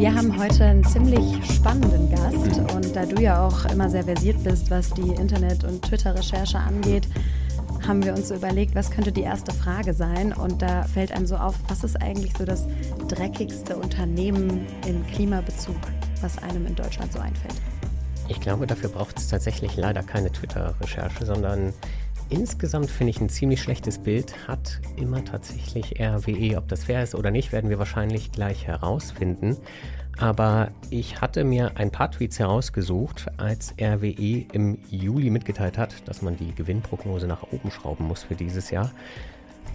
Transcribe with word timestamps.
Wir 0.00 0.14
haben 0.14 0.40
heute 0.42 0.64
einen 0.64 0.82
ziemlich 0.82 1.44
spannenden 1.56 2.08
Gast 2.08 2.58
und 2.74 2.96
da 2.96 3.04
du 3.04 3.20
ja 3.20 3.46
auch 3.46 3.66
immer 3.66 3.90
sehr 3.90 4.02
versiert 4.02 4.42
bist, 4.42 4.70
was 4.70 4.88
die 4.88 5.10
Internet- 5.10 5.62
und 5.62 5.82
Twitter-Recherche 5.82 6.56
angeht, 6.56 7.06
haben 7.86 8.02
wir 8.02 8.14
uns 8.14 8.28
so 8.28 8.34
überlegt, 8.34 8.74
was 8.74 8.90
könnte 8.90 9.12
die 9.12 9.20
erste 9.20 9.52
Frage 9.52 9.92
sein? 9.92 10.32
Und 10.32 10.62
da 10.62 10.84
fällt 10.84 11.12
einem 11.12 11.26
so 11.26 11.36
auf, 11.36 11.54
was 11.68 11.84
ist 11.84 12.00
eigentlich 12.00 12.32
so 12.34 12.46
das 12.46 12.66
dreckigste 13.08 13.76
Unternehmen 13.76 14.66
in 14.86 15.06
Klimabezug, 15.08 15.76
was 16.22 16.38
einem 16.38 16.64
in 16.64 16.74
Deutschland 16.74 17.12
so 17.12 17.18
einfällt? 17.18 17.60
Ich 18.28 18.40
glaube, 18.40 18.66
dafür 18.66 18.88
braucht 18.88 19.18
es 19.18 19.28
tatsächlich 19.28 19.76
leider 19.76 20.02
keine 20.02 20.32
Twitter-Recherche, 20.32 21.26
sondern 21.26 21.74
insgesamt 22.30 22.90
finde 22.90 23.10
ich 23.10 23.20
ein 23.20 23.28
ziemlich 23.28 23.60
schlechtes 23.60 23.98
Bild 23.98 24.48
hat 24.48 24.80
immer 24.96 25.24
tatsächlich 25.24 26.00
RWE. 26.00 26.56
Ob 26.56 26.68
das 26.68 26.84
fair 26.84 27.02
ist 27.02 27.14
oder 27.14 27.30
nicht, 27.30 27.52
werden 27.52 27.68
wir 27.68 27.78
wahrscheinlich 27.78 28.32
gleich 28.32 28.66
herausfinden. 28.66 29.56
Aber 30.18 30.70
ich 30.90 31.20
hatte 31.20 31.44
mir 31.44 31.72
ein 31.76 31.90
paar 31.90 32.10
Tweets 32.10 32.38
herausgesucht, 32.38 33.26
als 33.36 33.74
RWE 33.80 34.46
im 34.52 34.78
Juli 34.90 35.30
mitgeteilt 35.30 35.78
hat, 35.78 36.08
dass 36.08 36.22
man 36.22 36.36
die 36.36 36.54
Gewinnprognose 36.54 37.26
nach 37.26 37.44
oben 37.52 37.70
schrauben 37.70 38.06
muss 38.06 38.24
für 38.24 38.34
dieses 38.34 38.70
Jahr. 38.70 38.90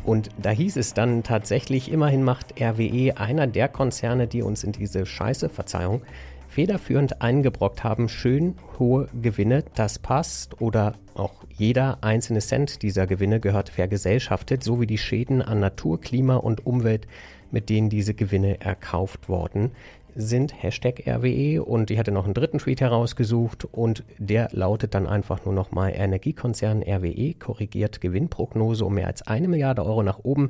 Und 0.04 0.30
da 0.38 0.52
hieß 0.52 0.78
es 0.78 0.94
dann 0.94 1.24
tatsächlich, 1.24 1.92
immerhin 1.92 2.24
macht 2.24 2.62
RWE 2.62 3.18
einer 3.18 3.48
der 3.48 3.68
Konzerne, 3.68 4.28
die 4.28 4.44
uns 4.44 4.64
in 4.64 4.72
diese 4.72 5.06
Scheiße, 5.06 5.50
Verzeihung, 5.50 6.04
federführend 6.48 7.22
eingebrockt 7.22 7.84
haben, 7.84 8.08
schön 8.08 8.56
hohe 8.78 9.08
Gewinne, 9.20 9.64
das 9.74 9.98
passt 9.98 10.62
oder 10.62 10.94
auch 11.16 11.44
jeder 11.50 12.04
einzelne 12.04 12.40
Cent 12.40 12.82
dieser 12.82 13.08
Gewinne 13.08 13.40
gehört 13.40 13.70
vergesellschaftet, 13.70 14.64
so 14.64 14.82
wie 14.82 14.88
die 14.88 14.98
Schäden 14.98 15.42
an 15.42 15.60
Natur, 15.60 16.00
Klima 16.00 16.36
und 16.36 16.66
Umwelt, 16.66 17.08
mit 17.52 17.70
denen 17.70 17.90
diese 17.90 18.14
Gewinne 18.14 18.60
erkauft 18.62 19.30
worden 19.30 19.72
sind. 20.16 20.62
Hashtag 20.62 21.04
RWE 21.08 21.64
und 21.64 21.92
ich 21.92 22.00
hatte 22.00 22.12
noch 22.12 22.26
einen 22.26 22.34
dritten 22.34 22.60
Tweet 22.60 22.82
herausgesucht 22.82 23.66
und 23.66 24.04
der 24.18 24.50
lautet 24.52 24.94
dann 24.94 25.08
einfach 25.08 25.46
nur 25.46 25.54
nochmal 25.54 25.94
Energiekonzern 25.94 26.84
RWE 26.84 27.34
korrigiert 27.34 28.02
Gewinnprognose 28.02 28.86
um 28.86 28.96
mehr 28.96 29.08
als 29.08 29.22
eine 29.28 29.48
Milliarde 29.48 29.86
Euro 29.86 30.04
nach 30.04 30.20
oben. 30.24 30.50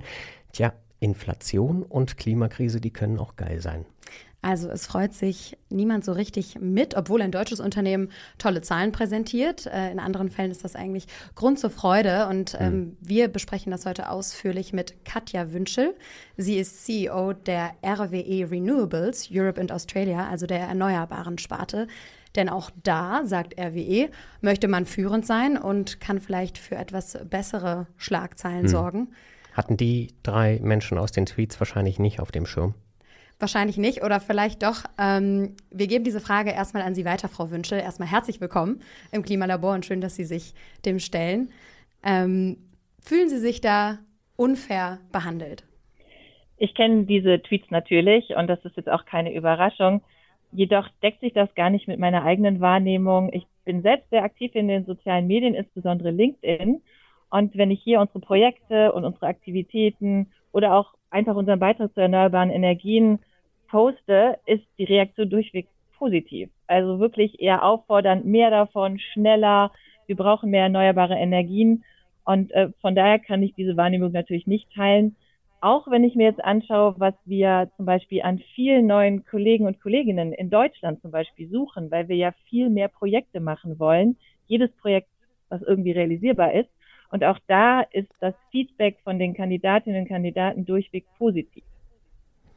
Tja, 0.54 0.74
Inflation 1.00 1.84
und 1.84 2.18
Klimakrise, 2.18 2.80
die 2.80 2.92
können 2.92 3.20
auch 3.20 3.36
geil 3.36 3.60
sein. 3.60 3.86
Also 4.46 4.70
es 4.70 4.86
freut 4.86 5.16
sich 5.16 5.58
niemand 5.72 6.06
so 6.06 6.12
richtig 6.12 6.60
mit, 6.62 6.96
obwohl 6.96 7.24
ein 7.24 7.32
deutsches 7.32 7.60
Unternehmen 7.60 8.10
tolle 8.38 8.62
Zahlen 8.62 8.92
präsentiert. 8.92 9.66
Äh, 9.66 9.90
in 9.92 10.00
anderen 10.00 10.30
Fällen 10.30 10.52
ist 10.52 10.64
das 10.64 10.76
eigentlich 10.76 11.08
Grund 11.34 11.58
zur 11.58 11.72
Freude. 11.72 12.28
Und 12.28 12.56
ähm, 12.60 12.96
wir 13.02 13.28
besprechen 13.28 13.72
das 13.72 13.88
heute 13.88 14.08
ausführlich 14.08 14.72
mit 14.72 15.04
Katja 15.04 15.52
Wünschel. 15.52 15.96
Sie 16.38 16.60
ist 16.60 16.86
CEO 16.86 17.34
der 17.34 17.72
RWE 17.84 18.52
Renewables 18.52 19.30
Europe 19.32 19.60
and 19.60 19.72
Australia, 19.72 20.30
also 20.30 20.46
der 20.46 20.60
erneuerbaren 20.60 21.40
Sparte. 21.40 21.88
Denn 22.36 22.48
auch 22.48 22.70
da, 22.84 23.24
sagt 23.26 23.60
RWE, 23.60 24.12
möchte 24.42 24.68
man 24.68 24.86
führend 24.86 25.26
sein 25.26 25.58
und 25.58 26.00
kann 26.00 26.22
vielleicht 26.22 26.60
für 26.60 26.76
etwas 26.76 27.18
bessere 27.28 27.88
Schlagzeilen 27.98 28.64
mhm. 28.64 28.68
sorgen. 28.68 29.08
Hatten 29.54 29.76
die 29.76 30.14
drei 30.22 30.60
Menschen 30.62 31.00
aus 31.00 31.12
den 31.12 31.26
Tweets 31.26 31.60
wahrscheinlich 31.60 31.98
nicht 31.98 32.20
auf 32.20 32.32
dem 32.32 32.46
Schirm. 32.46 32.76
Wahrscheinlich 33.38 33.78
nicht 33.78 34.02
oder 34.02 34.22
vielleicht 34.22 34.64
doch. 34.64 34.86
Ähm, 34.98 35.56
wir 35.70 35.88
geben 35.88 36.06
diese 36.06 36.22
Frage 36.22 36.52
erstmal 36.52 36.84
an 36.84 36.96
Sie 36.96 37.04
weiter, 37.04 37.28
Frau 37.28 37.52
Wünschel. 37.52 37.80
Erstmal 37.80 38.10
herzlich 38.10 38.40
willkommen 38.40 38.80
im 39.12 39.24
Klimalabor 39.24 39.74
und 39.74 39.86
schön, 39.86 40.00
dass 40.00 40.16
Sie 40.16 40.24
sich 40.24 40.54
dem 40.86 41.00
stellen. 41.00 41.50
Ähm, 42.02 42.58
fühlen 43.02 43.28
Sie 43.28 43.40
sich 43.40 43.60
da 43.60 44.00
unfair 44.38 45.00
behandelt? 45.12 45.66
Ich 46.58 46.76
kenne 46.76 47.04
diese 47.04 47.42
Tweets 47.42 47.70
natürlich 47.72 48.30
und 48.38 48.48
das 48.48 48.64
ist 48.64 48.78
jetzt 48.78 48.90
auch 48.90 49.06
keine 49.06 49.34
Überraschung. 49.34 50.02
Jedoch 50.54 50.88
deckt 51.04 51.20
sich 51.20 51.34
das 51.34 51.54
gar 51.56 51.70
nicht 51.70 51.90
mit 51.90 52.00
meiner 52.00 52.24
eigenen 52.24 52.62
Wahrnehmung. 52.62 53.34
Ich 53.34 53.46
bin 53.66 53.82
selbst 53.82 54.10
sehr 54.12 54.24
aktiv 54.24 54.56
in 54.56 54.70
den 54.70 54.86
sozialen 54.86 55.28
Medien, 55.28 55.56
insbesondere 55.56 56.12
LinkedIn. 56.12 56.82
Und 57.30 57.58
wenn 57.58 57.72
ich 57.72 57.82
hier 57.84 58.00
unsere 58.00 58.22
Projekte 58.22 58.94
und 58.94 59.04
unsere 59.04 59.26
Aktivitäten 59.26 60.32
oder 60.54 60.74
auch 60.74 60.94
einfach 61.16 61.36
unseren 61.36 61.60
Beitrag 61.60 61.94
zu 61.94 62.02
erneuerbaren 62.02 62.50
Energien 62.50 63.20
poste, 63.70 64.38
ist 64.46 64.66
die 64.78 64.84
Reaktion 64.84 65.30
durchweg 65.30 65.68
positiv. 65.98 66.50
Also 66.68 67.00
wirklich 67.00 67.40
eher 67.40 67.64
auffordernd, 67.64 68.26
mehr 68.26 68.50
davon, 68.50 69.00
schneller. 69.00 69.72
Wir 70.08 70.18
brauchen 70.18 70.52
mehr 70.52 70.64
erneuerbare 70.64 71.16
Energien. 71.16 71.86
Und 72.26 72.52
äh, 72.52 72.70
von 72.82 72.96
daher 72.96 73.20
kann 73.20 73.42
ich 73.44 73.54
diese 73.56 73.78
Wahrnehmung 73.78 74.12
natürlich 74.12 74.46
nicht 74.46 74.72
teilen. 74.74 75.16
Auch 75.62 75.90
wenn 75.90 76.04
ich 76.04 76.16
mir 76.16 76.26
jetzt 76.26 76.44
anschaue, 76.44 76.96
was 76.98 77.14
wir 77.24 77.72
zum 77.78 77.86
Beispiel 77.86 78.22
an 78.22 78.40
vielen 78.54 78.86
neuen 78.86 79.26
Kollegen 79.26 79.66
und 79.66 79.82
Kolleginnen 79.82 80.34
in 80.34 80.50
Deutschland 80.50 81.02
zum 81.02 81.12
Beispiel 81.12 81.48
suchen, 81.50 81.90
weil 81.92 82.10
wir 82.10 82.18
ja 82.18 82.34
viel 82.50 82.70
mehr 82.70 82.90
Projekte 82.90 83.40
machen 83.40 83.80
wollen. 83.80 84.18
Jedes 84.48 84.72
Projekt, 84.74 85.08
was 85.48 85.62
irgendwie 85.62 85.92
realisierbar 85.92 86.54
ist. 86.54 86.70
Und 87.10 87.24
auch 87.24 87.40
da 87.48 87.82
ist 87.92 88.10
das 88.20 88.34
Feedback 88.52 88.98
von 89.04 89.20
den 89.20 89.34
Kandidatinnen 89.34 90.02
und 90.02 90.08
Kandidaten 90.08 90.66
durchweg 90.66 91.06
positiv. 91.18 91.64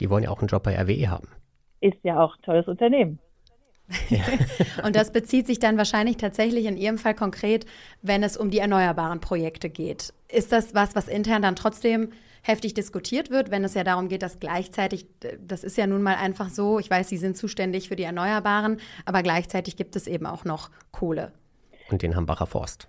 Die 0.00 0.10
wollen 0.10 0.24
ja 0.24 0.30
auch 0.30 0.40
einen 0.40 0.48
Job 0.48 0.62
bei 0.62 0.76
RWE 0.80 1.10
haben. 1.10 1.28
Ist 1.80 1.98
ja 2.02 2.20
auch 2.20 2.36
ein 2.36 2.42
tolles 2.42 2.66
Unternehmen. 2.66 3.18
und 4.84 4.96
das 4.96 5.12
bezieht 5.12 5.46
sich 5.46 5.58
dann 5.58 5.78
wahrscheinlich 5.78 6.18
tatsächlich 6.18 6.66
in 6.66 6.76
Ihrem 6.76 6.98
Fall 6.98 7.14
konkret, 7.14 7.64
wenn 8.02 8.22
es 8.22 8.36
um 8.36 8.50
die 8.50 8.58
erneuerbaren 8.58 9.20
Projekte 9.20 9.70
geht. 9.70 10.12
Ist 10.30 10.52
das 10.52 10.74
was, 10.74 10.94
was 10.94 11.08
intern 11.08 11.42
dann 11.42 11.56
trotzdem 11.56 12.10
heftig 12.42 12.74
diskutiert 12.74 13.30
wird, 13.30 13.50
wenn 13.50 13.64
es 13.64 13.74
ja 13.74 13.84
darum 13.84 14.08
geht, 14.08 14.22
dass 14.22 14.40
gleichzeitig, 14.40 15.06
das 15.40 15.64
ist 15.64 15.76
ja 15.76 15.86
nun 15.86 16.02
mal 16.02 16.16
einfach 16.16 16.50
so, 16.50 16.78
ich 16.78 16.90
weiß, 16.90 17.08
Sie 17.08 17.16
sind 17.16 17.36
zuständig 17.36 17.88
für 17.88 17.96
die 17.96 18.04
Erneuerbaren, 18.04 18.78
aber 19.04 19.22
gleichzeitig 19.22 19.76
gibt 19.76 19.96
es 19.96 20.06
eben 20.06 20.26
auch 20.26 20.44
noch 20.44 20.70
Kohle. 20.92 21.32
Und 21.90 22.02
den 22.02 22.14
Hambacher 22.14 22.46
Forst. 22.46 22.88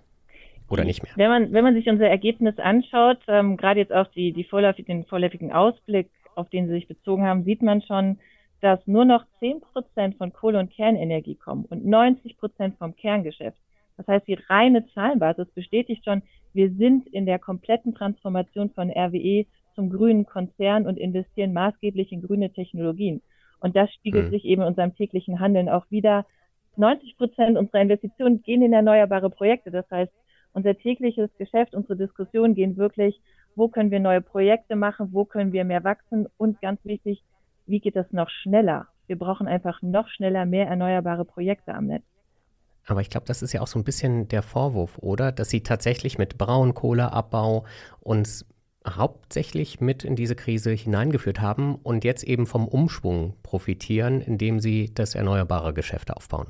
Oder 0.70 0.84
nicht 0.84 1.02
mehr? 1.02 1.12
Wenn 1.16 1.28
man, 1.28 1.52
wenn 1.52 1.64
man 1.64 1.74
sich 1.74 1.88
unser 1.88 2.08
Ergebnis 2.08 2.58
anschaut, 2.58 3.18
ähm, 3.26 3.56
gerade 3.56 3.80
jetzt 3.80 3.92
auch 3.92 4.06
die, 4.08 4.32
die 4.32 4.44
vorläufigen, 4.44 5.00
den 5.00 5.06
vorläufigen 5.06 5.52
Ausblick, 5.52 6.08
auf 6.36 6.48
den 6.48 6.68
Sie 6.68 6.74
sich 6.74 6.88
bezogen 6.88 7.26
haben, 7.26 7.44
sieht 7.44 7.60
man 7.60 7.82
schon, 7.82 8.18
dass 8.60 8.86
nur 8.86 9.04
noch 9.04 9.24
10 9.40 9.60
Prozent 9.60 10.16
von 10.16 10.32
Kohle- 10.32 10.58
und 10.58 10.70
Kernenergie 10.70 11.34
kommen 11.34 11.64
und 11.64 11.84
90 11.84 12.36
Prozent 12.38 12.76
vom 12.78 12.94
Kerngeschäft. 12.94 13.58
Das 13.96 14.06
heißt, 14.06 14.28
die 14.28 14.38
reine 14.48 14.86
Zahlenbasis 14.94 15.48
bestätigt 15.50 16.04
schon, 16.04 16.22
wir 16.52 16.70
sind 16.70 17.06
in 17.08 17.26
der 17.26 17.38
kompletten 17.38 17.94
Transformation 17.94 18.70
von 18.70 18.90
RWE 18.90 19.46
zum 19.74 19.90
grünen 19.90 20.24
Konzern 20.24 20.86
und 20.86 20.98
investieren 20.98 21.52
maßgeblich 21.52 22.12
in 22.12 22.22
grüne 22.22 22.52
Technologien. 22.52 23.22
Und 23.60 23.76
das 23.76 23.92
spiegelt 23.92 24.26
mhm. 24.26 24.30
sich 24.30 24.44
eben 24.44 24.62
in 24.62 24.68
unserem 24.68 24.94
täglichen 24.94 25.40
Handeln 25.40 25.68
auch 25.68 25.84
wieder. 25.90 26.26
90 26.76 27.16
Prozent 27.16 27.58
unserer 27.58 27.82
Investitionen 27.82 28.42
gehen 28.42 28.62
in 28.62 28.72
erneuerbare 28.72 29.28
Projekte. 29.30 29.70
Das 29.70 29.90
heißt, 29.90 30.12
unser 30.52 30.76
tägliches 30.76 31.30
Geschäft, 31.38 31.74
unsere 31.74 31.96
Diskussionen 31.96 32.54
gehen 32.54 32.76
wirklich, 32.76 33.20
wo 33.56 33.68
können 33.68 33.90
wir 33.90 34.00
neue 34.00 34.20
Projekte 34.20 34.76
machen, 34.76 35.08
wo 35.12 35.24
können 35.24 35.52
wir 35.52 35.64
mehr 35.64 35.84
wachsen 35.84 36.26
und 36.36 36.60
ganz 36.60 36.84
wichtig, 36.84 37.22
wie 37.66 37.80
geht 37.80 37.96
das 37.96 38.10
noch 38.12 38.30
schneller? 38.30 38.88
Wir 39.06 39.18
brauchen 39.18 39.48
einfach 39.48 39.82
noch 39.82 40.08
schneller 40.08 40.46
mehr 40.46 40.66
erneuerbare 40.66 41.24
Projekte 41.24 41.74
am 41.74 41.86
Netz. 41.86 42.04
Aber 42.86 43.00
ich 43.00 43.10
glaube, 43.10 43.26
das 43.26 43.42
ist 43.42 43.52
ja 43.52 43.60
auch 43.60 43.66
so 43.66 43.78
ein 43.78 43.84
bisschen 43.84 44.28
der 44.28 44.42
Vorwurf, 44.42 44.98
oder? 44.98 45.32
Dass 45.32 45.50
sie 45.50 45.62
tatsächlich 45.62 46.18
mit 46.18 46.38
Braunkohleabbau 46.38 47.64
uns 48.00 48.46
hauptsächlich 48.88 49.80
mit 49.80 50.04
in 50.04 50.16
diese 50.16 50.34
Krise 50.34 50.72
hineingeführt 50.72 51.40
haben 51.40 51.76
und 51.76 52.04
jetzt 52.04 52.24
eben 52.24 52.46
vom 52.46 52.66
Umschwung 52.66 53.34
profitieren, 53.42 54.20
indem 54.20 54.58
sie 54.58 54.92
das 54.94 55.14
erneuerbare 55.14 55.74
Geschäft 55.74 56.10
aufbauen. 56.10 56.48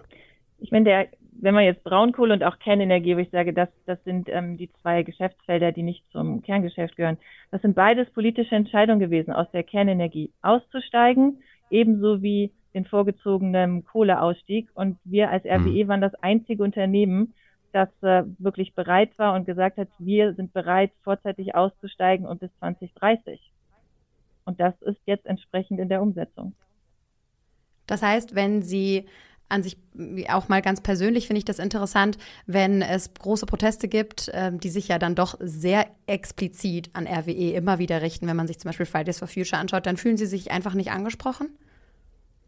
Ich 0.59 0.71
meine, 0.71 0.85
der 0.85 1.09
wenn 1.33 1.55
man 1.55 1.65
jetzt 1.65 1.85
Braunkohle 1.85 2.35
und 2.35 2.45
auch 2.45 2.59
Kernenergie, 2.59 3.17
wo 3.17 3.21
ich 3.21 3.31
sage, 3.31 3.53
das, 3.53 3.69
das 3.87 4.03
sind 4.05 4.29
ähm, 4.29 4.57
die 4.57 4.71
zwei 4.83 5.03
Geschäftsfelder, 5.03 5.73
die 5.73 5.83
nicht 5.83 6.05
zum 6.13 6.43
Kerngeschäft 6.43 6.97
gehören, 6.97 7.19
das 7.51 7.63
sind 7.63 7.75
beides 7.75 8.11
politische 8.11 8.55
Entscheidungen 8.55 9.01
gewesen, 9.01 9.33
aus 9.33 9.51
der 9.53 9.63
Kernenergie 9.63 10.31
auszusteigen, 10.43 11.43
ebenso 11.71 12.23
wie 12.23 12.53
den 12.75 12.85
vorgezogenen 12.85 13.85
Kohleausstieg. 13.85 14.69
Und 14.75 14.99
wir 15.05 15.31
als 15.31 15.45
RWE 15.45 15.85
mhm. 15.85 15.89
waren 15.89 16.01
das 16.01 16.15
einzige 16.17 16.63
Unternehmen, 16.63 17.35
das 17.73 17.89
äh, 18.03 18.25
wirklich 18.39 18.75
bereit 18.75 19.17
war 19.19 19.35
und 19.35 19.47
gesagt 19.47 19.79
hat, 19.79 19.89
wir 19.99 20.35
sind 20.35 20.53
bereit, 20.53 20.93
vorzeitig 21.03 21.55
auszusteigen 21.55 22.27
und 22.27 22.41
bis 22.41 22.51
2030. 22.59 23.41
Und 24.45 24.61
das 24.61 24.75
ist 24.83 25.01
jetzt 25.07 25.27
entsprechend 25.27 25.79
in 25.79 25.89
der 25.89 26.03
Umsetzung. 26.03 26.55
Das 27.87 28.03
heißt, 28.03 28.35
wenn 28.35 28.63
Sie 28.63 29.07
an 29.51 29.63
sich 29.63 29.77
auch 30.29 30.49
mal 30.49 30.63
ganz 30.63 30.81
persönlich 30.81 31.27
finde 31.27 31.39
ich 31.39 31.45
das 31.45 31.59
interessant, 31.59 32.19
wenn 32.47 32.83
es 32.83 33.13
große 33.15 33.47
Proteste 33.47 33.89
gibt, 33.89 34.31
ähm, 34.33 34.61
die 34.61 34.69
sich 34.69 34.89
ja 34.89 34.99
dann 34.99 35.15
doch 35.15 35.37
sehr 35.41 35.87
explizit 36.07 36.91
an 36.93 37.07
RWE 37.07 37.53
immer 37.53 37.79
wieder 37.79 38.03
richten. 38.03 38.27
Wenn 38.27 38.37
man 38.37 38.47
sich 38.47 38.59
zum 38.59 38.69
Beispiel 38.69 38.87
Fridays 38.87 39.19
for 39.19 39.29
Future 39.29 39.61
anschaut, 39.61 39.87
dann 39.87 39.97
fühlen 39.97 40.17
Sie 40.17 40.27
sich 40.27 40.51
einfach 40.51 40.75
nicht 40.75 40.91
angesprochen? 40.91 41.49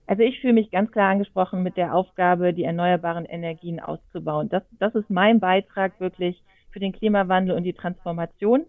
Also 0.06 0.22
ich 0.22 0.40
fühle 0.40 0.54
mich 0.54 0.70
ganz 0.70 0.90
klar 0.90 1.10
angesprochen 1.10 1.62
mit 1.62 1.76
der 1.76 1.94
Aufgabe, 1.94 2.52
die 2.52 2.64
erneuerbaren 2.64 3.24
Energien 3.24 3.80
auszubauen. 3.80 4.48
Das, 4.48 4.62
das 4.78 4.94
ist 4.94 5.10
mein 5.10 5.40
Beitrag 5.40 6.00
wirklich 6.00 6.42
für 6.70 6.80
den 6.80 6.92
Klimawandel 6.92 7.56
und 7.56 7.62
die 7.64 7.72
Transformation 7.72 8.66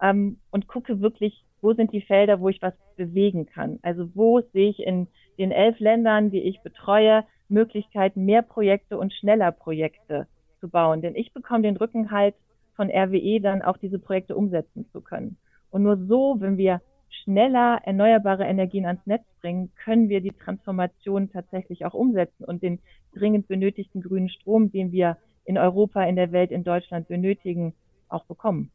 ähm, 0.00 0.38
und 0.50 0.66
gucke 0.66 1.00
wirklich, 1.00 1.44
wo 1.60 1.72
sind 1.74 1.92
die 1.92 2.02
Felder, 2.02 2.40
wo 2.40 2.48
ich 2.48 2.60
was 2.60 2.74
bewegen 2.96 3.46
kann. 3.46 3.78
Also 3.82 4.10
wo 4.14 4.40
sehe 4.52 4.70
ich 4.70 4.80
in 4.80 5.06
den 5.38 5.52
elf 5.52 5.78
Ländern, 5.78 6.30
die 6.30 6.42
ich 6.42 6.60
betreue, 6.60 7.24
Möglichkeiten, 7.52 8.24
mehr 8.24 8.42
Projekte 8.42 8.98
und 8.98 9.12
schneller 9.12 9.52
Projekte 9.52 10.26
zu 10.60 10.68
bauen. 10.68 11.02
Denn 11.02 11.14
ich 11.14 11.32
bekomme 11.32 11.62
den 11.62 11.76
Rückenhalt 11.76 12.34
von 12.74 12.90
RWE, 12.90 13.40
dann 13.40 13.62
auch 13.62 13.76
diese 13.76 13.98
Projekte 13.98 14.34
umsetzen 14.34 14.86
zu 14.92 15.00
können. 15.00 15.36
Und 15.70 15.82
nur 15.82 15.96
so, 15.96 16.36
wenn 16.40 16.56
wir 16.56 16.80
schneller 17.22 17.80
erneuerbare 17.84 18.44
Energien 18.44 18.86
ans 18.86 19.06
Netz 19.06 19.24
bringen, 19.40 19.70
können 19.84 20.08
wir 20.08 20.20
die 20.20 20.32
Transformation 20.32 21.30
tatsächlich 21.30 21.84
auch 21.84 21.94
umsetzen 21.94 22.44
und 22.44 22.62
den 22.62 22.80
dringend 23.14 23.48
benötigten 23.48 24.02
grünen 24.02 24.28
Strom, 24.28 24.72
den 24.72 24.92
wir 24.92 25.18
in 25.44 25.58
Europa, 25.58 26.02
in 26.04 26.16
der 26.16 26.32
Welt, 26.32 26.50
in 26.50 26.64
Deutschland 26.64 27.08
benötigen, 27.08 27.74
auch 28.08 28.24
bekommen. 28.24 28.70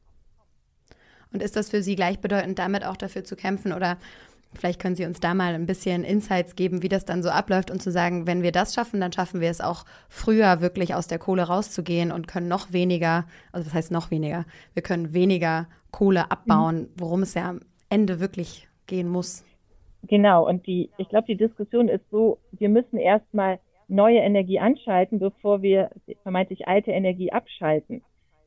Und 1.34 1.44
ist 1.44 1.56
das 1.56 1.70
für 1.70 1.82
Sie 1.82 1.96
gleichbedeutend 1.96 2.58
damit 2.60 2.86
auch 2.86 2.98
dafür 2.98 3.24
zu 3.24 3.36
kämpfen 3.36 3.74
oder 3.74 3.98
Vielleicht 4.54 4.82
können 4.82 4.96
Sie 4.96 5.06
uns 5.06 5.20
da 5.20 5.34
mal 5.34 5.54
ein 5.54 5.66
bisschen 5.66 6.04
Insights 6.04 6.56
geben, 6.56 6.82
wie 6.82 6.90
das 6.90 7.06
dann 7.06 7.22
so 7.22 7.30
abläuft 7.30 7.70
und 7.70 7.82
zu 7.82 7.92
sagen, 7.92 8.28
wenn 8.28 8.42
wir 8.42 8.52
das 8.52 8.74
schaffen, 8.74 9.00
dann 9.00 9.12
schaffen 9.12 9.42
wir 9.42 9.50
es 9.50 9.62
auch 9.62 9.86
früher 10.10 10.62
wirklich 10.62 10.96
aus 10.96 11.08
der 11.08 11.20
Kohle 11.20 11.44
rauszugehen 11.44 12.12
und 12.12 12.28
können 12.28 12.48
noch 12.48 12.74
weniger, 12.74 13.26
also 13.52 13.68
was 13.68 13.74
heißt 13.74 13.92
noch 13.92 14.10
weniger, 14.10 14.46
wir 14.74 14.82
können 14.84 15.14
weniger 15.14 15.68
Kohle 15.92 16.32
abbauen, 16.32 16.82
mhm. 16.82 16.90
worum 16.98 17.22
es 17.22 17.34
ja 17.34 17.50
am 17.50 17.60
Ende 17.90 18.20
wirklich 18.20 18.68
gehen 18.88 19.08
muss. 19.08 19.44
Genau, 20.04 20.48
und 20.48 20.66
die, 20.68 20.90
ich 20.98 21.10
glaube, 21.10 21.28
die 21.28 21.38
Diskussion 21.38 21.90
ist 21.90 22.10
so, 22.10 22.40
wir 22.52 22.70
müssen 22.70 22.98
erstmal 22.98 23.60
neue 23.88 24.20
Energie 24.20 24.60
anschalten, 24.60 25.20
bevor 25.20 25.62
wir 25.62 25.90
vermeintlich 26.24 26.68
alte 26.68 26.92
Energie 26.92 27.32
abschalten. 27.32 28.02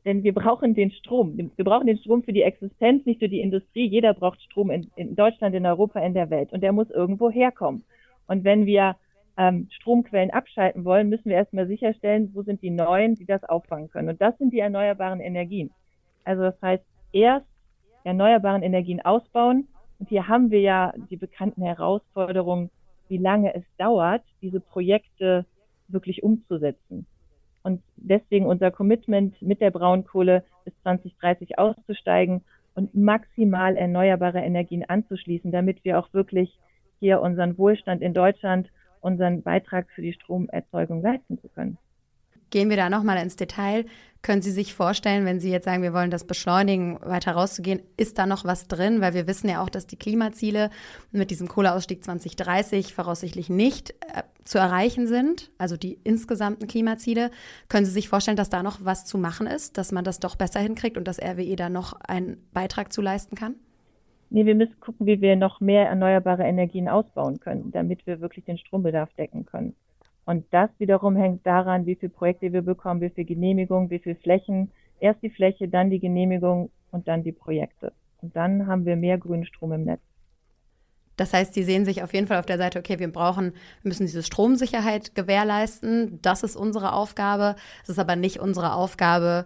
Denn 0.05 0.23
wir 0.23 0.33
brauchen 0.33 0.73
den 0.73 0.91
Strom. 0.91 1.37
Wir 1.37 1.65
brauchen 1.65 1.85
den 1.85 1.97
Strom 1.97 2.23
für 2.23 2.33
die 2.33 2.41
Existenz, 2.41 3.05
nicht 3.05 3.19
für 3.19 3.29
die 3.29 3.41
Industrie. 3.41 3.85
Jeder 3.87 4.13
braucht 4.13 4.41
Strom 4.41 4.71
in, 4.71 4.89
in 4.95 5.15
Deutschland, 5.15 5.53
in 5.55 5.65
Europa, 5.65 5.99
in 5.99 6.13
der 6.13 6.29
Welt. 6.29 6.51
Und 6.53 6.61
der 6.61 6.71
muss 6.71 6.89
irgendwo 6.89 7.29
herkommen. 7.29 7.83
Und 8.27 8.43
wenn 8.43 8.65
wir 8.65 8.95
ähm, 9.37 9.67
Stromquellen 9.71 10.31
abschalten 10.31 10.85
wollen, 10.85 11.09
müssen 11.09 11.29
wir 11.29 11.35
erstmal 11.35 11.67
sicherstellen, 11.67 12.31
wo 12.33 12.41
sind 12.41 12.61
die 12.61 12.71
neuen, 12.71 13.15
die 13.15 13.25
das 13.25 13.43
auffangen 13.43 13.89
können. 13.89 14.09
Und 14.09 14.21
das 14.21 14.37
sind 14.37 14.51
die 14.53 14.59
erneuerbaren 14.59 15.19
Energien. 15.19 15.71
Also 16.23 16.43
das 16.43 16.61
heißt, 16.61 16.83
erst 17.11 17.45
erneuerbaren 18.03 18.63
Energien 18.63 19.01
ausbauen. 19.01 19.67
Und 19.99 20.09
hier 20.09 20.27
haben 20.27 20.49
wir 20.49 20.61
ja 20.61 20.93
die 21.09 21.17
bekannten 21.17 21.61
Herausforderungen, 21.61 22.71
wie 23.07 23.17
lange 23.17 23.53
es 23.53 23.63
dauert, 23.77 24.23
diese 24.41 24.59
Projekte 24.59 25.45
wirklich 25.87 26.23
umzusetzen. 26.23 27.05
Und 27.63 27.81
deswegen 27.95 28.45
unser 28.45 28.71
Commitment 28.71 29.39
mit 29.41 29.61
der 29.61 29.71
Braunkohle 29.71 30.43
bis 30.65 30.73
2030 30.81 31.59
auszusteigen 31.59 32.41
und 32.75 32.95
maximal 32.95 33.75
erneuerbare 33.75 34.39
Energien 34.39 34.83
anzuschließen, 34.87 35.51
damit 35.51 35.83
wir 35.83 35.99
auch 35.99 36.13
wirklich 36.13 36.57
hier 36.99 37.21
unseren 37.21 37.57
Wohlstand 37.57 38.01
in 38.01 38.13
Deutschland, 38.13 38.69
unseren 39.01 39.41
Beitrag 39.41 39.89
für 39.91 40.01
die 40.01 40.13
Stromerzeugung 40.13 41.01
leisten 41.01 41.39
zu 41.39 41.49
können. 41.49 41.77
Gehen 42.51 42.69
wir 42.69 42.77
da 42.77 42.89
nochmal 42.89 43.17
ins 43.17 43.35
Detail. 43.35 43.85
Können 44.21 44.43
Sie 44.43 44.51
sich 44.51 44.75
vorstellen, 44.75 45.25
wenn 45.25 45.39
Sie 45.39 45.49
jetzt 45.49 45.65
sagen, 45.65 45.81
wir 45.81 45.93
wollen 45.93 46.11
das 46.11 46.25
beschleunigen, 46.25 46.99
weiter 47.01 47.31
rauszugehen, 47.31 47.81
ist 47.97 48.19
da 48.19 48.27
noch 48.27 48.45
was 48.45 48.67
drin? 48.67 49.01
Weil 49.01 49.15
wir 49.15 49.25
wissen 49.25 49.49
ja 49.49 49.63
auch, 49.63 49.69
dass 49.69 49.87
die 49.87 49.95
Klimaziele 49.95 50.69
mit 51.11 51.31
diesem 51.31 51.47
Kohleausstieg 51.47 52.03
2030 52.03 52.93
voraussichtlich 52.93 53.49
nicht 53.49 53.91
äh, 54.13 54.21
zu 54.43 54.59
erreichen 54.59 55.07
sind, 55.07 55.49
also 55.57 55.75
die 55.75 55.97
insgesamten 56.03 56.67
Klimaziele. 56.67 57.31
Können 57.67 57.85
Sie 57.85 57.91
sich 57.91 58.09
vorstellen, 58.09 58.37
dass 58.37 58.49
da 58.49 58.61
noch 58.61 58.79
was 58.83 59.05
zu 59.05 59.17
machen 59.17 59.47
ist, 59.47 59.79
dass 59.79 59.91
man 59.91 60.03
das 60.03 60.19
doch 60.19 60.35
besser 60.35 60.59
hinkriegt 60.59 60.97
und 60.97 61.07
dass 61.07 61.19
RWE 61.19 61.55
da 61.55 61.69
noch 61.69 61.93
einen 62.01 62.37
Beitrag 62.53 62.93
zu 62.93 63.01
leisten 63.01 63.35
kann? 63.35 63.55
Nee, 64.29 64.45
wir 64.45 64.55
müssen 64.55 64.79
gucken, 64.79 65.07
wie 65.07 65.19
wir 65.19 65.35
noch 65.35 65.61
mehr 65.61 65.87
erneuerbare 65.87 66.43
Energien 66.43 66.87
ausbauen 66.87 67.39
können, 67.39 67.71
damit 67.71 68.05
wir 68.05 68.21
wirklich 68.21 68.45
den 68.45 68.57
Strombedarf 68.57 69.11
decken 69.15 69.45
können. 69.45 69.75
Und 70.25 70.45
das 70.51 70.69
wiederum 70.77 71.15
hängt 71.15 71.45
daran, 71.45 71.85
wie 71.85 71.95
viele 71.95 72.11
Projekte 72.11 72.53
wir 72.53 72.61
bekommen, 72.61 73.01
wie 73.01 73.09
viel 73.09 73.25
Genehmigung, 73.25 73.89
wie 73.89 73.99
viele 73.99 74.15
Flächen. 74.15 74.71
Erst 74.99 75.21
die 75.23 75.29
Fläche, 75.29 75.67
dann 75.67 75.89
die 75.89 75.99
Genehmigung 75.99 76.69
und 76.91 77.07
dann 77.07 77.23
die 77.23 77.31
Projekte. 77.31 77.93
Und 78.21 78.35
dann 78.35 78.67
haben 78.67 78.85
wir 78.85 78.95
mehr 78.95 79.17
grünen 79.17 79.45
Strom 79.45 79.71
im 79.71 79.83
Netz. 79.83 80.01
Das 81.17 81.33
heißt, 81.33 81.53
Sie 81.53 81.63
sehen 81.63 81.85
sich 81.85 82.03
auf 82.03 82.13
jeden 82.13 82.27
Fall 82.27 82.39
auf 82.39 82.45
der 82.45 82.57
Seite, 82.57 82.79
okay, 82.79 82.99
wir 82.99 83.11
brauchen, 83.11 83.53
wir 83.81 83.89
müssen 83.89 84.05
diese 84.05 84.23
Stromsicherheit 84.23 85.13
gewährleisten. 85.13 86.19
Das 86.21 86.43
ist 86.43 86.55
unsere 86.55 86.93
Aufgabe. 86.93 87.55
Es 87.83 87.89
ist 87.89 87.99
aber 87.99 88.15
nicht 88.15 88.39
unsere 88.39 88.73
Aufgabe, 88.73 89.45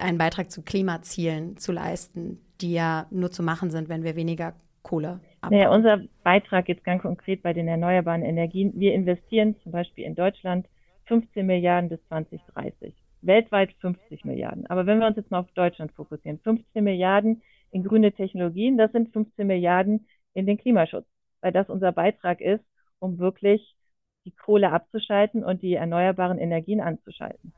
einen 0.00 0.18
Beitrag 0.18 0.50
zu 0.50 0.62
Klimazielen 0.62 1.56
zu 1.56 1.72
leisten, 1.72 2.40
die 2.60 2.72
ja 2.72 3.06
nur 3.10 3.30
zu 3.30 3.42
machen 3.42 3.70
sind, 3.70 3.88
wenn 3.88 4.04
wir 4.04 4.16
weniger 4.16 4.54
Kohle 4.82 5.20
abbauen. 5.40 5.58
Naja, 5.58 5.74
unser 5.74 6.00
Beitrag 6.22 6.68
jetzt 6.68 6.84
ganz 6.84 7.02
konkret 7.02 7.42
bei 7.42 7.52
den 7.52 7.68
erneuerbaren 7.68 8.22
Energien. 8.22 8.72
Wir 8.76 8.94
investieren 8.94 9.56
zum 9.62 9.72
Beispiel 9.72 10.04
in 10.04 10.14
Deutschland 10.14 10.66
15 11.06 11.46
Milliarden 11.46 11.88
bis 11.88 12.00
2030. 12.08 12.94
Weltweit 13.22 13.72
50 13.80 14.24
Milliarden. 14.24 14.66
Aber 14.66 14.86
wenn 14.86 15.00
wir 15.00 15.06
uns 15.06 15.16
jetzt 15.16 15.30
mal 15.30 15.40
auf 15.40 15.50
Deutschland 15.52 15.92
fokussieren, 15.92 16.38
15 16.40 16.84
Milliarden 16.84 17.42
in 17.70 17.82
grüne 17.82 18.12
Technologien, 18.12 18.78
das 18.78 18.92
sind 18.92 19.12
15 19.12 19.46
Milliarden 19.46 20.06
in 20.34 20.46
den 20.46 20.58
Klimaschutz, 20.58 21.06
weil 21.40 21.52
das 21.52 21.68
unser 21.68 21.92
Beitrag 21.92 22.40
ist, 22.40 22.64
um 23.00 23.18
wirklich 23.18 23.74
die 24.24 24.32
Kohle 24.32 24.72
abzuschalten 24.72 25.42
und 25.42 25.62
die 25.62 25.74
erneuerbaren 25.74 26.38
Energien 26.38 26.80
anzuschalten. 26.80 27.52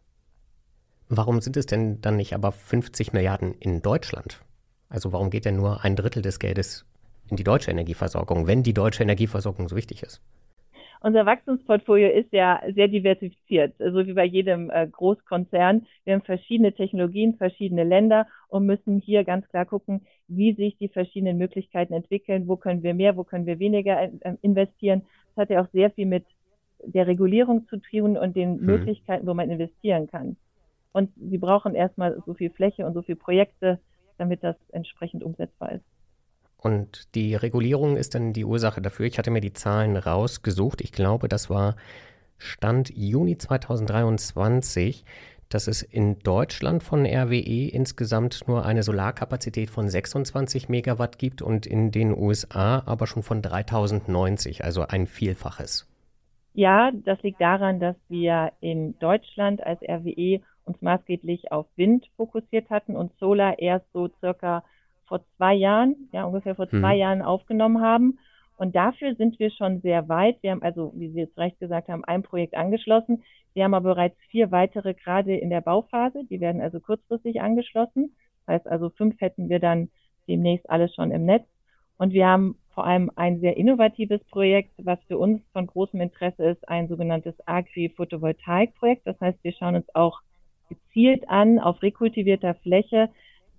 Warum 1.08 1.40
sind 1.40 1.56
es 1.56 1.66
denn 1.66 2.00
dann 2.00 2.16
nicht 2.16 2.34
aber 2.34 2.52
50 2.52 3.12
Milliarden 3.12 3.54
in 3.54 3.82
Deutschland? 3.82 4.42
Also 4.88 5.12
warum 5.12 5.30
geht 5.30 5.44
denn 5.44 5.56
nur 5.56 5.84
ein 5.84 5.96
Drittel 5.96 6.22
des 6.22 6.38
Geldes 6.38 6.86
in 7.30 7.36
die 7.36 7.44
deutsche 7.44 7.70
Energieversorgung, 7.70 8.46
wenn 8.46 8.62
die 8.62 8.74
deutsche 8.74 9.02
Energieversorgung 9.02 9.68
so 9.68 9.76
wichtig 9.76 10.02
ist? 10.02 10.20
Unser 11.02 11.24
Wachstumsportfolio 11.24 12.10
ist 12.10 12.30
ja 12.30 12.60
sehr 12.74 12.88
diversifiziert, 12.88 13.74
so 13.78 14.06
wie 14.06 14.12
bei 14.12 14.26
jedem 14.26 14.68
äh, 14.70 14.86
Großkonzern. 14.86 15.86
Wir 16.04 16.14
haben 16.14 16.22
verschiedene 16.22 16.74
Technologien, 16.74 17.36
verschiedene 17.36 17.84
Länder 17.84 18.26
und 18.48 18.66
müssen 18.66 18.98
hier 18.98 19.24
ganz 19.24 19.48
klar 19.48 19.64
gucken, 19.64 20.02
wie 20.28 20.52
sich 20.52 20.76
die 20.76 20.88
verschiedenen 20.88 21.38
Möglichkeiten 21.38 21.94
entwickeln, 21.94 22.46
wo 22.48 22.56
können 22.56 22.82
wir 22.82 22.92
mehr, 22.92 23.16
wo 23.16 23.24
können 23.24 23.46
wir 23.46 23.58
weniger 23.58 24.02
äh, 24.02 24.10
investieren. 24.42 25.02
Das 25.34 25.44
hat 25.44 25.50
ja 25.50 25.62
auch 25.62 25.70
sehr 25.72 25.90
viel 25.90 26.06
mit 26.06 26.26
der 26.84 27.06
Regulierung 27.06 27.66
zu 27.68 27.78
tun 27.78 28.18
und 28.18 28.36
den 28.36 28.58
hm. 28.58 28.66
Möglichkeiten, 28.66 29.26
wo 29.26 29.32
man 29.32 29.50
investieren 29.50 30.06
kann. 30.06 30.36
Und 30.92 31.10
sie 31.16 31.38
brauchen 31.38 31.74
erstmal 31.74 32.20
so 32.26 32.34
viel 32.34 32.50
Fläche 32.50 32.84
und 32.84 32.92
so 32.92 33.00
viele 33.00 33.16
Projekte, 33.16 33.78
damit 34.18 34.44
das 34.44 34.56
entsprechend 34.72 35.22
umsetzbar 35.22 35.72
ist. 35.72 35.84
Und 36.60 37.14
die 37.14 37.34
Regulierung 37.34 37.96
ist 37.96 38.14
dann 38.14 38.32
die 38.32 38.44
Ursache 38.44 38.82
dafür. 38.82 39.06
Ich 39.06 39.18
hatte 39.18 39.30
mir 39.30 39.40
die 39.40 39.54
Zahlen 39.54 39.96
rausgesucht. 39.96 40.82
Ich 40.82 40.92
glaube, 40.92 41.28
das 41.28 41.48
war 41.48 41.76
Stand 42.36 42.90
Juni 42.94 43.38
2023, 43.38 45.04
dass 45.48 45.66
es 45.66 45.82
in 45.82 46.18
Deutschland 46.20 46.82
von 46.82 47.06
RWE 47.06 47.68
insgesamt 47.68 48.46
nur 48.46 48.64
eine 48.64 48.82
Solarkapazität 48.82 49.70
von 49.70 49.88
26 49.88 50.68
Megawatt 50.68 51.18
gibt 51.18 51.42
und 51.42 51.66
in 51.66 51.90
den 51.90 52.16
USA 52.16 52.82
aber 52.86 53.06
schon 53.06 53.22
von 53.22 53.42
3090, 53.42 54.64
also 54.64 54.82
ein 54.86 55.06
Vielfaches. 55.06 55.86
Ja, 56.52 56.92
das 56.92 57.22
liegt 57.22 57.40
daran, 57.40 57.80
dass 57.80 57.96
wir 58.08 58.52
in 58.60 58.98
Deutschland 58.98 59.62
als 59.62 59.80
RWE 59.82 60.40
uns 60.64 60.80
maßgeblich 60.82 61.52
auf 61.52 61.66
Wind 61.76 62.06
fokussiert 62.16 62.70
hatten 62.70 62.96
und 62.96 63.12
Solar 63.18 63.58
erst 63.58 63.86
so 63.92 64.08
circa 64.20 64.62
vor 65.10 65.20
zwei 65.36 65.54
Jahren, 65.54 66.08
ja 66.12 66.24
ungefähr 66.24 66.54
vor 66.54 66.68
zwei 66.70 66.94
mhm. 66.94 67.00
Jahren 67.00 67.22
aufgenommen 67.22 67.82
haben. 67.82 68.20
Und 68.56 68.76
dafür 68.76 69.16
sind 69.16 69.40
wir 69.40 69.50
schon 69.50 69.80
sehr 69.80 70.08
weit. 70.08 70.40
Wir 70.42 70.52
haben 70.52 70.62
also, 70.62 70.92
wie 70.94 71.08
Sie 71.08 71.18
jetzt 71.18 71.36
recht 71.36 71.58
gesagt 71.58 71.88
haben, 71.88 72.04
ein 72.04 72.22
Projekt 72.22 72.54
angeschlossen. 72.54 73.24
Wir 73.52 73.64
haben 73.64 73.74
aber 73.74 73.94
bereits 73.94 74.16
vier 74.30 74.52
weitere 74.52 74.94
gerade 74.94 75.36
in 75.36 75.50
der 75.50 75.62
Bauphase. 75.62 76.22
Die 76.30 76.40
werden 76.40 76.60
also 76.60 76.78
kurzfristig 76.78 77.40
angeschlossen. 77.40 78.14
Das 78.46 78.54
heißt 78.54 78.68
also, 78.68 78.90
fünf 78.90 79.20
hätten 79.20 79.48
wir 79.48 79.58
dann 79.58 79.88
demnächst 80.28 80.70
alles 80.70 80.94
schon 80.94 81.10
im 81.10 81.24
Netz. 81.24 81.44
Und 81.98 82.12
wir 82.12 82.28
haben 82.28 82.56
vor 82.72 82.86
allem 82.86 83.10
ein 83.16 83.40
sehr 83.40 83.56
innovatives 83.56 84.22
Projekt, 84.30 84.70
was 84.78 85.00
für 85.08 85.18
uns 85.18 85.42
von 85.52 85.66
großem 85.66 86.00
Interesse 86.00 86.44
ist, 86.44 86.68
ein 86.68 86.86
sogenanntes 86.86 87.34
Agri-Photovoltaik-Projekt. 87.46 89.06
Das 89.06 89.20
heißt, 89.20 89.42
wir 89.42 89.52
schauen 89.52 89.74
uns 89.74 89.92
auch 89.94 90.20
gezielt 90.68 91.28
an, 91.28 91.58
auf 91.58 91.82
rekultivierter 91.82 92.54
Fläche, 92.54 93.08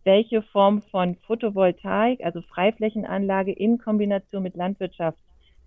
welche 0.03 0.41
Form 0.41 0.81
von 0.81 1.15
Photovoltaik, 1.27 2.23
also 2.23 2.41
Freiflächenanlage 2.41 3.51
in 3.51 3.77
Kombination 3.77 4.43
mit 4.43 4.55
Landwirtschaft 4.55 5.19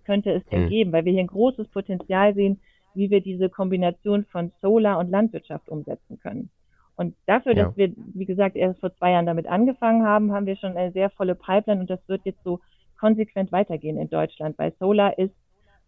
könnte 0.05 0.31
es 0.31 0.45
denn 0.45 0.63
hm. 0.63 0.69
geben, 0.69 0.91
weil 0.91 1.05
wir 1.05 1.13
hier 1.13 1.23
ein 1.23 1.27
großes 1.27 1.67
Potenzial 1.69 2.33
sehen, 2.33 2.59
wie 2.93 3.09
wir 3.09 3.21
diese 3.21 3.49
Kombination 3.49 4.25
von 4.25 4.51
Solar 4.61 4.99
und 4.99 5.09
Landwirtschaft 5.09 5.69
umsetzen 5.69 6.19
können. 6.19 6.49
Und 6.95 7.15
dafür, 7.25 7.55
ja. 7.55 7.65
dass 7.65 7.77
wir, 7.77 7.91
wie 8.13 8.25
gesagt, 8.25 8.55
erst 8.55 8.79
vor 8.79 8.95
zwei 8.95 9.11
Jahren 9.11 9.25
damit 9.25 9.47
angefangen 9.47 10.05
haben, 10.05 10.31
haben 10.31 10.45
wir 10.45 10.55
schon 10.55 10.77
eine 10.77 10.91
sehr 10.91 11.09
volle 11.09 11.35
Pipeline 11.35 11.81
und 11.81 11.89
das 11.89 11.99
wird 12.07 12.21
jetzt 12.23 12.41
so 12.43 12.61
konsequent 12.97 13.51
weitergehen 13.51 13.97
in 13.97 14.09
Deutschland, 14.09 14.57
weil 14.57 14.73
Solar 14.79 15.17
ist 15.17 15.33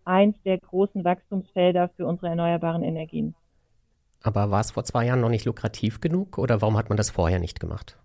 eins 0.04 0.36
der 0.44 0.58
großen 0.58 1.04
Wachstumsfelder 1.04 1.90
für 1.96 2.06
unsere 2.06 2.28
erneuerbaren 2.28 2.84
Energien. 2.84 3.36
Aber 4.22 4.52
war 4.52 4.60
es 4.60 4.72
vor 4.72 4.84
zwei 4.84 5.06
Jahren 5.06 5.22
noch 5.22 5.30
nicht 5.30 5.46
lukrativ 5.46 6.02
genug 6.02 6.38
oder 6.38 6.62
warum 6.62 6.78
hat 6.78 6.90
man 6.90 6.98
das 6.98 7.10
vorher 7.10 7.40
nicht 7.40 7.60
gemacht? 7.60 7.98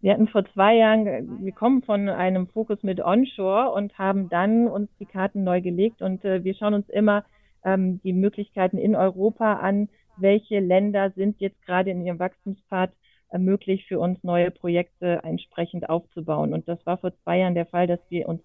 Wir 0.00 0.12
hatten 0.12 0.28
vor 0.28 0.44
zwei 0.52 0.76
Jahren, 0.76 1.44
wir 1.44 1.52
kommen 1.52 1.82
von 1.82 2.08
einem 2.08 2.46
Fokus 2.46 2.82
mit 2.82 3.00
Onshore 3.00 3.72
und 3.72 3.98
haben 3.98 4.28
dann 4.28 4.68
uns 4.68 4.88
die 5.00 5.06
Karten 5.06 5.42
neu 5.42 5.60
gelegt 5.60 6.02
und 6.02 6.24
äh, 6.24 6.44
wir 6.44 6.54
schauen 6.54 6.74
uns 6.74 6.88
immer 6.88 7.24
ähm, 7.64 8.00
die 8.02 8.12
Möglichkeiten 8.12 8.78
in 8.78 8.94
Europa 8.94 9.54
an, 9.54 9.88
welche 10.16 10.60
Länder 10.60 11.10
sind 11.10 11.40
jetzt 11.40 11.60
gerade 11.66 11.90
in 11.90 12.04
ihrem 12.04 12.18
Wachstumspfad 12.18 12.92
äh, 13.30 13.38
möglich 13.38 13.86
für 13.86 13.98
uns 13.98 14.22
neue 14.22 14.50
Projekte 14.50 15.20
entsprechend 15.24 15.88
aufzubauen. 15.88 16.52
Und 16.52 16.68
das 16.68 16.84
war 16.86 16.98
vor 16.98 17.12
zwei 17.24 17.38
Jahren 17.38 17.54
der 17.54 17.66
Fall, 17.66 17.86
dass 17.86 18.00
wir 18.08 18.28
uns 18.28 18.40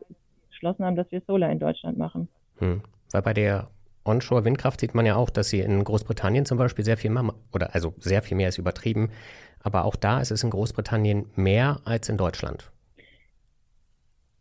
beschlossen 0.50 0.86
haben, 0.86 0.95
dass 0.95 1.12
wir 1.12 1.22
Solar 1.22 1.51
in 1.51 1.60
Deutschland 1.60 1.98
machen. 1.98 2.29
Hm. 2.57 2.81
Weil 3.12 3.22
bei 3.22 3.33
der 3.33 3.67
Onshore-Windkraft 4.05 4.79
sieht 4.79 4.95
man 4.95 5.05
ja 5.05 5.15
auch, 5.15 5.29
dass 5.29 5.50
sie 5.50 5.60
in 5.60 5.83
Großbritannien 5.83 6.45
zum 6.45 6.57
Beispiel 6.57 6.83
sehr 6.83 6.98
viel 6.98 7.12
mehr, 7.12 7.33
oder 7.53 7.74
also 7.74 7.93
sehr 7.98 8.22
viel 8.22 8.38
mehr 8.38 8.50
ist 8.50 8.57
übertrieben, 8.57 9.10
aber 9.62 9.86
auch 9.86 9.95
da 9.95 10.19
ist 10.19 10.31
es 10.31 10.43
in 10.43 10.50
Großbritannien 10.50 11.27
mehr 11.36 11.79
als 11.86 12.10
in 12.10 12.17
Deutschland. 12.17 12.72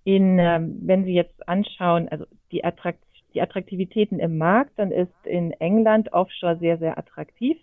In, 0.05 0.39
ähm, 0.41 0.81
wenn 0.83 1.05
Sie 1.05 1.15
jetzt 1.15 1.49
anschauen, 1.49 2.09
also 2.09 2.27
die, 2.51 2.65
Attrakt 2.65 2.99
die 3.35 3.41
Attraktivitäten 3.41 4.19
im 4.19 4.37
Markt, 4.37 4.73
dann 4.77 4.91
ist 4.91 5.15
in 5.25 5.53
England 5.53 6.13
Offshore 6.13 6.59
sehr, 6.59 6.79
sehr 6.79 6.99
attraktiv, 6.99 7.57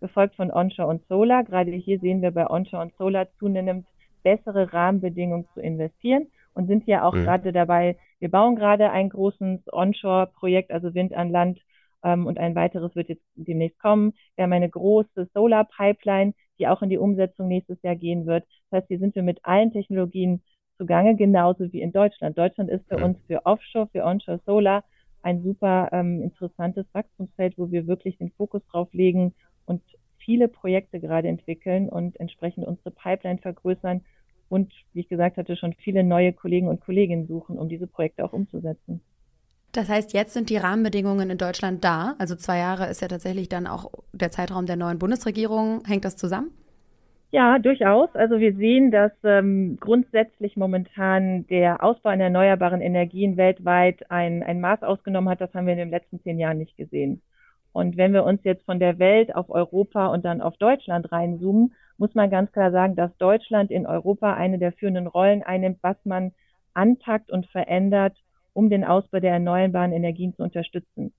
gefolgt 0.00 0.36
von 0.36 0.50
Onshore 0.50 0.88
und 0.88 1.06
Solar. 1.08 1.44
Gerade 1.44 1.70
hier 1.72 1.98
sehen 1.98 2.22
wir 2.22 2.30
bei 2.30 2.48
Onshore 2.48 2.82
und 2.82 2.94
Solar 2.96 3.26
zunehmend 3.38 3.86
bessere 4.22 4.72
Rahmenbedingungen 4.72 5.46
zu 5.54 5.60
investieren 5.60 6.26
und 6.54 6.66
sind 6.66 6.86
ja 6.86 7.04
auch 7.04 7.14
mhm. 7.14 7.24
gerade 7.24 7.52
dabei, 7.52 7.96
wir 8.20 8.30
bauen 8.30 8.56
gerade 8.56 8.90
ein 8.90 9.08
großes 9.08 9.72
Onshore-Projekt, 9.72 10.70
also 10.70 10.94
Wind 10.94 11.14
an 11.14 11.30
Land, 11.30 11.60
ähm, 12.02 12.26
und 12.26 12.38
ein 12.38 12.54
weiteres 12.54 12.94
wird 12.94 13.08
jetzt 13.08 13.24
demnächst 13.34 13.78
kommen. 13.78 14.12
Wir 14.36 14.44
haben 14.44 14.52
eine 14.52 14.68
große 14.68 15.28
Solar-Pipeline, 15.34 16.34
die 16.58 16.68
auch 16.68 16.82
in 16.82 16.90
die 16.90 16.98
Umsetzung 16.98 17.48
nächstes 17.48 17.80
Jahr 17.82 17.96
gehen 17.96 18.26
wird. 18.26 18.44
Das 18.70 18.78
heißt, 18.78 18.88
hier 18.88 18.98
sind 18.98 19.14
wir 19.14 19.22
mit 19.22 19.44
allen 19.44 19.72
Technologien 19.72 20.42
zugange, 20.76 21.16
genauso 21.16 21.72
wie 21.72 21.80
in 21.80 21.92
Deutschland. 21.92 22.38
Deutschland 22.38 22.70
ist 22.70 22.86
für 22.88 22.98
mhm. 22.98 23.04
uns 23.04 23.18
für 23.26 23.44
Offshore, 23.46 23.88
für 23.88 24.04
Onshore 24.04 24.40
Solar 24.46 24.84
ein 25.22 25.42
super 25.42 25.88
ähm, 25.92 26.22
interessantes 26.22 26.86
Wachstumsfeld, 26.92 27.58
wo 27.58 27.70
wir 27.70 27.86
wirklich 27.86 28.16
den 28.18 28.30
Fokus 28.30 28.64
drauf 28.66 28.92
legen 28.92 29.34
und 29.66 29.82
viele 30.18 30.48
Projekte 30.48 31.00
gerade 31.00 31.28
entwickeln 31.28 31.88
und 31.88 32.18
entsprechend 32.20 32.66
unsere 32.66 32.92
Pipeline 32.92 33.38
vergrößern 33.38 34.02
und, 34.48 34.72
wie 34.92 35.00
ich 35.00 35.08
gesagt 35.08 35.36
hatte, 35.36 35.56
schon 35.56 35.74
viele 35.74 36.04
neue 36.04 36.32
Kollegen 36.32 36.68
und 36.68 36.80
Kolleginnen 36.80 37.26
suchen, 37.26 37.58
um 37.58 37.68
diese 37.68 37.86
Projekte 37.86 38.24
auch 38.24 38.32
umzusetzen. 38.32 39.00
Das 39.72 39.88
heißt, 39.88 40.14
jetzt 40.14 40.32
sind 40.32 40.50
die 40.50 40.56
Rahmenbedingungen 40.56 41.28
in 41.30 41.38
Deutschland 41.38 41.84
da. 41.84 42.14
Also 42.18 42.34
zwei 42.36 42.58
Jahre 42.58 42.88
ist 42.88 43.02
ja 43.02 43.08
tatsächlich 43.08 43.48
dann 43.48 43.66
auch 43.66 43.90
der 44.12 44.30
Zeitraum 44.30 44.66
der 44.66 44.76
neuen 44.76 44.98
Bundesregierung. 44.98 45.82
Hängt 45.86 46.04
das 46.04 46.16
zusammen? 46.16 46.50
Ja, 47.30 47.58
durchaus. 47.58 48.08
Also 48.14 48.40
wir 48.40 48.54
sehen, 48.54 48.90
dass 48.90 49.12
ähm, 49.22 49.76
grundsätzlich 49.78 50.56
momentan 50.56 51.46
der 51.48 51.84
Ausbau 51.84 52.08
an 52.08 52.20
erneuerbaren 52.20 52.80
Energien 52.80 53.36
weltweit 53.36 54.10
ein, 54.10 54.42
ein 54.42 54.62
Maß 54.62 54.82
ausgenommen 54.82 55.28
hat. 55.28 55.42
Das 55.42 55.52
haben 55.52 55.66
wir 55.66 55.74
in 55.74 55.78
den 55.78 55.90
letzten 55.90 56.22
zehn 56.22 56.38
Jahren 56.38 56.56
nicht 56.56 56.78
gesehen. 56.78 57.20
Und 57.72 57.98
wenn 57.98 58.14
wir 58.14 58.24
uns 58.24 58.42
jetzt 58.44 58.64
von 58.64 58.80
der 58.80 58.98
Welt 58.98 59.34
auf 59.34 59.50
Europa 59.50 60.06
und 60.06 60.24
dann 60.24 60.40
auf 60.40 60.56
Deutschland 60.56 61.12
reinzoomen, 61.12 61.74
muss 61.98 62.14
man 62.14 62.30
ganz 62.30 62.50
klar 62.52 62.70
sagen, 62.70 62.96
dass 62.96 63.16
Deutschland 63.18 63.70
in 63.70 63.86
Europa 63.86 64.34
eine 64.34 64.58
der 64.58 64.72
führenden 64.72 65.06
Rollen 65.06 65.42
einnimmt, 65.42 65.78
was 65.82 65.96
man 66.04 66.32
anpackt 66.74 67.30
und 67.30 67.46
verändert, 67.46 68.16
um 68.52 68.70
den 68.70 68.84
Ausbau 68.84 69.20
der 69.20 69.32
erneuerbaren 69.32 69.92
Energien 69.92 70.34
zu 70.34 70.42
unterstützen. 70.42 71.12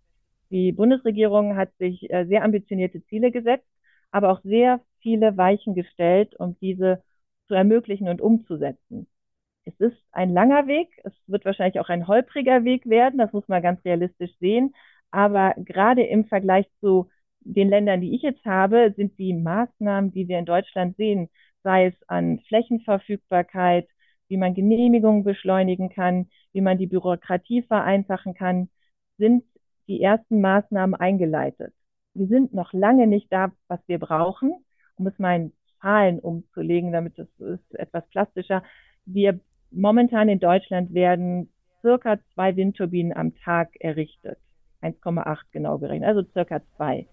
Die 0.52 0.72
Bundesregierung 0.72 1.56
hat 1.56 1.70
sich 1.78 2.10
äh, 2.12 2.26
sehr 2.26 2.44
ambitionierte 2.44 3.04
Ziele 3.06 3.32
gesetzt, 3.32 3.68
aber 4.12 4.32
auch 4.32 4.42
sehr 4.44 4.80
viele 5.02 5.38
Weichen 5.38 5.76
gestellt, 5.76 6.36
um 6.40 6.58
diese 6.60 7.04
zu 7.48 7.54
ermöglichen 7.54 8.08
und 8.08 8.22
umzusetzen. 8.22 9.08
Es 9.66 9.80
ist 9.80 9.98
ein 10.12 10.34
langer 10.34 10.68
Weg, 10.68 10.90
es 11.04 11.14
wird 11.28 11.46
wahrscheinlich 11.46 11.80
auch 11.80 11.90
ein 11.90 12.08
holpriger 12.08 12.64
Weg 12.64 12.90
werden, 12.90 13.20
das 13.20 13.34
muss 13.34 13.48
man 13.48 13.62
ganz 13.62 13.84
realistisch 13.86 14.32
sehen, 14.40 14.74
aber 15.12 15.54
gerade 15.58 16.04
im 16.04 16.26
Vergleich 16.26 16.68
zu 16.80 17.10
den 17.42 17.70
Ländern, 17.70 18.02
die 18.02 18.16
ich 18.16 18.22
jetzt 18.22 18.46
habe, 18.46 18.94
sind 18.96 19.18
die 19.18 19.34
Maßnahmen, 19.34 20.12
die 20.12 20.28
wir 20.28 20.40
in 20.40 20.46
Deutschland 20.46 20.98
sehen, 20.98 21.30
sei 21.64 21.88
es 21.88 21.94
an 22.08 22.40
Flächenverfügbarkeit, 22.48 23.88
wie 24.28 24.38
man 24.38 24.54
Genehmigungen 24.54 25.24
beschleunigen 25.24 25.90
kann, 25.90 26.30
wie 26.54 26.62
man 26.62 26.78
die 26.78 26.88
Bürokratie 26.88 27.64
vereinfachen 27.64 28.34
kann, 28.34 28.70
sind 29.18 29.44
die 29.88 30.02
ersten 30.02 30.42
Maßnahmen 30.42 30.96
eingeleitet. 30.96 31.74
Wir 32.14 32.28
sind 32.28 32.54
noch 32.54 32.74
lange 32.74 33.08
nicht 33.08 33.32
da, 33.32 33.52
was 33.68 33.80
wir 33.88 34.00
brauchen, 34.00 34.54
um 34.96 35.08
es 35.08 35.18
mal 35.20 35.36
in 35.36 35.54
Zahlen 35.82 36.20
umzulegen, 36.20 36.92
damit 36.92 37.18
es 37.18 37.28
etwas 37.74 38.08
plastischer. 38.10 38.64
Wir 39.06 39.40
momentan 39.72 40.30
in 40.30 40.40
Deutschland 40.40 40.94
werden 40.94 41.50
circa 41.82 42.20
zwei 42.34 42.56
Windturbinen 42.56 43.14
am 43.14 43.36
Tag 43.36 43.70
errichtet. 43.80 44.38
1,8 44.82 45.38
genau 45.52 45.78
gerechnet, 45.78 46.08
also 46.08 46.24
circa 46.32 46.62
zwei. 46.76 47.08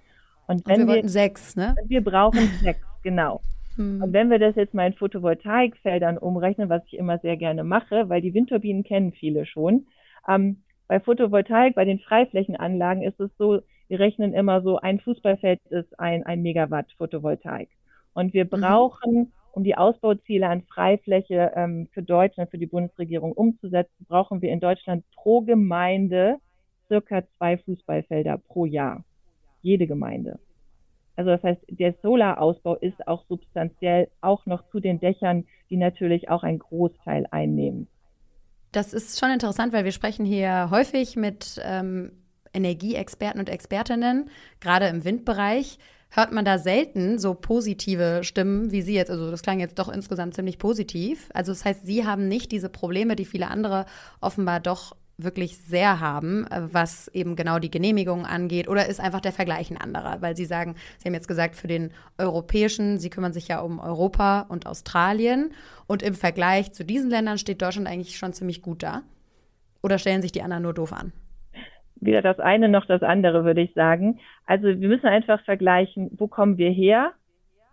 Und, 0.46 0.66
wenn 0.66 0.82
Und 0.82 0.88
wir, 0.88 1.02
wir 1.02 1.08
sechs, 1.08 1.56
ne? 1.56 1.74
Wir 1.86 2.02
brauchen 2.02 2.48
sechs, 2.62 2.80
genau. 3.02 3.40
Hm. 3.76 4.02
Und 4.02 4.12
wenn 4.12 4.30
wir 4.30 4.38
das 4.38 4.56
jetzt 4.56 4.74
mal 4.74 4.86
in 4.86 4.94
Photovoltaikfeldern 4.94 6.18
umrechnen, 6.18 6.68
was 6.68 6.82
ich 6.86 6.98
immer 6.98 7.18
sehr 7.18 7.36
gerne 7.36 7.64
mache, 7.64 8.08
weil 8.08 8.20
die 8.20 8.34
Windturbinen 8.34 8.84
kennen 8.84 9.12
viele 9.12 9.46
schon, 9.46 9.86
ähm, 10.28 10.62
bei 10.88 11.00
Photovoltaik, 11.00 11.74
bei 11.74 11.84
den 11.84 11.98
Freiflächenanlagen 11.98 13.02
ist 13.02 13.18
es 13.20 13.30
so, 13.38 13.60
wir 13.88 14.00
rechnen 14.00 14.34
immer 14.34 14.62
so, 14.62 14.78
ein 14.78 15.00
Fußballfeld 15.00 15.60
ist 15.70 15.98
ein, 15.98 16.24
ein 16.24 16.42
Megawatt 16.42 16.92
Photovoltaik. 16.96 17.68
Und 18.14 18.34
wir 18.34 18.44
mhm. 18.44 18.50
brauchen, 18.50 19.14
mhm. 19.14 19.32
um 19.52 19.64
die 19.64 19.76
Ausbauziele 19.76 20.48
an 20.48 20.62
Freifläche 20.62 21.52
ähm, 21.54 21.88
für 21.92 22.02
Deutschland, 22.02 22.50
für 22.50 22.58
die 22.58 22.66
Bundesregierung 22.66 23.32
umzusetzen, 23.32 24.06
brauchen 24.08 24.42
wir 24.42 24.50
in 24.50 24.60
Deutschland 24.60 25.04
pro 25.14 25.42
Gemeinde 25.42 26.36
circa 26.88 27.22
zwei 27.36 27.58
Fußballfelder 27.58 28.38
pro 28.38 28.64
Jahr. 28.64 29.04
Jede 29.66 29.88
Gemeinde. 29.88 30.38
Also 31.16 31.32
das 31.32 31.42
heißt, 31.42 31.60
der 31.68 31.92
Solarausbau 32.00 32.76
ist 32.76 33.08
auch 33.08 33.24
substanziell 33.28 34.08
auch 34.20 34.46
noch 34.46 34.68
zu 34.70 34.78
den 34.78 35.00
Dächern, 35.00 35.44
die 35.70 35.76
natürlich 35.76 36.28
auch 36.28 36.44
einen 36.44 36.60
Großteil 36.60 37.26
einnehmen. 37.32 37.88
Das 38.70 38.94
ist 38.94 39.18
schon 39.18 39.30
interessant, 39.30 39.72
weil 39.72 39.84
wir 39.84 39.90
sprechen 39.90 40.24
hier 40.24 40.70
häufig 40.70 41.16
mit 41.16 41.60
ähm, 41.64 42.12
Energieexperten 42.54 43.40
und 43.40 43.48
Expertinnen, 43.48 44.30
gerade 44.60 44.86
im 44.86 45.04
Windbereich. 45.04 45.78
Hört 46.10 46.30
man 46.30 46.44
da 46.44 46.58
selten 46.58 47.18
so 47.18 47.34
positive 47.34 48.20
Stimmen 48.22 48.70
wie 48.70 48.82
Sie 48.82 48.94
jetzt? 48.94 49.10
Also, 49.10 49.32
das 49.32 49.42
klang 49.42 49.58
jetzt 49.58 49.80
doch 49.80 49.88
insgesamt 49.88 50.34
ziemlich 50.34 50.58
positiv. 50.58 51.28
Also, 51.34 51.50
das 51.50 51.64
heißt, 51.64 51.84
Sie 51.84 52.06
haben 52.06 52.28
nicht 52.28 52.52
diese 52.52 52.68
Probleme, 52.68 53.16
die 53.16 53.24
viele 53.24 53.48
andere 53.48 53.86
offenbar 54.20 54.60
doch 54.60 54.94
wirklich 55.18 55.56
sehr 55.56 56.00
haben, 56.00 56.46
äh, 56.46 56.62
was 56.72 57.08
eben 57.08 57.36
genau 57.36 57.58
die 57.58 57.70
Genehmigung 57.70 58.26
angeht? 58.26 58.68
Oder 58.68 58.86
ist 58.86 59.00
einfach 59.00 59.20
der 59.20 59.32
Vergleich 59.32 59.70
ein 59.70 59.78
anderer? 59.78 60.20
Weil 60.20 60.36
Sie 60.36 60.44
sagen, 60.44 60.74
Sie 60.98 61.08
haben 61.08 61.14
jetzt 61.14 61.28
gesagt, 61.28 61.56
für 61.56 61.68
den 61.68 61.90
europäischen, 62.18 62.98
Sie 62.98 63.10
kümmern 63.10 63.32
sich 63.32 63.48
ja 63.48 63.60
um 63.60 63.78
Europa 63.78 64.46
und 64.48 64.66
Australien. 64.66 65.52
Und 65.86 66.02
im 66.02 66.14
Vergleich 66.14 66.72
zu 66.72 66.84
diesen 66.84 67.10
Ländern 67.10 67.38
steht 67.38 67.62
Deutschland 67.62 67.88
eigentlich 67.88 68.18
schon 68.18 68.32
ziemlich 68.32 68.62
gut 68.62 68.82
da. 68.82 69.02
Oder 69.82 69.98
stellen 69.98 70.22
sich 70.22 70.32
die 70.32 70.42
anderen 70.42 70.64
nur 70.64 70.74
doof 70.74 70.92
an? 70.92 71.12
Weder 71.96 72.20
das 72.20 72.38
eine 72.38 72.68
noch 72.68 72.86
das 72.86 73.02
andere, 73.02 73.44
würde 73.44 73.62
ich 73.62 73.72
sagen. 73.72 74.20
Also 74.44 74.66
wir 74.66 74.88
müssen 74.88 75.06
einfach 75.06 75.42
vergleichen, 75.44 76.10
wo 76.18 76.28
kommen 76.28 76.58
wir 76.58 76.70
her 76.70 77.12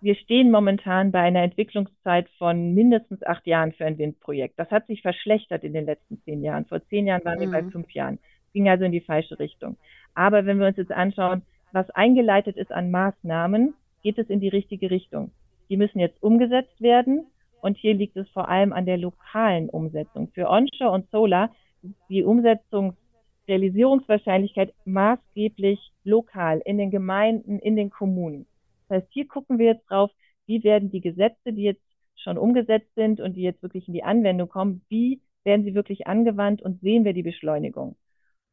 wir 0.04 0.16
stehen 0.16 0.52
momentan 0.52 1.14
bei 1.14 1.22
einer 1.22 1.44
Entwicklungszeit 1.44 2.28
von 2.38 2.74
mindestens 2.74 3.24
acht 3.24 3.48
Jahren 3.48 3.72
für 3.72 3.86
ein 3.86 3.98
Windprojekt. 3.98 4.60
Das 4.60 4.70
hat 4.70 4.86
sich 4.88 5.02
verschlechtert 5.02 5.64
in 5.64 5.72
den 5.72 5.86
letzten 5.86 6.22
zehn 6.24 6.44
Jahren. 6.44 6.66
Vor 6.66 6.86
zehn 6.90 7.08
Jahren 7.08 7.24
waren 7.24 7.38
mhm. 7.38 7.44
wir 7.44 7.52
bei 7.52 7.62
mhm. 7.62 7.72
fünf 7.72 7.90
Jahren. 7.92 8.20
Ging 8.52 8.68
also 8.68 8.84
in 8.84 8.92
die 8.92 9.00
falsche 9.00 9.40
Richtung. 9.40 9.78
Aber 10.14 10.46
wenn 10.46 10.60
wir 10.60 10.68
uns 10.68 10.76
jetzt 10.76 10.92
anschauen, 10.92 11.44
was 11.72 11.90
eingeleitet 11.92 12.58
ist 12.58 12.74
an 12.74 12.92
Maßnahmen, 12.92 13.76
geht 14.04 14.18
es 14.18 14.30
in 14.30 14.42
die 14.42 14.50
richtige 14.50 14.92
Richtung. 14.92 15.32
Die 15.70 15.78
müssen 15.78 16.00
jetzt 16.00 16.22
umgesetzt 16.22 16.82
werden. 16.82 17.28
Und 17.62 17.78
hier 17.78 17.94
liegt 17.94 18.18
es 18.18 18.28
vor 18.32 18.50
allem 18.50 18.74
an 18.74 18.86
der 18.86 18.98
lokalen 18.98 19.70
Umsetzung. 19.70 20.28
Für 20.34 20.50
Onshore 20.50 20.92
und 20.92 21.10
Solar 21.12 21.50
ist 21.82 21.96
die 22.10 22.24
Umsetzungsrealisierungswahrscheinlichkeit 22.24 24.74
maßgeblich 24.84 25.80
lokal 26.04 26.62
in 26.66 26.78
den 26.78 26.92
Gemeinden, 26.92 27.60
in 27.60 27.78
den 27.78 27.90
Kommunen. 27.90 28.48
Das 28.94 29.02
heißt, 29.02 29.12
hier 29.12 29.28
gucken 29.28 29.58
wir 29.58 29.66
jetzt 29.66 29.90
drauf, 29.90 30.12
wie 30.46 30.64
werden 30.64 30.92
die 30.92 31.02
Gesetze, 31.02 31.52
die 31.52 31.64
jetzt 31.64 31.82
schon 32.16 32.38
umgesetzt 32.38 32.94
sind 32.96 33.20
und 33.20 33.34
die 33.34 33.42
jetzt 33.42 33.64
wirklich 33.64 33.88
in 33.88 33.94
die 33.96 34.04
Anwendung 34.04 34.48
kommen, 34.48 34.86
wie 34.88 35.20
werden 35.44 35.66
sie 35.66 35.74
wirklich 35.74 36.06
angewandt 36.06 36.62
und 36.62 36.80
sehen 36.82 37.04
wir 37.04 37.14
die 37.14 37.24
Beschleunigung. 37.24 37.98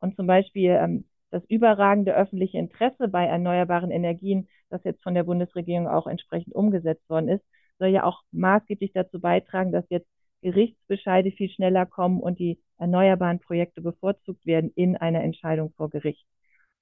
Und 0.00 0.16
zum 0.16 0.26
Beispiel 0.26 0.70
ähm, 0.70 1.04
das 1.30 1.44
überragende 1.44 2.16
öffentliche 2.16 2.56
Interesse 2.56 3.08
bei 3.08 3.26
erneuerbaren 3.26 3.90
Energien, 3.90 4.48
das 4.70 4.82
jetzt 4.84 5.02
von 5.02 5.14
der 5.14 5.24
Bundesregierung 5.24 5.88
auch 5.88 6.06
entsprechend 6.06 6.54
umgesetzt 6.54 7.06
worden 7.10 7.28
ist, 7.28 7.44
soll 7.78 7.88
ja 7.88 8.04
auch 8.04 8.22
maßgeblich 8.32 8.92
dazu 8.94 9.20
beitragen, 9.20 9.72
dass 9.72 9.84
jetzt 9.90 10.08
Gerichtsbescheide 10.40 11.32
viel 11.32 11.50
schneller 11.50 11.84
kommen 11.84 12.18
und 12.18 12.38
die 12.38 12.58
erneuerbaren 12.78 13.40
Projekte 13.40 13.82
bevorzugt 13.82 14.46
werden 14.46 14.72
in 14.74 14.96
einer 14.96 15.22
Entscheidung 15.22 15.74
vor 15.76 15.90
Gericht. 15.90 16.24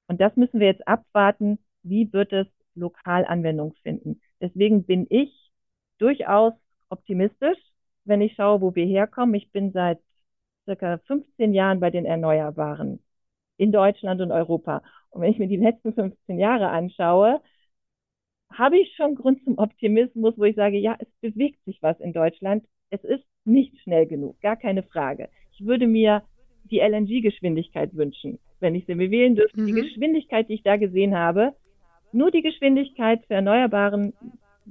Und 0.07 0.21
das 0.21 0.37
müssen 0.37 0.61
wir 0.61 0.69
jetzt 0.69 0.87
abwarten. 0.87 1.59
Wie 1.83 2.13
wird 2.13 2.33
es 2.33 2.47
lokal 2.79 3.25
Anwendung 3.25 3.75
finden. 3.83 4.21
Deswegen 4.41 4.85
bin 4.85 5.07
ich 5.11 5.51
durchaus 5.99 6.55
optimistisch, 6.89 7.59
wenn 8.05 8.21
ich 8.21 8.35
schaue, 8.35 8.61
wo 8.61 8.75
wir 8.75 8.87
herkommen. 8.87 9.35
Ich 9.35 9.51
bin 9.53 9.73
seit 9.73 9.99
circa 10.65 10.99
15 11.07 11.55
Jahren 11.55 11.81
bei 11.81 11.91
den 11.91 12.05
Erneuerbaren 12.05 13.01
in 13.57 13.73
Deutschland 13.73 14.21
und 14.21 14.33
Europa. 14.33 14.83
Und 15.11 15.23
wenn 15.23 15.33
ich 15.33 15.39
mir 15.39 15.49
die 15.49 15.57
letzten 15.57 15.93
15 15.93 16.39
Jahre 16.39 16.69
anschaue, 16.69 17.41
habe 18.53 18.79
ich 18.79 18.95
schon 18.97 19.15
Grund 19.15 19.43
zum 19.45 19.59
Optimismus, 19.59 20.35
wo 20.37 20.45
ich 20.45 20.57
sage, 20.57 20.79
ja, 20.79 20.97
es 20.99 21.09
bewegt 21.21 21.63
sich 21.65 21.83
was 21.83 22.01
in 22.01 22.13
Deutschland. 22.13 22.65
Es 22.91 23.03
ist 23.05 23.25
nicht 23.45 23.79
schnell 23.81 24.07
genug, 24.07 24.41
gar 24.41 24.57
keine 24.57 24.83
Frage. 24.83 25.29
Ich 25.53 25.67
würde 25.67 25.87
mir 25.87 26.23
die 26.65 26.81
LNG-Geschwindigkeit 26.81 27.95
wünschen, 27.95 28.39
wenn 28.61 28.75
ich 28.75 28.87
sie 28.87 28.95
mir 28.95 29.11
wählen 29.11 29.37
dürfte. 29.37 29.61
Mhm. 29.61 29.67
Die 29.67 29.73
Geschwindigkeit, 29.73 30.49
die 30.49 30.55
ich 30.55 30.63
da 30.63 30.77
gesehen 30.77 31.17
habe, 31.17 31.55
nur 32.13 32.31
die 32.31 32.43
Geschwindigkeit 32.43 33.25
für 33.27 33.35
Erneuerbaren, 33.35 34.13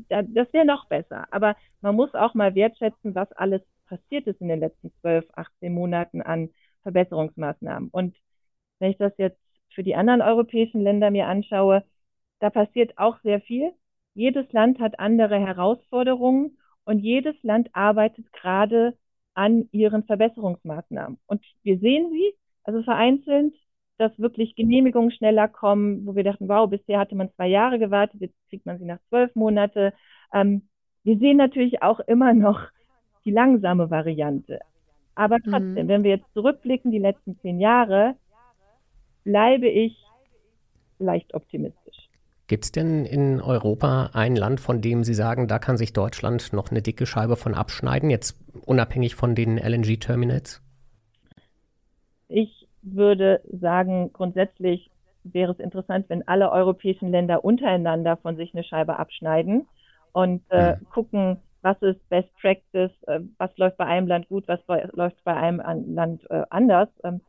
das 0.10 0.53
wäre 0.53 0.65
noch 0.65 0.86
besser. 0.88 1.27
Aber 1.32 1.56
man 1.82 1.96
muss 1.96 2.13
auch 2.13 2.34
mal 2.34 2.56
wertschätzen, 2.56 3.15
was 3.15 3.32
alles 3.34 3.62
passiert 3.88 4.27
ist 4.27 4.41
in 4.41 4.48
den 4.48 4.60
letzten 4.60 4.91
12, 5.01 5.25
18 5.34 5.74
Monaten 5.74 6.22
an 6.22 6.50
Verbesserungsmaßnahmen. 6.84 7.89
Und 7.89 8.15
wenn 8.79 8.91
ich 8.91 8.98
das 8.98 9.13
jetzt 9.17 9.39
für 9.74 9.84
die 9.84 9.96
anderen 9.96 10.22
europäischen 10.22 10.82
Länder 10.82 11.12
mir 11.12 11.27
anschaue, 11.27 11.84
da 12.39 12.50
passiert 12.50 12.98
auch 12.98 13.20
sehr 13.22 13.41
viel. 13.41 13.72
Jedes 14.13 14.51
Land 14.51 14.79
hat 14.79 15.00
andere 15.00 15.39
Herausforderungen 15.39 16.58
und 16.86 17.00
jedes 17.00 17.36
Land 17.44 17.70
arbeitet 17.74 18.32
gerade 18.34 18.98
an 19.34 19.70
ihren 19.72 20.03
Verbesserungsmaßnahmen. 20.03 21.20
Und 21.27 21.44
wir 21.63 21.77
sehen 21.79 22.10
sie, 22.12 22.34
also 22.63 22.82
vereinzelt, 22.84 23.53
dass 23.98 24.18
wirklich 24.20 24.56
Genehmigungen 24.56 25.12
schneller 25.12 25.48
kommen, 25.48 26.06
wo 26.06 26.16
wir 26.16 26.24
dachten, 26.24 26.48
wow, 26.48 26.70
bisher 26.70 27.00
hatte 27.00 27.16
man 27.16 27.32
zwei 27.36 27.48
Jahre 27.48 27.80
gewartet, 27.80 28.22
jetzt 28.22 28.36
kriegt 28.50 28.66
man 28.66 28.77
sie 28.77 28.86
nach 28.86 29.00
zwölf 29.10 29.34
Monate. 29.36 29.94
Ähm, 30.34 30.68
wir 31.04 31.18
sehen 31.18 31.38
natürlich 31.38 31.82
auch 31.82 32.00
immer 32.01 32.34
noch 32.34 32.62
die 33.25 33.32
langsame 33.32 33.89
Variante. 33.89 34.60
Aber 35.16 35.38
mhm. 35.38 35.50
trotzdem, 35.50 35.86
mhm. 35.86 35.88
wenn 35.88 36.04
wir 36.04 36.12
jetzt 36.12 36.34
zurückblicken, 36.34 36.92
die 36.92 37.00
letzten 37.00 37.39
zehn 37.39 37.60
Jahre, 37.60 38.16
bleibe 39.24 39.68
ich 39.68 39.98
leicht 41.00 41.34
optimistisch. 41.34 42.08
Gibt 42.48 42.63
es 42.63 42.72
denn 42.72 43.04
in 43.04 43.42
Europa 43.42 44.12
ein 44.13 44.38
Land, 44.38 44.62
von 44.62 44.82
dem 44.82 45.04
Sie 45.04 45.13
sagen, 45.13 45.48
da 45.48 45.60
kann 45.60 45.75
sich 45.75 45.92
Deutschland 45.92 46.54
noch 46.54 46.72
eine 46.72 46.82
dicke 46.82 47.06
Scheibe 47.06 47.36
von 47.36 47.54
abschneiden, 47.54 48.10
jetzt 48.10 48.39
unabhängig 48.66 49.16
von 49.16 49.36
den 49.36 49.58
LNG-Terminals? 49.58 50.62
Ich 52.30 52.56
würde 52.96 53.41
sagen, 53.51 54.12
grundsätzlich 54.13 54.89
wäre 55.24 55.51
es 55.51 55.60
interessant, 55.60 56.06
wenn 56.10 56.27
alle 56.27 56.51
europäischen 56.51 57.12
Länder 57.12 57.44
untereinander 57.44 58.17
von 58.17 58.36
sich 58.38 58.53
eine 58.53 58.63
Scheibe 58.63 58.98
abschneiden 58.98 59.67
und 60.13 60.41
äh, 60.50 60.77
hm. 60.77 60.89
gucken, 60.89 61.38
was 61.62 61.82
ist 61.82 62.08
Best 62.10 62.34
Practice, 62.39 62.91
äh, 63.08 63.20
was 63.38 63.56
läuft 63.58 63.77
bei 63.77 63.86
einem 63.86 64.08
Land 64.08 64.29
gut, 64.29 64.48
was 64.48 64.60
läuft 64.94 65.24
bei 65.24 65.36
einem 65.36 65.62
Land 65.94 66.29
äh, 66.29 66.44
anders. 66.50 66.89
Ähm, 67.03 67.22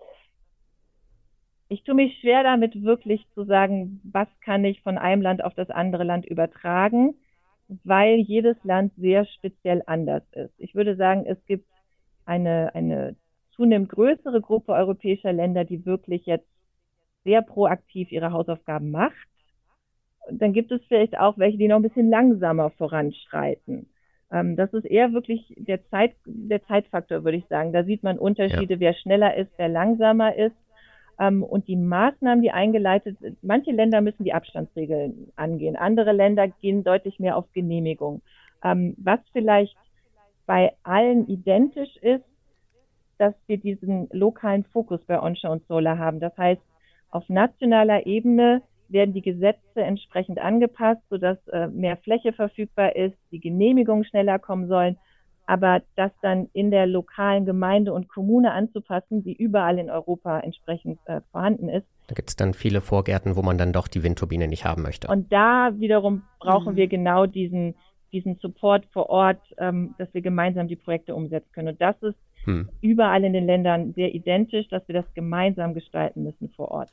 ich 1.69 1.83
tue 1.85 1.95
mich 1.95 2.19
schwer 2.21 2.43
damit, 2.43 2.83
wirklich 2.83 3.27
zu 3.35 3.45
sagen, 3.45 4.01
was 4.05 4.29
kann 4.41 4.65
ich 4.65 4.81
von 4.83 4.97
einem 4.97 5.23
Land 5.23 5.45
auf 5.45 5.55
das 5.55 5.71
andere 5.71 6.05
Land 6.05 6.25
übertragen, 6.25 7.15
weil 7.85 8.17
jedes 8.17 8.57
Land 8.65 8.93
sehr 8.97 9.27
speziell 9.27 9.83
anders 9.87 10.23
ist. 10.33 10.55
Ich 10.59 10.75
würde 10.75 10.97
sagen, 10.97 11.27
es 11.27 11.39
gibt 11.47 11.69
eine, 12.25 12.75
eine 12.75 13.17
zunehmend 13.59 13.91
größere 13.91 14.41
Gruppe 14.41 14.73
europäischer 14.73 15.33
Länder, 15.33 15.65
die 15.65 15.85
wirklich 15.85 16.25
jetzt 16.25 16.47
sehr 17.25 17.43
proaktiv 17.43 18.11
ihre 18.13 18.33
Hausaufgaben 18.33 18.91
macht. 18.91 19.29
Und 20.31 20.41
dann 20.41 20.53
gibt 20.53 20.71
es 20.73 20.81
vielleicht 20.87 21.19
auch 21.19 21.37
welche, 21.37 21.59
die 21.59 21.69
noch 21.69 21.77
ein 21.77 21.83
bisschen 21.83 22.09
langsamer 22.09 22.71
voranschreiten. 22.71 23.91
Ähm, 24.31 24.57
das 24.57 24.73
ist 24.73 24.85
eher 24.85 25.13
wirklich 25.13 25.55
der, 25.57 25.85
Zeit, 25.89 26.15
der 26.25 26.65
Zeitfaktor, 26.67 27.25
würde 27.25 27.39
ich 27.39 27.47
sagen. 27.49 27.73
Da 27.73 27.83
sieht 27.85 28.03
man 28.03 28.19
Unterschiede, 28.19 28.75
ja. 28.75 28.81
wer 28.81 28.95
schneller 28.95 29.37
ist, 29.37 29.51
wer 29.57 29.69
langsamer 29.69 30.37
ist. 30.37 30.57
Ähm, 31.19 31.43
und 31.43 31.67
die 31.67 31.77
Maßnahmen, 31.77 32.43
die 32.43 32.53
eingeleitet 32.53 33.19
sind, 33.19 33.43
manche 33.43 33.73
Länder 33.73 34.01
müssen 34.01 34.25
die 34.25 34.35
Abstandsregeln 34.35 35.33
angehen, 35.35 35.77
andere 35.77 36.13
Länder 36.13 36.47
gehen 36.47 36.85
deutlich 36.85 37.19
mehr 37.19 37.37
auf 37.37 37.51
Genehmigung. 37.53 38.23
Ähm, 38.63 38.95
was 38.99 39.21
vielleicht 39.33 39.77
bei 40.47 40.73
allen 40.85 41.27
identisch 41.27 41.97
ist, 41.97 42.25
dass 43.19 43.35
wir 43.47 43.59
diesen 43.59 44.09
lokalen 44.13 44.65
Fokus 44.65 45.01
bei 45.07 45.21
Onshore 45.21 45.53
und 45.53 45.67
Solar 45.67 45.99
haben. 45.99 46.21
Das 46.21 46.37
heißt, 46.37 46.63
auf 47.11 47.29
nationaler 47.29 48.07
Ebene 48.07 48.63
werden 48.89 49.13
die 49.13 49.23
Gesetze 49.23 49.83
entsprechend 49.83 50.39
angepasst, 50.39 51.03
sodass 51.11 51.39
äh, 51.49 51.69
mehr 51.69 51.97
Fläche 51.99 52.33
verfügbar 52.33 52.97
ist, 52.97 53.17
die 53.31 53.41
Genehmigungen 53.41 54.05
schneller 54.05 54.39
kommen 54.39 54.69
sollen 54.69 54.97
aber 55.49 55.81
das 55.97 56.13
dann 56.21 56.51
in 56.53 56.71
der 56.71 56.87
lokalen 56.87 57.47
Gemeinde 57.47 57.95
und 57.95 58.09
Kommune 58.09 58.53
anzupassen, 58.53 59.25
die 59.25 59.33
überall 59.33 59.79
in 59.79 59.89
Europa 59.89 60.41
entsprechend 60.41 61.01
äh, 61.07 61.23
vorhanden 61.33 61.71
ist. 61.71 61.87
Da 62.09 62.15
gibt 62.15 62.29
es 62.29 62.37
dann 62.37 62.53
viele 62.53 62.83
Vorgärten, 62.83 63.35
wo 63.35 63.41
man 63.41 63.57
dann 63.57 63.73
doch 63.73 63.89
die 63.89 64.03
Windturbine 64.03 64.47
nicht 64.47 64.67
haben 64.67 64.83
möchte. 64.83 65.09
Und 65.09 65.33
da 65.33 65.71
wiederum 65.79 66.23
brauchen 66.39 66.75
mhm. 66.75 66.77
wir 66.77 66.87
genau 66.87 67.25
diesen, 67.25 67.75
diesen 68.13 68.37
Support 68.37 68.85
vor 68.93 69.09
Ort, 69.09 69.41
ähm, 69.57 69.95
dass 69.97 70.13
wir 70.13 70.21
gemeinsam 70.21 70.69
die 70.69 70.77
Projekte 70.77 71.15
umsetzen 71.15 71.51
können. 71.55 71.69
Und 71.69 71.81
das 71.81 71.97
ist 72.03 72.19
hm. 72.49 72.69
überall 72.81 73.25
in 73.25 73.33
den 73.33 73.47
Ländern 73.47 73.93
sehr 73.95 74.15
identisch, 74.15 74.69
dass 74.69 74.87
wir 74.89 74.95
das 74.95 75.13
gemeinsam 75.15 75.75
gestalten 75.75 76.23
müssen 76.23 76.49
vor 76.51 76.71
Ort. 76.71 76.91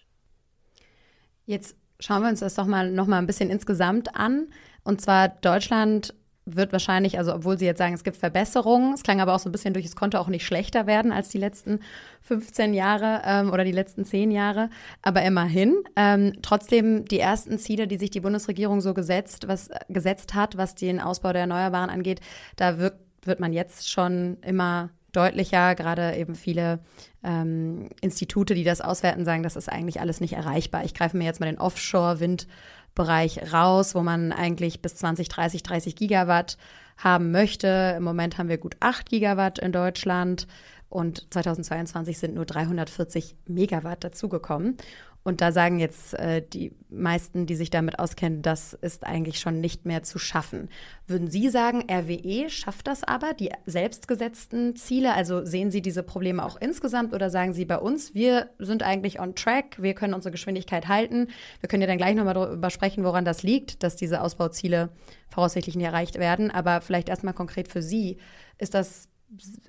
Jetzt 1.46 1.78
schauen 2.00 2.24
wir 2.24 2.30
uns 2.30 2.42
das 2.42 2.56
doch 2.56 2.66
mal 2.66 2.92
noch 2.92 3.08
mal 3.08 3.20
ein 3.20 3.28
bisschen 3.28 3.50
insgesamt 3.50 4.16
an. 4.16 4.48
Und 4.84 5.02
zwar 5.02 5.30
Deutschland 5.30 6.14
wird 6.46 6.72
wahrscheinlich, 6.72 7.18
also 7.18 7.34
obwohl 7.34 7.58
Sie 7.58 7.66
jetzt 7.66 7.80
sagen, 7.80 7.96
es 7.96 8.04
gibt 8.04 8.18
Verbesserungen, 8.18 8.94
es 8.94 9.02
klang 9.02 9.20
aber 9.20 9.34
auch 9.34 9.40
so 9.40 9.50
ein 9.50 9.52
bisschen 9.52 9.74
durch, 9.74 9.86
es 9.86 9.96
konnte 9.96 10.20
auch 10.20 10.28
nicht 10.28 10.46
schlechter 10.46 10.86
werden 10.86 11.12
als 11.12 11.30
die 11.30 11.40
letzten 11.40 11.80
15 12.22 12.74
Jahre 12.76 13.22
ähm, 13.26 13.52
oder 13.52 13.64
die 13.64 13.72
letzten 13.72 14.06
10 14.06 14.30
Jahre, 14.30 14.70
aber 15.02 15.24
immerhin. 15.24 15.76
Ähm, 15.96 16.34
trotzdem 16.44 17.06
die 17.06 17.20
ersten 17.20 17.58
Ziele, 17.58 17.88
die 17.88 17.98
sich 17.98 18.12
die 18.12 18.20
Bundesregierung 18.20 18.80
so 18.82 18.94
gesetzt, 18.94 19.48
was, 19.48 19.70
gesetzt 19.90 20.36
hat, 20.36 20.56
was 20.56 20.76
den 20.76 21.00
Ausbau 21.00 21.32
der 21.32 21.42
Erneuerbaren 21.42 21.90
angeht, 21.90 22.20
da 22.58 22.78
wird, 22.78 22.94
wird 23.24 23.40
man 23.40 23.52
jetzt 23.52 23.90
schon 23.90 24.38
immer 24.42 24.92
deutlicher, 25.16 25.76
gerade 25.76 26.16
eben 26.16 26.36
viele 26.36 26.80
ähm, 27.24 27.90
Institute, 28.02 28.54
die 28.54 28.64
das 28.64 28.82
auswerten, 28.82 29.26
sagen, 29.26 29.44
das 29.44 29.56
ist 29.56 29.70
eigentlich 29.70 30.02
alles 30.02 30.22
nicht 30.22 30.34
erreichbar. 30.34 30.84
Ich 30.84 30.94
greife 30.94 31.18
mir 31.18 31.26
jetzt 31.26 31.40
mal 31.40 31.48
den 31.48 31.60
Offshore-Wind 31.60 32.48
Bereich 32.96 33.52
raus, 33.52 33.94
wo 33.94 34.02
man 34.02 34.32
eigentlich 34.32 34.82
bis 34.82 34.96
2030 34.96 35.64
30 35.64 35.96
Gigawatt 35.98 36.58
haben 36.98 37.32
möchte. 37.32 37.94
Im 37.98 38.04
Moment 38.04 38.38
haben 38.38 38.48
wir 38.48 38.58
gut 38.58 38.78
8 38.80 39.10
Gigawatt 39.10 39.60
in 39.60 39.74
Deutschland 39.74 40.48
und 40.88 41.28
2022 41.34 42.18
sind 42.18 42.36
nur 42.36 42.46
340 42.46 43.36
Megawatt 43.48 44.06
dazugekommen. 44.06 44.78
Und 45.26 45.42
da 45.42 45.52
sagen 45.52 45.80
jetzt 45.80 46.14
äh, 46.14 46.44
die 46.48 46.72
meisten, 46.88 47.48
die 47.48 47.56
sich 47.56 47.72
damit 47.72 47.98
auskennen, 47.98 48.44
das 48.44 48.74
ist 48.74 49.08
eigentlich 49.08 49.40
schon 49.40 49.60
nicht 49.60 49.84
mehr 49.84 50.04
zu 50.04 50.20
schaffen. 50.20 50.70
Würden 51.08 51.32
Sie 51.32 51.50
sagen, 51.50 51.84
RWE 51.90 52.48
schafft 52.52 52.86
das 52.86 53.04
aber, 53.04 53.34
die 53.34 53.50
selbstgesetzten 53.66 54.76
Ziele? 54.76 55.16
Also 55.16 55.44
sehen 55.44 55.72
Sie 55.72 55.82
diese 55.82 56.04
Probleme 56.04 56.46
auch 56.46 56.62
insgesamt 56.62 57.12
oder 57.12 57.32
sagen 57.32 57.54
Sie 57.54 57.66
bei 57.66 57.80
uns, 57.80 58.14
wir 58.14 58.52
sind 58.60 58.84
eigentlich 58.84 59.20
on 59.20 59.34
track, 59.34 59.82
wir 59.82 59.96
können 59.96 60.14
unsere 60.14 60.32
Geschwindigkeit 60.32 60.88
halten? 60.88 61.30
Wir 61.60 61.70
können 61.70 61.82
ja 61.82 61.88
dann 61.88 61.98
gleich 61.98 62.14
nochmal 62.14 62.36
darüber 62.36 62.70
sprechen, 62.70 63.04
woran 63.04 63.26
das 63.26 63.42
liegt, 63.42 63.82
dass 63.82 63.96
diese 63.96 64.22
Ausbauziele 64.22 64.90
voraussichtlich 65.30 65.76
nicht 65.76 65.88
erreicht 65.88 66.20
werden. 66.20 66.52
Aber 66.52 66.82
vielleicht 66.82 67.10
erstmal 67.10 67.34
konkret 67.34 67.68
für 67.68 67.82
Sie, 67.82 68.18
ist 68.60 68.76
das, 68.76 69.10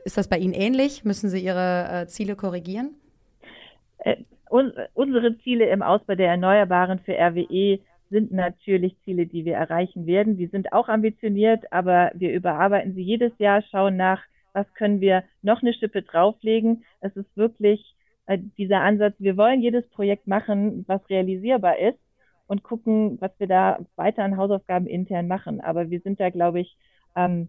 ist 0.05 0.19
das 0.19 0.29
bei 0.29 0.37
Ihnen 0.37 0.53
ähnlich? 0.53 1.05
Müssen 1.05 1.31
Sie 1.31 1.43
Ihre 1.43 2.03
äh, 2.03 2.07
Ziele 2.09 2.37
korrigieren? 2.37 2.91
Äh 4.51 4.89
unsere 4.95 5.39
Ziele 5.39 5.67
im 5.67 5.83
Ausbau 5.83 6.15
der 6.15 6.29
Erneuerbaren 6.29 7.01
für 7.01 7.15
RWE 7.15 7.81
sind 8.11 8.33
natürlich 8.33 8.97
Ziele, 9.05 9.27
die 9.27 9.45
wir 9.45 9.55
erreichen 9.55 10.07
werden. 10.07 10.37
Die 10.37 10.47
sind 10.47 10.73
auch 10.73 10.89
ambitioniert, 10.89 11.73
aber 11.73 12.13
wir 12.15 12.33
überarbeiten 12.33 12.95
sie 12.95 13.03
jedes 13.03 13.33
Jahr, 13.39 13.63
schauen 13.63 13.97
nach, 13.97 14.23
was 14.53 14.73
können 14.75 15.01
wir 15.01 15.25
noch 15.43 15.63
eine 15.63 15.75
Schippe 15.75 16.03
drauflegen. 16.03 16.85
Es 17.01 17.15
ist 17.17 17.37
wirklich 17.37 17.95
äh, 18.27 18.39
dieser 18.59 18.81
Ansatz, 18.81 19.15
wir 19.19 19.37
wollen 19.37 19.61
jedes 19.61 19.89
Projekt 19.91 20.27
machen, 20.27 20.85
was 20.87 21.09
realisierbar 21.11 21.79
ist 21.79 21.99
und 22.47 22.63
gucken, 22.63 23.21
was 23.21 23.33
wir 23.39 23.49
da 23.49 23.79
weiter 23.97 24.23
an 24.23 24.37
Hausaufgaben 24.37 24.87
intern 24.87 25.27
machen. 25.29 25.61
Aber 25.61 25.91
wir 25.91 26.01
sind 26.01 26.21
da, 26.21 26.31
glaube 26.31 26.61
ich, 26.61 26.77
ähm, 27.17 27.49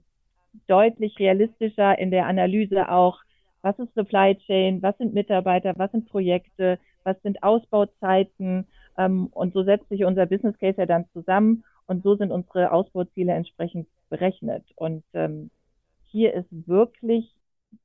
deutlich 0.68 1.20
realistischer 1.20 1.98
in 2.00 2.12
der 2.12 2.26
Analyse 2.26 2.90
auch, 2.90 3.20
was 3.68 3.80
ist 3.80 3.94
Supply 3.96 4.36
Chain, 4.46 4.82
was 4.82 4.98
sind 4.98 5.14
Mitarbeiter, 5.14 5.74
was 5.76 5.92
sind 5.92 6.08
Projekte, 6.08 6.80
was 7.04 7.22
sind 7.22 7.44
Ausbauzeiten? 7.44 8.66
Ähm, 8.98 9.28
und 9.28 9.54
so 9.54 9.64
setzt 9.64 9.90
sich 9.90 10.06
unser 10.06 10.26
Business 10.26 10.58
Case 10.58 10.78
ja 10.78 10.86
dann 10.86 11.06
zusammen 11.12 11.66
und 11.86 12.02
so 12.02 12.16
sind 12.16 12.32
unsere 12.32 12.72
Ausbauziele 12.72 13.34
entsprechend 13.34 13.88
berechnet. 14.10 14.64
Und 14.76 15.04
ähm, 15.14 15.50
hier 16.06 16.34
ist 16.34 16.48
wirklich, 16.50 17.36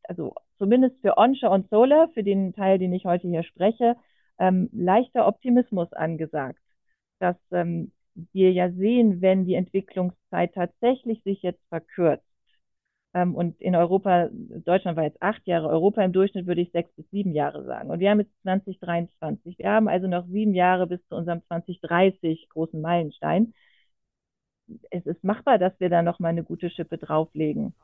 also 0.04 0.34
zumindest 0.58 1.00
für 1.00 1.18
Onshore 1.18 1.52
und 1.52 1.68
Solar, 1.68 2.08
für 2.14 2.22
den 2.22 2.52
Teil, 2.54 2.78
den 2.78 2.92
ich 2.92 3.04
heute 3.04 3.26
hier 3.26 3.42
spreche, 3.42 3.96
ähm, 4.38 4.70
leichter 4.72 5.26
Optimismus 5.26 5.92
angesagt, 5.92 6.62
dass 7.18 7.36
ähm, 7.50 7.90
wir 8.32 8.52
ja 8.52 8.70
sehen, 8.70 9.20
wenn 9.20 9.46
die 9.46 9.54
Entwicklungszeit 9.54 10.54
tatsächlich 10.54 11.24
sich 11.24 11.42
jetzt 11.42 11.62
verkürzt, 11.70 12.31
und 13.14 13.60
in 13.60 13.76
Europa, 13.76 14.28
Deutschland 14.32 14.96
war 14.96 15.04
jetzt 15.04 15.20
acht 15.20 15.46
Jahre, 15.46 15.68
Europa 15.68 16.02
im 16.02 16.12
Durchschnitt 16.12 16.46
würde 16.46 16.62
ich 16.62 16.72
sechs 16.72 16.90
bis 16.94 17.08
sieben 17.10 17.32
Jahre 17.32 17.64
sagen. 17.64 17.90
Und 17.90 18.00
wir 18.00 18.10
haben 18.10 18.20
jetzt 18.20 18.32
2023. 18.42 19.58
Wir 19.58 19.70
haben 19.70 19.88
also 19.88 20.08
noch 20.08 20.26
sieben 20.26 20.54
Jahre 20.54 20.86
bis 20.86 21.00
zu 21.08 21.16
unserem 21.16 21.42
2030 21.48 22.48
großen 22.48 22.80
Meilenstein. 22.80 23.52
Es 24.90 25.04
ist 25.04 25.22
machbar, 25.22 25.58
dass 25.58 25.78
wir 25.78 25.90
da 25.90 26.00
noch 26.00 26.20
mal 26.20 26.28
eine 26.28 26.44
gute 26.44 26.70
Schippe 26.70 26.96
drauflegen. 26.96 27.74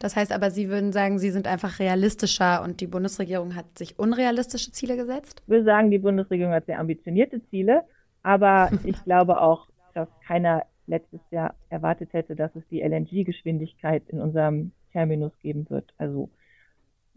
Das 0.00 0.16
heißt 0.16 0.32
aber, 0.32 0.50
Sie 0.50 0.68
würden 0.68 0.92
sagen, 0.92 1.18
Sie 1.18 1.30
sind 1.30 1.46
einfach 1.46 1.78
realistischer 1.78 2.62
und 2.62 2.80
die 2.80 2.86
Bundesregierung 2.86 3.54
hat 3.54 3.78
sich 3.78 3.98
unrealistische 3.98 4.72
Ziele 4.72 4.96
gesetzt? 4.96 5.42
Ich 5.42 5.48
würde 5.48 5.64
sagen, 5.64 5.90
die 5.90 5.98
Bundesregierung 5.98 6.52
hat 6.52 6.66
sehr 6.66 6.78
ambitionierte 6.78 7.42
Ziele, 7.50 7.84
aber 8.22 8.70
ich 8.84 9.02
glaube 9.04 9.40
auch, 9.40 9.68
dass 9.94 10.08
keiner 10.26 10.64
letztes 10.88 11.20
Jahr 11.30 11.54
erwartet 11.68 12.12
hätte, 12.12 12.34
dass 12.34 12.54
es 12.56 12.66
die 12.68 12.80
LNG-Geschwindigkeit 12.80 14.02
in 14.08 14.20
unserem 14.20 14.72
Terminus 14.92 15.32
geben 15.40 15.68
wird. 15.70 15.92
Also 15.98 16.30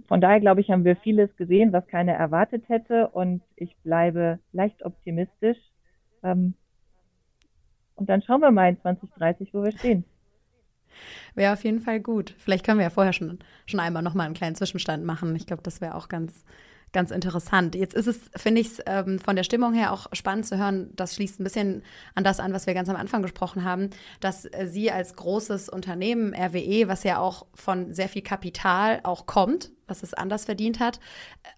von 0.08 0.22
daher 0.22 0.40
glaube 0.40 0.62
ich, 0.62 0.70
haben 0.70 0.86
wir 0.86 0.96
vieles 0.96 1.36
gesehen, 1.38 1.74
was 1.74 1.88
keiner 1.88 2.14
erwartet 2.14 2.68
hätte 2.68 3.08
und 3.08 3.42
ich 3.56 3.76
bleibe 3.78 4.40
leicht 4.52 4.84
optimistisch. 4.84 5.58
Ähm, 6.24 6.54
und 7.96 8.10
dann 8.10 8.22
schauen 8.22 8.42
wir 8.42 8.52
mal 8.52 8.70
in 8.70 8.80
2030, 8.82 9.54
wo 9.54 9.64
wir 9.64 9.72
stehen. 9.72 10.06
Wäre 11.36 11.54
auf 11.54 11.64
jeden 11.64 11.80
Fall 11.80 12.00
gut. 12.00 12.36
Vielleicht 12.38 12.66
können 12.66 12.80
wir 12.80 12.84
ja 12.84 12.90
vorher 12.90 13.14
schon, 13.14 13.40
schon 13.66 13.80
einmal 13.80 14.04
nochmal 14.04 14.26
einen 14.26 14.36
kleinen 14.36 14.56
Zwischenstand 14.56 15.06
machen. 15.06 15.36
Ich 15.36 15.46
glaube, 15.46 15.64
das 15.64 15.82
wäre 15.82 15.96
auch 15.96 16.10
ganz, 16.10 16.44
ganz 16.94 17.12
interessant. 17.12 17.76
Jetzt 17.76 17.94
ist 17.94 18.08
es, 18.08 18.20
finde 18.36 18.62
ich, 18.62 18.70
ähm, 18.86 19.20
von 19.20 19.36
der 19.36 19.44
Stimmung 19.44 19.74
her 19.74 19.94
auch 19.94 20.08
spannend 20.14 20.46
zu 20.46 20.58
hören. 20.58 20.90
Das 20.96 21.16
schließt 21.16 21.40
ein 21.40 21.44
bisschen 21.44 21.84
an 22.16 22.24
das 22.24 22.40
an, 22.40 22.54
was 22.54 22.68
wir 22.68 22.74
ganz 22.74 22.90
am 22.90 22.96
Anfang 22.96 23.22
gesprochen 23.22 23.64
haben, 23.64 23.90
dass 24.20 24.46
äh, 24.46 24.68
Sie 24.68 24.92
als 24.92 25.16
großes 25.16 25.70
Unternehmen, 25.70 26.34
RWE, 26.34 26.88
was 26.88 27.04
ja 27.04 27.20
auch 27.20 27.46
von 27.54 27.94
sehr 27.94 28.10
viel 28.10 28.22
Kapital 28.22 29.00
auch 29.04 29.26
kommt, 29.26 29.72
was 29.88 30.04
es 30.04 30.14
anders 30.14 30.46
verdient 30.46 30.80
hat, 30.80 31.00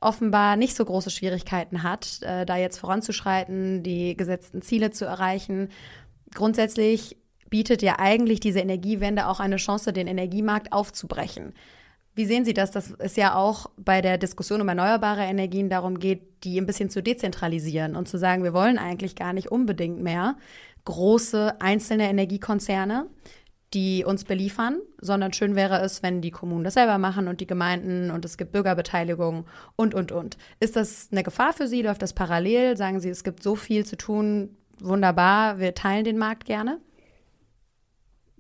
offenbar 0.02 0.56
nicht 0.56 0.76
so 0.76 0.86
große 0.86 1.10
Schwierigkeiten 1.10 1.84
hat, 1.84 2.22
äh, 2.22 2.46
da 2.46 2.58
jetzt 2.58 2.78
voranzuschreiten, 2.78 3.84
die 3.84 4.16
gesetzten 4.16 4.62
Ziele 4.62 4.92
zu 4.92 5.06
erreichen. 5.06 5.70
Grundsätzlich 6.34 7.18
bietet 7.50 7.82
ja 7.84 8.00
eigentlich 8.00 8.40
diese 8.40 8.60
Energiewende 8.60 9.28
auch 9.28 9.40
eine 9.40 9.58
Chance, 9.58 9.94
den 9.94 10.08
Energiemarkt 10.08 10.74
aufzubrechen. 10.74 11.54
Wie 12.16 12.26
sehen 12.26 12.46
Sie 12.46 12.54
das, 12.54 12.72
dass 12.72 12.94
es 13.00 13.16
ja 13.16 13.36
auch 13.36 13.72
bei 13.78 14.02
der 14.02 14.18
Diskussion 14.18 14.62
um 14.62 14.68
erneuerbare 14.70 15.24
Energien 15.24 15.70
darum 15.70 15.98
geht, 16.00 16.44
die 16.44 16.60
ein 16.60 16.68
bisschen 16.68 16.90
zu 16.90 17.02
dezentralisieren 17.02 17.96
und 17.96 18.08
zu 18.08 18.18
sagen, 18.18 18.44
wir 18.44 18.54
wollen 18.54 18.78
eigentlich 18.78 19.16
gar 19.16 19.34
nicht 19.34 19.52
unbedingt 19.52 20.02
mehr 20.02 20.36
große 20.86 21.60
einzelne 21.60 22.10
Energiekonzerne, 22.10 23.08
die 23.74 24.06
uns 24.06 24.26
beliefern, 24.26 24.80
sondern 25.00 25.34
schön 25.34 25.56
wäre 25.56 25.82
es, 25.82 26.04
wenn 26.04 26.22
die 26.22 26.30
Kommunen 26.30 26.64
das 26.64 26.76
selber 26.76 27.00
machen 27.00 27.28
und 27.28 27.42
die 27.42 27.48
Gemeinden 27.48 28.12
und 28.12 28.24
es 28.26 28.38
gibt 28.38 28.52
Bürgerbeteiligung 28.52 29.46
und, 29.76 29.96
und, 29.96 30.12
und. 30.12 30.38
Ist 30.60 30.76
das 30.76 31.08
eine 31.12 31.24
Gefahr 31.24 31.54
für 31.54 31.68
Sie? 31.68 31.82
Läuft 31.82 32.04
das 32.04 32.14
parallel? 32.14 32.78
Sagen 32.78 33.00
Sie, 33.00 33.10
es 33.10 33.24
gibt 33.24 33.42
so 33.42 33.56
viel 33.56 33.86
zu 33.86 33.98
tun, 33.98 34.56
wunderbar, 34.80 35.58
wir 35.58 35.74
teilen 35.74 36.04
den 36.04 36.20
Markt 36.20 36.46
gerne? 36.46 36.80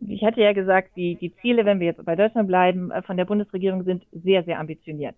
Ich 0.07 0.23
hatte 0.23 0.41
ja 0.41 0.53
gesagt, 0.53 0.95
die, 0.95 1.15
die 1.15 1.35
Ziele, 1.37 1.65
wenn 1.65 1.79
wir 1.79 1.87
jetzt 1.87 2.03
bei 2.05 2.15
Deutschland 2.15 2.47
bleiben, 2.47 2.91
äh, 2.91 3.01
von 3.03 3.17
der 3.17 3.25
Bundesregierung 3.25 3.83
sind 3.83 4.05
sehr, 4.11 4.43
sehr 4.43 4.59
ambitioniert. 4.59 5.15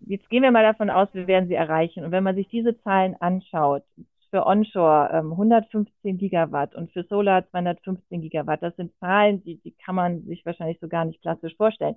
Jetzt 0.00 0.28
gehen 0.28 0.42
wir 0.42 0.50
mal 0.50 0.62
davon 0.62 0.90
aus, 0.90 1.08
wir 1.12 1.26
werden 1.26 1.48
sie 1.48 1.54
erreichen. 1.54 2.04
Und 2.04 2.10
wenn 2.10 2.24
man 2.24 2.34
sich 2.34 2.48
diese 2.48 2.78
Zahlen 2.82 3.16
anschaut, 3.20 3.84
für 4.30 4.46
Onshore 4.46 5.10
ähm, 5.12 5.32
115 5.32 6.18
Gigawatt 6.18 6.74
und 6.74 6.92
für 6.92 7.04
Solar 7.04 7.48
215 7.50 8.20
Gigawatt, 8.20 8.62
das 8.62 8.74
sind 8.76 8.92
Zahlen, 8.98 9.42
die, 9.44 9.58
die 9.58 9.72
kann 9.72 9.94
man 9.94 10.24
sich 10.24 10.44
wahrscheinlich 10.44 10.80
so 10.80 10.88
gar 10.88 11.04
nicht 11.04 11.22
klassisch 11.22 11.56
vorstellen. 11.56 11.96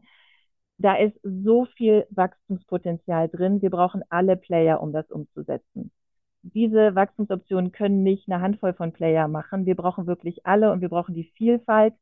Da 0.78 0.96
ist 0.96 1.18
so 1.24 1.66
viel 1.66 2.06
Wachstumspotenzial 2.12 3.30
drin. 3.30 3.62
Wir 3.62 3.72
brauchen 3.72 4.04
alle 4.10 4.38
Player, 4.38 4.82
um 4.82 4.94
das 4.94 5.10
umzusetzen 5.10 5.92
diese 6.44 6.96
Wachstumsoptionen 6.96 7.72
können 7.72 8.04
nicht 8.04 8.30
eine 8.30 8.42
Handvoll 8.42 8.74
von 8.74 8.94
Player 8.94 9.28
machen. 9.28 9.66
Wir 9.66 9.76
brauchen 9.76 10.08
wirklich 10.08 10.46
alle 10.46 10.72
und 10.72 10.82
wir 10.82 10.90
brauchen 10.90 11.14
die 11.16 11.32
Vielfalt, 11.36 11.94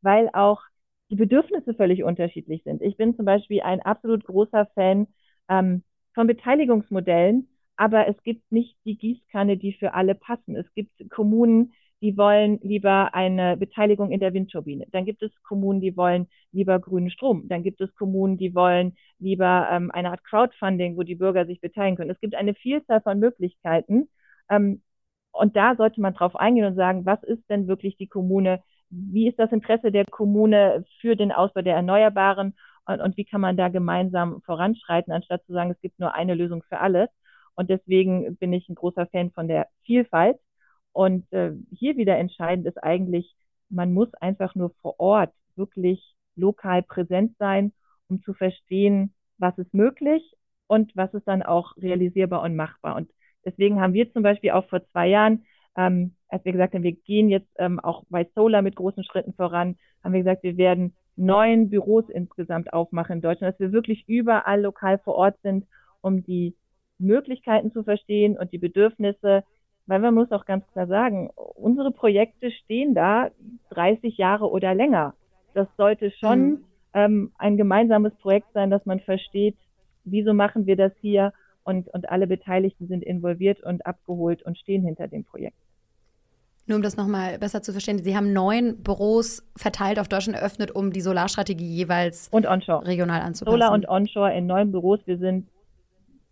weil 0.00 0.28
auch 0.32 0.62
die 1.10 1.16
Bedürfnisse 1.16 1.74
völlig 1.74 2.02
unterschiedlich 2.04 2.62
sind. 2.64 2.82
Ich 2.82 2.96
bin 2.96 3.14
zum 3.16 3.24
Beispiel 3.24 3.60
ein 3.62 3.80
absolut 3.82 4.24
großer 4.24 4.66
Fan 4.74 5.06
ähm, 5.48 5.82
von 6.14 6.26
Beteiligungsmodellen, 6.26 7.48
aber 7.76 8.08
es 8.08 8.20
gibt 8.22 8.50
nicht 8.52 8.76
die 8.84 8.96
Gießkanne, 8.96 9.56
die 9.56 9.74
für 9.74 9.94
alle 9.94 10.14
passen. 10.14 10.56
Es 10.56 10.72
gibt 10.74 10.92
Kommunen, 11.10 11.72
die 12.02 12.16
wollen 12.16 12.58
lieber 12.62 13.14
eine 13.14 13.56
Beteiligung 13.56 14.10
in 14.10 14.20
der 14.20 14.34
Windturbine. 14.34 14.86
Dann 14.90 15.04
gibt 15.04 15.22
es 15.22 15.30
Kommunen, 15.42 15.80
die 15.80 15.96
wollen 15.96 16.28
lieber 16.50 16.80
grünen 16.80 17.10
Strom. 17.10 17.48
Dann 17.48 17.62
gibt 17.62 17.80
es 17.80 17.94
Kommunen, 17.94 18.36
die 18.38 18.54
wollen 18.54 18.96
lieber 19.20 19.68
ähm, 19.70 19.90
eine 19.92 20.10
Art 20.10 20.24
Crowdfunding, 20.24 20.96
wo 20.96 21.04
die 21.04 21.14
Bürger 21.14 21.46
sich 21.46 21.60
beteiligen 21.60 21.96
können. 21.96 22.10
Es 22.10 22.20
gibt 22.20 22.34
eine 22.34 22.54
Vielzahl 22.54 23.00
von 23.02 23.20
Möglichkeiten. 23.20 24.08
Ähm, 24.50 24.82
und 25.30 25.56
da 25.56 25.76
sollte 25.76 26.00
man 26.00 26.14
drauf 26.14 26.36
eingehen 26.36 26.66
und 26.66 26.74
sagen, 26.74 27.06
was 27.06 27.22
ist 27.22 27.48
denn 27.48 27.68
wirklich 27.68 27.96
die 27.96 28.08
Kommune? 28.08 28.62
Wie 28.90 29.28
ist 29.28 29.38
das 29.38 29.52
Interesse 29.52 29.92
der 29.92 30.04
Kommune 30.04 30.84
für 31.00 31.16
den 31.16 31.32
Ausbau 31.32 31.62
der 31.62 31.76
Erneuerbaren? 31.76 32.56
Und, 32.86 33.00
und 33.00 33.16
wie 33.16 33.24
kann 33.24 33.40
man 33.40 33.56
da 33.56 33.68
gemeinsam 33.68 34.42
voranschreiten, 34.42 35.12
anstatt 35.12 35.44
zu 35.46 35.52
sagen, 35.52 35.70
es 35.70 35.80
gibt 35.80 36.00
nur 36.00 36.14
eine 36.14 36.34
Lösung 36.34 36.62
für 36.68 36.80
alles? 36.80 37.08
Und 37.54 37.70
deswegen 37.70 38.36
bin 38.36 38.52
ich 38.52 38.68
ein 38.68 38.74
großer 38.74 39.06
Fan 39.06 39.30
von 39.30 39.46
der 39.48 39.68
Vielfalt 39.84 40.38
und 40.92 41.30
äh, 41.32 41.52
hier 41.70 41.96
wieder 41.96 42.18
entscheidend 42.18 42.66
ist 42.66 42.82
eigentlich, 42.82 43.34
man 43.68 43.92
muss 43.92 44.12
einfach 44.14 44.54
nur 44.54 44.70
vor 44.82 45.00
Ort 45.00 45.32
wirklich 45.56 46.14
lokal 46.36 46.82
präsent 46.82 47.36
sein, 47.38 47.72
um 48.08 48.22
zu 48.22 48.34
verstehen, 48.34 49.14
was 49.38 49.56
ist 49.58 49.72
möglich 49.74 50.36
und 50.66 50.94
was 50.94 51.12
ist 51.14 51.26
dann 51.26 51.42
auch 51.42 51.76
realisierbar 51.76 52.42
und 52.42 52.56
machbar. 52.56 52.96
Und 52.96 53.10
deswegen 53.44 53.80
haben 53.80 53.94
wir 53.94 54.12
zum 54.12 54.22
Beispiel 54.22 54.50
auch 54.50 54.68
vor 54.68 54.86
zwei 54.88 55.08
Jahren, 55.08 55.44
ähm, 55.76 56.14
als 56.28 56.44
wir 56.44 56.52
gesagt 56.52 56.74
haben, 56.74 56.82
wir 56.82 56.92
gehen 56.92 57.28
jetzt 57.28 57.50
ähm, 57.58 57.80
auch 57.80 58.04
bei 58.08 58.28
Solar 58.34 58.62
mit 58.62 58.76
großen 58.76 59.04
Schritten 59.04 59.32
voran, 59.34 59.76
haben 60.02 60.12
wir 60.12 60.20
gesagt, 60.20 60.42
wir 60.42 60.56
werden 60.56 60.94
neun 61.16 61.68
Büros 61.70 62.08
insgesamt 62.08 62.72
aufmachen 62.72 63.16
in 63.16 63.22
Deutschland, 63.22 63.54
dass 63.54 63.60
wir 63.60 63.72
wirklich 63.72 64.08
überall 64.08 64.60
lokal 64.62 64.98
vor 64.98 65.14
Ort 65.14 65.36
sind, 65.42 65.66
um 66.00 66.22
die 66.22 66.56
Möglichkeiten 66.98 67.72
zu 67.72 67.82
verstehen 67.84 68.38
und 68.38 68.52
die 68.52 68.58
Bedürfnisse 68.58 69.44
weil 69.92 70.00
man 70.00 70.14
muss 70.14 70.32
auch 70.32 70.46
ganz 70.46 70.66
klar 70.72 70.86
sagen, 70.86 71.28
unsere 71.36 71.90
Projekte 71.90 72.50
stehen 72.50 72.94
da 72.94 73.28
30 73.72 74.16
Jahre 74.16 74.50
oder 74.50 74.74
länger. 74.74 75.12
Das 75.52 75.68
sollte 75.76 76.10
schon 76.12 76.40
mhm. 76.40 76.64
ähm, 76.94 77.32
ein 77.36 77.58
gemeinsames 77.58 78.14
Projekt 78.14 78.46
sein, 78.54 78.70
dass 78.70 78.86
man 78.86 79.00
versteht, 79.00 79.54
wieso 80.04 80.32
machen 80.32 80.64
wir 80.64 80.76
das 80.76 80.92
hier 81.02 81.34
und, 81.62 81.88
und 81.88 82.08
alle 82.08 82.26
Beteiligten 82.26 82.88
sind 82.88 83.04
involviert 83.04 83.62
und 83.62 83.84
abgeholt 83.84 84.42
und 84.42 84.56
stehen 84.56 84.82
hinter 84.82 85.08
dem 85.08 85.24
Projekt. 85.24 85.58
Nur 86.66 86.76
um 86.76 86.82
das 86.82 86.96
nochmal 86.96 87.38
besser 87.38 87.60
zu 87.60 87.72
verstehen, 87.72 88.02
Sie 88.02 88.16
haben 88.16 88.32
neun 88.32 88.82
Büros 88.82 89.46
verteilt 89.58 89.98
auf 89.98 90.08
Deutschland 90.08 90.38
eröffnet, 90.38 90.70
um 90.70 90.90
die 90.90 91.02
Solarstrategie 91.02 91.68
jeweils 91.68 92.28
und 92.32 92.46
onshore. 92.46 92.86
regional 92.86 93.20
anzupassen. 93.20 93.60
Solar 93.60 93.74
und 93.74 93.86
Onshore 93.86 94.34
in 94.34 94.46
neun 94.46 94.72
Büros. 94.72 95.00
Wir 95.04 95.18
sind 95.18 95.48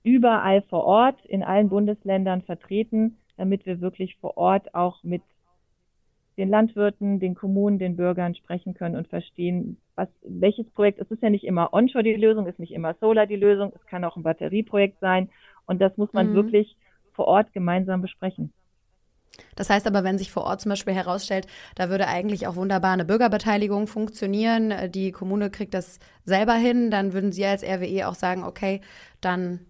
überall 0.03 0.63
vor 0.63 0.85
Ort, 0.85 1.23
in 1.27 1.43
allen 1.43 1.69
Bundesländern 1.69 2.41
vertreten 2.41 3.19
damit 3.41 3.65
wir 3.65 3.81
wirklich 3.81 4.17
vor 4.21 4.37
Ort 4.37 4.75
auch 4.75 5.03
mit 5.03 5.23
den 6.37 6.51
Landwirten, 6.51 7.21
den 7.21 7.35
Kommunen, 7.35 7.79
den 7.79 7.97
Bürgern 7.97 8.35
sprechen 8.35 8.75
können 8.75 8.97
und 8.97 9.09
verstehen, 9.09 9.79
was, 9.95 10.09
welches 10.23 10.69
Projekt, 10.71 11.01
es 11.01 11.11
ist 11.11 11.23
ja 11.23 11.31
nicht 11.31 11.45
immer 11.45 11.73
Onshore 11.73 12.05
die 12.05 12.13
Lösung, 12.13 12.47
es 12.47 12.53
ist 12.53 12.59
nicht 12.59 12.73
immer 12.73 12.95
Solar 13.01 13.27
die 13.27 13.37
Lösung, 13.37 13.73
es 13.75 13.87
kann 13.87 14.05
auch 14.05 14.17
ein 14.17 14.23
Batterieprojekt 14.23 15.01
sein 15.01 15.31
und 15.65 15.81
das 15.81 15.97
muss 15.97 16.13
man 16.13 16.31
mhm. 16.31 16.35
wirklich 16.35 16.77
vor 17.13 17.29
Ort 17.29 17.53
gemeinsam 17.55 18.03
besprechen. 18.03 18.53
Das 19.57 19.71
heißt 19.71 19.87
aber, 19.87 20.05
wenn 20.05 20.19
sich 20.19 20.31
vor 20.31 20.45
Ort 20.45 20.61
zum 20.61 20.69
Beispiel 20.69 20.93
herausstellt, 20.93 21.47
da 21.77 21.89
würde 21.89 22.09
eigentlich 22.09 22.47
auch 22.47 22.57
wunderbar 22.57 22.93
eine 22.93 23.07
Bürgerbeteiligung 23.07 23.87
funktionieren, 23.87 24.75
die 24.91 25.13
Kommune 25.13 25.49
kriegt 25.49 25.73
das 25.73 25.99
selber 26.25 26.55
hin, 26.55 26.91
dann 26.91 27.15
würden 27.15 27.33
Sie 27.33 27.47
als 27.47 27.65
RWE 27.65 28.07
auch 28.07 28.15
sagen, 28.15 28.45
okay, 28.45 28.83
dann 29.23 29.61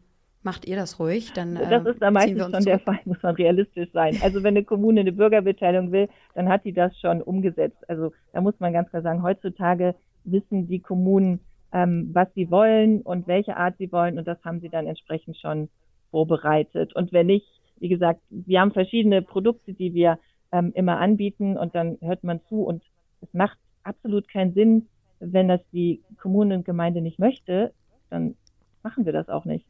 Macht 0.42 0.66
ihr 0.66 0.76
das 0.76 0.98
ruhig? 0.98 1.32
Dann, 1.34 1.56
äh, 1.56 1.68
das 1.68 1.84
ist 1.84 2.00
da 2.00 2.10
meistens 2.10 2.50
schon 2.50 2.64
der 2.64 2.78
Fall, 2.78 2.98
muss 3.04 3.22
man 3.22 3.34
realistisch 3.34 3.90
sein. 3.92 4.18
Also 4.22 4.42
wenn 4.42 4.56
eine 4.56 4.64
Kommune 4.64 5.00
eine 5.00 5.12
Bürgerbeteiligung 5.12 5.92
will, 5.92 6.08
dann 6.34 6.48
hat 6.48 6.64
die 6.64 6.72
das 6.72 6.98
schon 6.98 7.20
umgesetzt. 7.20 7.88
Also 7.88 8.12
da 8.32 8.40
muss 8.40 8.58
man 8.58 8.72
ganz 8.72 8.88
klar 8.88 9.02
sagen, 9.02 9.22
heutzutage 9.22 9.94
wissen 10.24 10.66
die 10.66 10.80
Kommunen, 10.80 11.40
ähm, 11.72 12.10
was 12.12 12.28
sie 12.34 12.50
wollen 12.50 13.02
und 13.02 13.26
welche 13.26 13.56
Art 13.56 13.76
sie 13.78 13.92
wollen 13.92 14.18
und 14.18 14.26
das 14.26 14.42
haben 14.44 14.60
sie 14.60 14.70
dann 14.70 14.86
entsprechend 14.86 15.36
schon 15.36 15.68
vorbereitet. 16.10 16.94
Und 16.96 17.12
wenn 17.12 17.26
nicht, 17.26 17.46
wie 17.78 17.88
gesagt, 17.88 18.20
wir 18.30 18.60
haben 18.60 18.72
verschiedene 18.72 19.22
Produkte, 19.22 19.74
die 19.74 19.94
wir 19.94 20.18
ähm, 20.52 20.72
immer 20.74 20.98
anbieten 20.98 21.56
und 21.56 21.74
dann 21.74 21.98
hört 22.00 22.24
man 22.24 22.40
zu 22.48 22.62
und 22.62 22.82
es 23.20 23.32
macht 23.32 23.58
absolut 23.82 24.28
keinen 24.28 24.54
Sinn, 24.54 24.88
wenn 25.20 25.48
das 25.48 25.60
die 25.72 26.02
Kommune 26.18 26.54
und 26.54 26.64
Gemeinde 26.64 27.02
nicht 27.02 27.18
möchte, 27.18 27.72
dann 28.08 28.36
machen 28.82 29.04
wir 29.04 29.12
das 29.12 29.28
auch 29.28 29.44
nicht. 29.44 29.66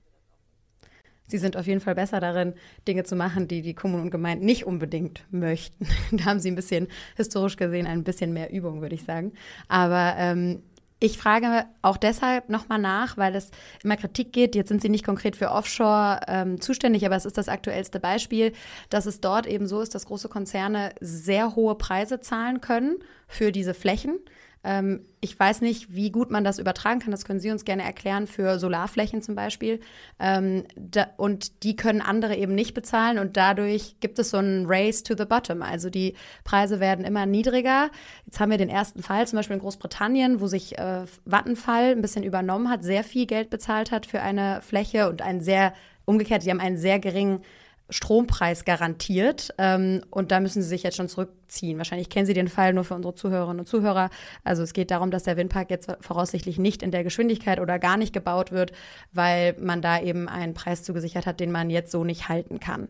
Sie 1.30 1.38
sind 1.38 1.56
auf 1.56 1.66
jeden 1.66 1.80
Fall 1.80 1.94
besser 1.94 2.20
darin, 2.20 2.54
Dinge 2.86 3.04
zu 3.04 3.16
machen, 3.16 3.48
die 3.48 3.62
die 3.62 3.74
Kommunen 3.74 4.04
und 4.04 4.10
Gemeinden 4.10 4.44
nicht 4.44 4.66
unbedingt 4.66 5.24
möchten. 5.30 5.86
da 6.12 6.24
haben 6.26 6.40
Sie 6.40 6.50
ein 6.50 6.56
bisschen 6.56 6.88
historisch 7.16 7.56
gesehen 7.56 7.86
ein 7.86 8.04
bisschen 8.04 8.32
mehr 8.32 8.52
Übung, 8.52 8.80
würde 8.82 8.94
ich 8.94 9.04
sagen. 9.04 9.32
Aber 9.68 10.14
ähm, 10.18 10.62
Ich 11.02 11.16
frage 11.16 11.64
auch 11.80 11.96
deshalb 11.96 12.50
nochmal 12.50 12.78
nach, 12.78 13.16
weil 13.16 13.34
es 13.34 13.50
immer 13.82 13.96
Kritik 13.96 14.34
geht. 14.34 14.54
Jetzt 14.54 14.68
sind 14.68 14.82
Sie 14.82 14.90
nicht 14.90 15.04
konkret 15.04 15.34
für 15.34 15.50
Offshore 15.50 16.20
ähm, 16.28 16.60
zuständig, 16.60 17.06
aber 17.06 17.16
es 17.16 17.24
ist 17.24 17.38
das 17.38 17.48
aktuellste 17.48 18.00
Beispiel, 18.00 18.52
dass 18.90 19.06
es 19.06 19.20
dort 19.20 19.46
eben 19.46 19.66
so 19.66 19.80
ist, 19.80 19.94
dass 19.94 20.04
große 20.04 20.28
Konzerne 20.28 20.92
sehr 21.00 21.56
hohe 21.56 21.74
Preise 21.76 22.20
zahlen 22.20 22.60
können 22.60 22.96
für 23.28 23.50
diese 23.50 23.72
Flächen. 23.72 24.18
Ähm, 24.62 25.06
ich 25.20 25.38
weiß 25.38 25.62
nicht, 25.62 25.94
wie 25.94 26.10
gut 26.10 26.30
man 26.30 26.44
das 26.44 26.58
übertragen 26.58 27.00
kann. 27.00 27.10
Das 27.10 27.24
können 27.24 27.40
Sie 27.40 27.50
uns 27.50 27.64
gerne 27.64 27.82
erklären 27.82 28.26
für 28.26 28.58
Solarflächen 28.58 29.22
zum 29.22 29.34
Beispiel. 29.34 29.80
Ähm, 30.18 30.64
da, 30.76 31.06
und 31.16 31.62
die 31.62 31.76
können 31.76 32.00
andere 32.00 32.36
eben 32.36 32.54
nicht 32.54 32.74
bezahlen 32.74 33.18
und 33.18 33.36
dadurch 33.36 33.96
gibt 34.00 34.18
es 34.18 34.30
so 34.30 34.36
einen 34.36 34.66
Race 34.66 35.02
to 35.02 35.14
the 35.16 35.24
bottom. 35.24 35.62
Also 35.62 35.88
die 35.88 36.14
Preise 36.44 36.80
werden 36.80 37.04
immer 37.04 37.26
niedriger. 37.26 37.90
Jetzt 38.26 38.40
haben 38.40 38.50
wir 38.50 38.58
den 38.58 38.68
ersten 38.68 39.02
Fall, 39.02 39.26
zum 39.26 39.38
Beispiel 39.38 39.54
in 39.54 39.62
Großbritannien, 39.62 40.40
wo 40.40 40.46
sich 40.46 40.78
äh, 40.78 41.04
Vattenfall 41.24 41.92
ein 41.92 42.02
bisschen 42.02 42.24
übernommen 42.24 42.68
hat, 42.68 42.84
sehr 42.84 43.04
viel 43.04 43.26
Geld 43.26 43.50
bezahlt 43.50 43.90
hat 43.90 44.06
für 44.06 44.20
eine 44.20 44.60
Fläche 44.62 45.08
und 45.08 45.22
einen 45.22 45.40
sehr 45.40 45.72
umgekehrt, 46.04 46.44
die 46.44 46.50
haben 46.50 46.60
einen 46.60 46.76
sehr 46.78 46.98
geringen 46.98 47.42
Strompreis 47.90 48.64
garantiert. 48.64 49.54
Ähm, 49.58 50.02
und 50.10 50.32
da 50.32 50.40
müssen 50.40 50.62
Sie 50.62 50.68
sich 50.68 50.82
jetzt 50.82 50.96
schon 50.96 51.08
zurückziehen. 51.08 51.78
Wahrscheinlich 51.78 52.08
kennen 52.08 52.26
Sie 52.26 52.34
den 52.34 52.48
Fall 52.48 52.72
nur 52.72 52.84
für 52.84 52.94
unsere 52.94 53.14
Zuhörerinnen 53.14 53.60
und 53.60 53.66
Zuhörer. 53.66 54.10
Also 54.44 54.62
es 54.62 54.72
geht 54.72 54.90
darum, 54.90 55.10
dass 55.10 55.24
der 55.24 55.36
Windpark 55.36 55.70
jetzt 55.70 55.92
voraussichtlich 56.00 56.58
nicht 56.58 56.82
in 56.82 56.90
der 56.90 57.04
Geschwindigkeit 57.04 57.60
oder 57.60 57.78
gar 57.78 57.96
nicht 57.96 58.12
gebaut 58.12 58.52
wird, 58.52 58.72
weil 59.12 59.54
man 59.60 59.82
da 59.82 60.00
eben 60.00 60.28
einen 60.28 60.54
Preis 60.54 60.82
zugesichert 60.82 61.26
hat, 61.26 61.40
den 61.40 61.52
man 61.52 61.70
jetzt 61.70 61.92
so 61.92 62.04
nicht 62.04 62.28
halten 62.28 62.60
kann. 62.60 62.88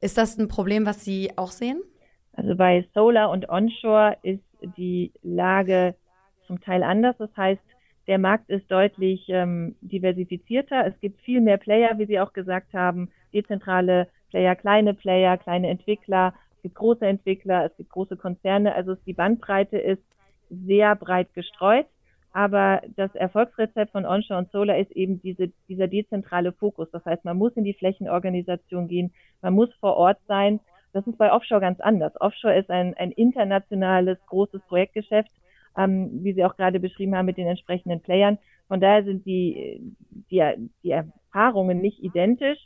Ist 0.00 0.18
das 0.18 0.38
ein 0.38 0.48
Problem, 0.48 0.86
was 0.86 1.04
Sie 1.04 1.32
auch 1.36 1.50
sehen? 1.50 1.82
Also 2.32 2.54
bei 2.54 2.86
Solar 2.94 3.30
und 3.30 3.48
Onshore 3.48 4.16
ist 4.22 4.42
die 4.76 5.12
Lage 5.22 5.94
zum 6.46 6.60
Teil 6.60 6.82
anders. 6.82 7.16
Das 7.18 7.30
heißt, 7.36 7.60
der 8.06 8.18
Markt 8.18 8.50
ist 8.50 8.70
deutlich 8.70 9.26
ähm, 9.28 9.76
diversifizierter. 9.82 10.86
Es 10.86 10.98
gibt 11.00 11.20
viel 11.20 11.40
mehr 11.40 11.58
Player, 11.58 11.98
wie 11.98 12.06
Sie 12.06 12.18
auch 12.18 12.32
gesagt 12.32 12.72
haben, 12.72 13.10
dezentrale 13.32 14.08
Player, 14.30 14.54
kleine 14.56 14.94
Player, 14.94 15.36
kleine 15.36 15.68
Entwickler, 15.68 16.34
es 16.56 16.62
gibt 16.62 16.74
große 16.74 17.06
Entwickler, 17.06 17.64
es 17.64 17.76
gibt 17.76 17.90
große 17.90 18.16
Konzerne. 18.16 18.74
Also 18.74 18.94
die 19.06 19.14
Bandbreite 19.14 19.78
ist 19.78 20.02
sehr 20.50 20.94
breit 20.94 21.32
gestreut. 21.34 21.86
Aber 22.32 22.80
das 22.96 23.14
Erfolgsrezept 23.14 23.90
von 23.92 24.06
Onshore 24.06 24.38
und 24.38 24.50
Solar 24.52 24.78
ist 24.78 24.92
eben 24.92 25.20
diese, 25.20 25.48
dieser 25.68 25.88
dezentrale 25.88 26.52
Fokus. 26.52 26.88
Das 26.92 27.04
heißt, 27.04 27.24
man 27.24 27.36
muss 27.36 27.56
in 27.56 27.64
die 27.64 27.74
Flächenorganisation 27.74 28.86
gehen, 28.86 29.12
man 29.42 29.54
muss 29.54 29.72
vor 29.80 29.96
Ort 29.96 30.18
sein. 30.28 30.60
Das 30.92 31.06
ist 31.06 31.18
bei 31.18 31.32
Offshore 31.32 31.60
ganz 31.60 31.80
anders. 31.80 32.12
Offshore 32.20 32.56
ist 32.56 32.70
ein, 32.70 32.94
ein 32.94 33.10
internationales, 33.12 34.18
großes 34.26 34.60
Projektgeschäft, 34.68 35.30
ähm, 35.76 36.22
wie 36.22 36.32
Sie 36.32 36.44
auch 36.44 36.56
gerade 36.56 36.78
beschrieben 36.78 37.16
haben, 37.16 37.26
mit 37.26 37.36
den 37.36 37.46
entsprechenden 37.46 38.00
Playern. 38.00 38.38
Von 38.68 38.80
daher 38.80 39.02
sind 39.02 39.24
die, 39.26 39.94
die, 40.30 40.70
die 40.82 40.90
Erfahrungen 40.90 41.80
nicht 41.80 42.02
identisch. 42.02 42.58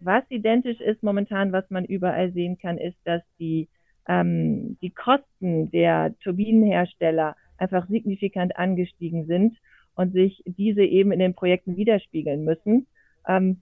Was 0.00 0.22
identisch 0.28 0.80
ist 0.80 1.02
momentan, 1.02 1.52
was 1.52 1.68
man 1.70 1.84
überall 1.84 2.32
sehen 2.32 2.58
kann, 2.58 2.78
ist, 2.78 2.98
dass 3.04 3.22
die, 3.38 3.68
ähm, 4.06 4.78
die 4.80 4.90
Kosten 4.90 5.70
der 5.70 6.14
Turbinenhersteller 6.20 7.36
einfach 7.56 7.88
signifikant 7.88 8.56
angestiegen 8.56 9.26
sind 9.26 9.56
und 9.96 10.12
sich 10.12 10.42
diese 10.46 10.82
eben 10.84 11.10
in 11.10 11.18
den 11.18 11.34
Projekten 11.34 11.76
widerspiegeln 11.76 12.44
müssen. 12.44 12.86
Ähm, 13.26 13.60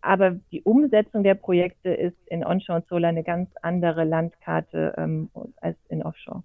aber 0.00 0.38
die 0.52 0.62
Umsetzung 0.62 1.24
der 1.24 1.34
Projekte 1.34 1.88
ist 1.88 2.16
in 2.26 2.44
Onshore 2.44 2.80
und 2.80 2.88
Solar 2.88 3.08
eine 3.08 3.24
ganz 3.24 3.50
andere 3.62 4.04
Landkarte 4.04 4.94
ähm, 4.98 5.30
als 5.56 5.78
in 5.88 6.02
Offshore. 6.02 6.44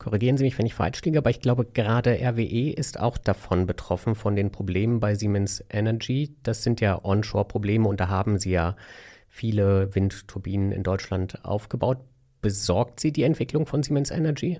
Korrigieren 0.00 0.38
Sie 0.38 0.44
mich, 0.44 0.58
wenn 0.58 0.64
ich 0.64 0.72
falsch 0.72 1.02
liege, 1.02 1.18
aber 1.18 1.28
ich 1.28 1.42
glaube, 1.42 1.66
gerade 1.66 2.12
RWE 2.22 2.70
ist 2.72 2.98
auch 2.98 3.18
davon 3.18 3.66
betroffen, 3.66 4.14
von 4.14 4.34
den 4.34 4.50
Problemen 4.50 4.98
bei 4.98 5.14
Siemens 5.14 5.62
Energy. 5.70 6.34
Das 6.42 6.62
sind 6.62 6.80
ja 6.80 7.04
Onshore-Probleme 7.04 7.86
und 7.86 8.00
da 8.00 8.08
haben 8.08 8.38
Sie 8.38 8.50
ja 8.50 8.76
viele 9.28 9.94
Windturbinen 9.94 10.72
in 10.72 10.84
Deutschland 10.84 11.44
aufgebaut. 11.44 11.98
Besorgt 12.40 12.98
Sie 12.98 13.12
die 13.12 13.24
Entwicklung 13.24 13.66
von 13.66 13.82
Siemens 13.82 14.10
Energy? 14.10 14.58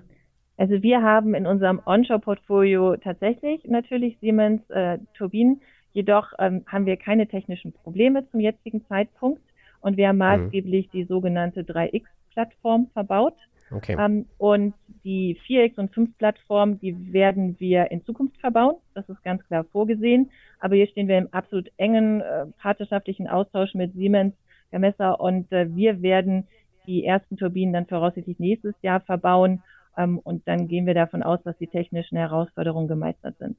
Also 0.57 0.83
wir 0.83 1.01
haben 1.01 1.33
in 1.33 1.47
unserem 1.47 1.81
Onshore-Portfolio 1.87 2.97
tatsächlich 2.97 3.65
natürlich 3.65 4.19
Siemens 4.19 4.61
äh, 4.69 4.99
Turbinen, 5.15 5.59
jedoch 5.91 6.33
ähm, 6.37 6.63
haben 6.67 6.85
wir 6.85 6.97
keine 6.97 7.25
technischen 7.25 7.73
Probleme 7.73 8.29
zum 8.29 8.41
jetzigen 8.41 8.85
Zeitpunkt 8.85 9.41
und 9.79 9.97
wir 9.97 10.09
haben 10.09 10.17
mhm. 10.17 10.19
maßgeblich 10.19 10.85
mhm. 10.85 10.91
die 10.91 11.03
sogenannte 11.05 11.61
3X-Plattform 11.63 12.91
verbaut. 12.93 13.33
Okay. 13.71 13.95
Ähm, 13.99 14.25
und 14.37 14.73
die 15.03 15.39
4X 15.47 15.79
und 15.79 15.93
5 15.93 16.17
Plattform, 16.17 16.79
die 16.79 17.13
werden 17.13 17.59
wir 17.59 17.89
in 17.91 18.03
Zukunft 18.05 18.37
verbauen. 18.39 18.75
Das 18.93 19.07
ist 19.09 19.23
ganz 19.23 19.45
klar 19.47 19.63
vorgesehen. 19.71 20.29
Aber 20.59 20.75
hier 20.75 20.87
stehen 20.87 21.07
wir 21.07 21.17
im 21.17 21.33
absolut 21.33 21.71
engen 21.77 22.21
äh, 22.21 22.45
partnerschaftlichen 22.59 23.27
Austausch 23.27 23.73
mit 23.73 23.93
Siemens, 23.93 24.33
Gamesa 24.71 25.11
und 25.11 25.51
äh, 25.51 25.73
wir 25.75 26.01
werden 26.01 26.47
die 26.85 27.05
ersten 27.05 27.37
Turbinen 27.37 27.73
dann 27.73 27.85
voraussichtlich 27.85 28.39
nächstes 28.39 28.75
Jahr 28.81 29.01
verbauen. 29.01 29.63
Ähm, 29.97 30.19
und 30.19 30.47
dann 30.47 30.67
gehen 30.67 30.85
wir 30.85 30.93
davon 30.93 31.23
aus, 31.23 31.41
dass 31.43 31.57
die 31.57 31.67
technischen 31.67 32.17
Herausforderungen 32.17 32.87
gemeistert 32.87 33.37
sind. 33.39 33.57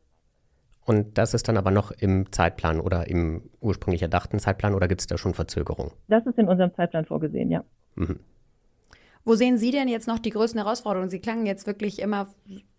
Und 0.84 1.16
das 1.16 1.32
ist 1.32 1.48
dann 1.48 1.56
aber 1.56 1.70
noch 1.70 1.92
im 1.92 2.32
Zeitplan 2.32 2.80
oder 2.80 3.06
im 3.08 3.50
ursprünglich 3.60 4.02
erdachten 4.02 4.38
Zeitplan 4.38 4.74
oder 4.74 4.88
gibt 4.88 5.00
es 5.00 5.06
da 5.06 5.16
schon 5.16 5.34
Verzögerungen? 5.34 5.92
Das 6.08 6.26
ist 6.26 6.38
in 6.38 6.48
unserem 6.48 6.74
Zeitplan 6.74 7.04
vorgesehen, 7.04 7.50
ja. 7.50 7.64
Mhm. 7.94 8.18
Wo 9.24 9.34
sehen 9.34 9.58
Sie 9.58 9.70
denn 9.70 9.88
jetzt 9.88 10.08
noch 10.08 10.18
die 10.18 10.30
größten 10.30 10.60
Herausforderungen? 10.60 11.10
Sie 11.10 11.20
klangen 11.20 11.46
jetzt 11.46 11.66
wirklich 11.66 12.00
immer 12.00 12.28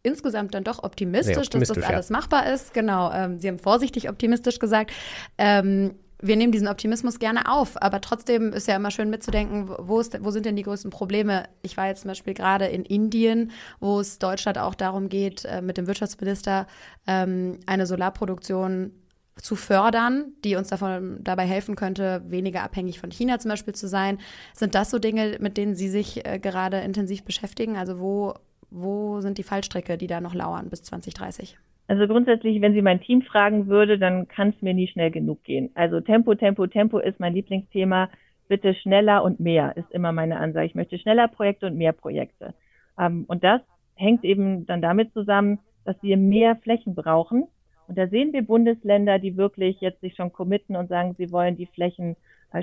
insgesamt 0.03 0.53
dann 0.53 0.63
doch 0.63 0.83
optimistisch, 0.83 1.37
optimistisch 1.37 1.75
dass 1.75 1.85
das 1.85 1.89
alles 1.89 2.09
ja. 2.09 2.17
machbar 2.17 2.51
ist. 2.51 2.73
Genau, 2.73 3.11
ähm, 3.11 3.39
Sie 3.39 3.47
haben 3.47 3.59
vorsichtig 3.59 4.09
optimistisch 4.09 4.59
gesagt. 4.59 4.91
Ähm, 5.37 5.95
wir 6.23 6.37
nehmen 6.37 6.53
diesen 6.53 6.69
Optimismus 6.69 7.19
gerne 7.19 7.51
auf, 7.51 7.81
aber 7.81 7.99
trotzdem 7.99 8.53
ist 8.53 8.67
ja 8.67 8.77
immer 8.77 8.91
schön 8.91 9.09
mitzudenken, 9.09 9.69
wo, 9.77 9.99
ist, 9.99 10.17
wo 10.23 10.31
sind 10.31 10.45
denn 10.45 10.55
die 10.55 10.63
größten 10.63 10.89
Probleme? 10.89 11.49
Ich 11.63 11.75
war 11.75 11.87
jetzt 11.87 12.01
zum 12.01 12.09
Beispiel 12.09 12.33
gerade 12.33 12.65
in 12.65 12.85
Indien, 12.85 13.51
wo 13.81 13.99
es 13.99 14.19
Deutschland 14.19 14.57
auch 14.57 14.73
darum 14.73 15.09
geht, 15.09 15.43
äh, 15.43 15.61
mit 15.61 15.77
dem 15.77 15.85
Wirtschaftsminister 15.85 16.65
ähm, 17.07 17.59
eine 17.65 17.85
Solarproduktion 17.85 18.93
zu 19.35 19.55
fördern, 19.55 20.33
die 20.43 20.55
uns 20.55 20.69
davon, 20.69 21.19
dabei 21.21 21.43
helfen 21.43 21.75
könnte, 21.75 22.21
weniger 22.27 22.63
abhängig 22.63 22.99
von 22.99 23.11
China 23.11 23.39
zum 23.39 23.49
Beispiel 23.49 23.73
zu 23.73 23.87
sein. 23.87 24.19
Sind 24.53 24.75
das 24.75 24.91
so 24.91 24.99
Dinge, 24.99 25.37
mit 25.39 25.57
denen 25.57 25.75
Sie 25.75 25.89
sich 25.89 26.25
äh, 26.25 26.39
gerade 26.39 26.77
intensiv 26.79 27.23
beschäftigen? 27.23 27.75
Also 27.77 27.99
wo, 27.99 28.33
wo 28.69 29.21
sind 29.21 29.37
die 29.37 29.43
Fallstricke, 29.43 29.97
die 29.97 30.07
da 30.07 30.21
noch 30.21 30.35
lauern 30.35 30.69
bis 30.69 30.83
2030? 30.83 31.57
Also 31.87 32.07
grundsätzlich, 32.07 32.61
wenn 32.61 32.73
Sie 32.73 32.81
mein 32.81 33.01
Team 33.01 33.21
fragen 33.21 33.67
würde, 33.67 33.99
dann 33.99 34.27
kann 34.27 34.49
es 34.49 34.61
mir 34.61 34.73
nie 34.73 34.87
schnell 34.87 35.11
genug 35.11 35.43
gehen. 35.43 35.71
Also 35.73 35.99
Tempo, 35.99 36.35
Tempo, 36.35 36.67
Tempo 36.67 36.99
ist 36.99 37.19
mein 37.19 37.33
Lieblingsthema. 37.33 38.09
Bitte 38.47 38.73
schneller 38.75 39.23
und 39.23 39.39
mehr 39.39 39.75
ist 39.77 39.91
immer 39.91 40.11
meine 40.11 40.39
Ansage. 40.39 40.67
Ich 40.67 40.75
möchte 40.75 40.99
schneller 40.99 41.27
Projekte 41.27 41.67
und 41.67 41.77
mehr 41.77 41.93
Projekte. 41.93 42.53
Ähm, 42.99 43.25
und 43.27 43.43
das 43.43 43.61
hängt 43.95 44.23
eben 44.23 44.65
dann 44.65 44.81
damit 44.81 45.11
zusammen, 45.13 45.59
dass 45.85 45.95
wir 46.01 46.17
mehr 46.17 46.55
Flächen 46.57 46.95
brauchen 46.95 47.47
und 47.87 47.97
da 47.97 48.07
sehen 48.07 48.33
wir 48.33 48.41
Bundesländer, 48.45 49.19
die 49.19 49.37
wirklich 49.37 49.79
jetzt 49.81 50.01
sich 50.01 50.15
schon 50.15 50.31
committen 50.31 50.75
und 50.75 50.89
sagen, 50.89 51.15
sie 51.17 51.31
wollen 51.31 51.57
die 51.57 51.67
Flächen 51.67 52.15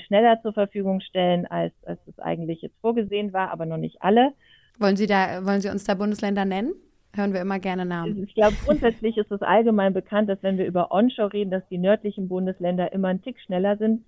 schneller 0.06 0.40
zur 0.42 0.52
Verfügung 0.52 1.00
stellen, 1.00 1.46
als, 1.46 1.72
als 1.84 1.98
es 2.06 2.18
eigentlich 2.20 2.62
jetzt 2.62 2.78
vorgesehen 2.80 3.32
war, 3.32 3.50
aber 3.50 3.66
noch 3.66 3.76
nicht 3.76 4.02
alle. 4.02 4.32
Wollen 4.78 4.96
Sie 4.96 5.06
da, 5.06 5.44
wollen 5.44 5.60
Sie 5.60 5.68
uns 5.68 5.84
da 5.84 5.94
Bundesländer 5.94 6.44
nennen? 6.44 6.74
Hören 7.12 7.32
wir 7.32 7.40
immer 7.40 7.58
gerne 7.58 7.84
Namen. 7.84 8.22
Ich 8.22 8.34
glaube, 8.34 8.54
grundsätzlich 8.64 9.16
ist 9.16 9.32
es 9.32 9.42
allgemein 9.42 9.92
bekannt, 9.92 10.28
dass 10.28 10.42
wenn 10.42 10.58
wir 10.58 10.66
über 10.66 10.92
Onshore 10.92 11.32
reden, 11.32 11.50
dass 11.50 11.66
die 11.68 11.78
nördlichen 11.78 12.28
Bundesländer 12.28 12.92
immer 12.92 13.08
einen 13.08 13.20
Tick 13.20 13.40
schneller 13.40 13.76
sind 13.76 14.04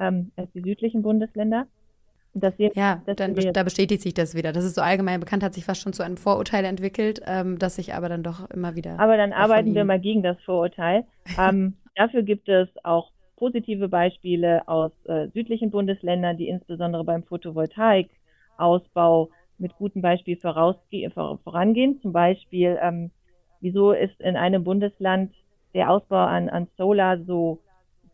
ähm, 0.00 0.32
als 0.36 0.50
die 0.52 0.62
südlichen 0.62 1.02
Bundesländer. 1.02 1.68
Wir, 2.32 2.70
ja, 2.74 3.02
dann 3.06 3.36
wir, 3.36 3.52
da 3.52 3.64
bestätigt 3.64 4.02
sich 4.02 4.14
das 4.14 4.36
wieder. 4.36 4.52
Das 4.52 4.64
ist 4.64 4.76
so 4.76 4.82
allgemein 4.82 5.18
bekannt, 5.18 5.42
hat 5.42 5.54
sich 5.54 5.64
fast 5.64 5.80
schon 5.80 5.92
zu 5.92 6.04
einem 6.04 6.16
Vorurteil 6.16 6.64
entwickelt, 6.64 7.20
ähm, 7.26 7.58
das 7.58 7.74
sich 7.74 7.94
aber 7.94 8.08
dann 8.08 8.22
doch 8.22 8.48
immer 8.50 8.76
wieder. 8.76 9.00
Aber 9.00 9.16
dann 9.16 9.32
arbeiten 9.32 9.74
wir 9.74 9.84
mal 9.84 9.98
gegen 9.98 10.22
das 10.22 10.40
Vorurteil. 10.42 11.04
ähm, 11.38 11.74
dafür 11.96 12.22
gibt 12.22 12.48
es 12.48 12.68
auch 12.84 13.10
positive 13.36 13.88
Beispiele 13.88 14.68
aus 14.68 14.92
äh, 15.06 15.28
südlichen 15.34 15.70
Bundesländern, 15.70 16.36
die 16.36 16.46
insbesondere 16.46 17.04
beim 17.04 17.24
Photovoltaikausbau 17.24 19.30
mit 19.58 19.74
gutem 19.76 20.02
Beispiel 20.02 20.36
vorangehen. 20.36 22.00
Zum 22.00 22.12
Beispiel, 22.12 22.78
ähm, 22.80 23.10
wieso 23.60 23.92
ist 23.92 24.20
in 24.20 24.36
einem 24.36 24.62
Bundesland 24.62 25.32
der 25.74 25.90
Ausbau 25.90 26.26
an, 26.26 26.48
an 26.48 26.68
Solar 26.76 27.18
so, 27.24 27.58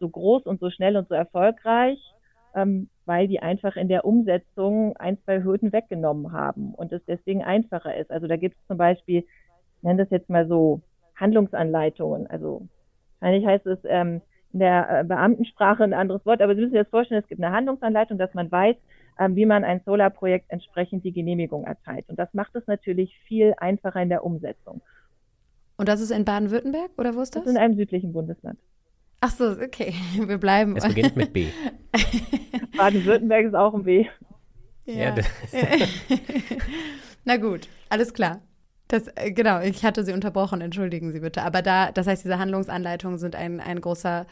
so 0.00 0.08
groß 0.08 0.44
und 0.44 0.60
so 0.60 0.70
schnell 0.70 0.96
und 0.96 1.08
so 1.08 1.14
erfolgreich? 1.14 1.98
Ähm, 2.54 2.88
weil 3.06 3.28
die 3.28 3.40
einfach 3.40 3.76
in 3.76 3.88
der 3.88 4.04
Umsetzung 4.04 4.96
ein, 4.96 5.18
zwei 5.24 5.42
Hürden 5.42 5.72
weggenommen 5.72 6.32
haben 6.32 6.74
und 6.74 6.92
es 6.92 7.04
deswegen 7.06 7.42
einfacher 7.42 7.96
ist. 7.96 8.10
Also 8.10 8.26
da 8.26 8.36
gibt 8.36 8.56
es 8.56 8.66
zum 8.66 8.76
Beispiel, 8.76 9.20
ich 9.20 9.82
nenne 9.82 10.02
das 10.02 10.10
jetzt 10.10 10.28
mal 10.28 10.46
so 10.46 10.82
Handlungsanleitungen. 11.14 12.26
Also 12.26 12.66
eigentlich 13.20 13.46
heißt 13.46 13.66
es 13.66 13.78
ähm, 13.84 14.20
in 14.52 14.60
der 14.60 15.00
äh, 15.00 15.04
Beamtensprache 15.04 15.84
ein 15.84 15.94
anderes 15.94 16.24
Wort, 16.26 16.42
aber 16.42 16.54
Sie 16.54 16.60
müssen 16.60 16.72
sich 16.72 16.80
das 16.80 16.90
vorstellen, 16.90 17.22
es 17.22 17.28
gibt 17.28 17.42
eine 17.42 17.54
Handlungsanleitung, 17.54 18.18
dass 18.18 18.34
man 18.34 18.50
weiß, 18.50 18.76
ähm, 19.18 19.36
wie 19.36 19.46
man 19.46 19.64
ein 19.64 19.80
Solarprojekt 19.84 20.46
entsprechend 20.50 21.04
die 21.04 21.12
Genehmigung 21.12 21.64
erteilt. 21.64 22.08
Und 22.08 22.18
das 22.18 22.32
macht 22.34 22.54
es 22.56 22.66
natürlich 22.66 23.16
viel 23.26 23.54
einfacher 23.58 24.02
in 24.02 24.08
der 24.08 24.24
Umsetzung. 24.24 24.82
Und 25.78 25.88
das 25.88 26.00
ist 26.00 26.10
in 26.10 26.24
Baden-Württemberg 26.24 26.90
oder 26.96 27.14
wo 27.14 27.20
ist 27.20 27.34
das? 27.34 27.42
Das 27.42 27.52
ist 27.52 27.56
in 27.56 27.62
einem 27.62 27.76
südlichen 27.76 28.12
Bundesland. 28.12 28.58
Ach 29.20 29.30
so, 29.30 29.50
okay. 29.50 29.94
Wir 30.26 30.38
bleiben. 30.38 30.76
Es 30.76 30.86
beginnt 30.86 31.16
mit 31.16 31.32
B. 31.32 31.46
Baden-Württemberg 32.76 33.46
ist 33.46 33.54
auch 33.54 33.74
ein 33.74 33.84
B. 33.84 34.06
Ja. 34.84 35.14
ja 35.16 35.24
Na 37.24 37.36
gut, 37.36 37.68
alles 37.88 38.14
klar. 38.14 38.40
Das, 38.88 39.08
äh, 39.16 39.32
genau, 39.32 39.60
ich 39.60 39.84
hatte 39.84 40.04
Sie 40.04 40.12
unterbrochen, 40.12 40.60
entschuldigen 40.60 41.12
Sie 41.12 41.20
bitte. 41.20 41.42
Aber 41.42 41.62
da, 41.62 41.90
das 41.90 42.06
heißt, 42.06 42.24
diese 42.24 42.38
Handlungsanleitungen 42.38 43.18
sind 43.18 43.34
ein, 43.34 43.60
ein 43.60 43.80
großer 43.80 44.26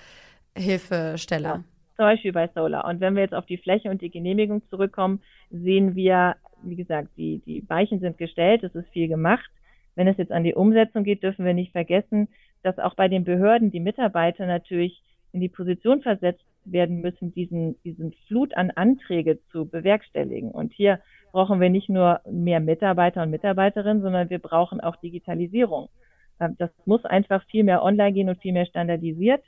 Hilfesteller. 0.56 1.48
Ja, 1.48 1.64
zum 1.96 2.04
Beispiel 2.04 2.32
bei 2.32 2.48
Solar. 2.54 2.84
Und 2.84 3.00
wenn 3.00 3.14
wir 3.14 3.22
jetzt 3.22 3.34
auf 3.34 3.46
die 3.46 3.58
Fläche 3.58 3.90
und 3.90 4.00
die 4.00 4.10
Genehmigung 4.10 4.62
zurückkommen, 4.68 5.20
sehen 5.50 5.96
wir, 5.96 6.36
wie 6.62 6.76
gesagt, 6.76 7.08
die, 7.16 7.42
die 7.44 7.68
Weichen 7.68 7.98
sind 7.98 8.16
gestellt, 8.16 8.62
es 8.62 8.74
ist 8.74 8.88
viel 8.90 9.08
gemacht. 9.08 9.50
Wenn 9.96 10.08
es 10.08 10.16
jetzt 10.16 10.32
an 10.32 10.44
die 10.44 10.54
Umsetzung 10.54 11.04
geht, 11.04 11.22
dürfen 11.22 11.44
wir 11.44 11.54
nicht 11.54 11.72
vergessen, 11.72 12.28
dass 12.64 12.78
auch 12.78 12.94
bei 12.94 13.08
den 13.08 13.24
Behörden 13.24 13.70
die 13.70 13.80
Mitarbeiter 13.80 14.46
natürlich 14.46 15.02
in 15.32 15.40
die 15.40 15.48
Position 15.48 16.00
versetzt 16.00 16.44
werden 16.64 17.00
müssen, 17.00 17.32
diesen, 17.34 17.80
diesen 17.82 18.12
Flut 18.26 18.56
an 18.56 18.70
Anträge 18.70 19.38
zu 19.52 19.66
bewerkstelligen. 19.66 20.50
Und 20.50 20.72
hier 20.72 21.00
brauchen 21.32 21.60
wir 21.60 21.68
nicht 21.68 21.88
nur 21.88 22.20
mehr 22.30 22.60
Mitarbeiter 22.60 23.22
und 23.22 23.30
Mitarbeiterinnen, 23.30 24.02
sondern 24.02 24.30
wir 24.30 24.38
brauchen 24.38 24.80
auch 24.80 24.96
Digitalisierung. 24.96 25.88
Ähm, 26.40 26.56
das 26.58 26.70
muss 26.86 27.04
einfach 27.04 27.44
viel 27.46 27.64
mehr 27.64 27.82
online 27.82 28.12
gehen 28.12 28.28
und 28.28 28.40
viel 28.40 28.52
mehr 28.52 28.66
standardisiert. 28.66 29.44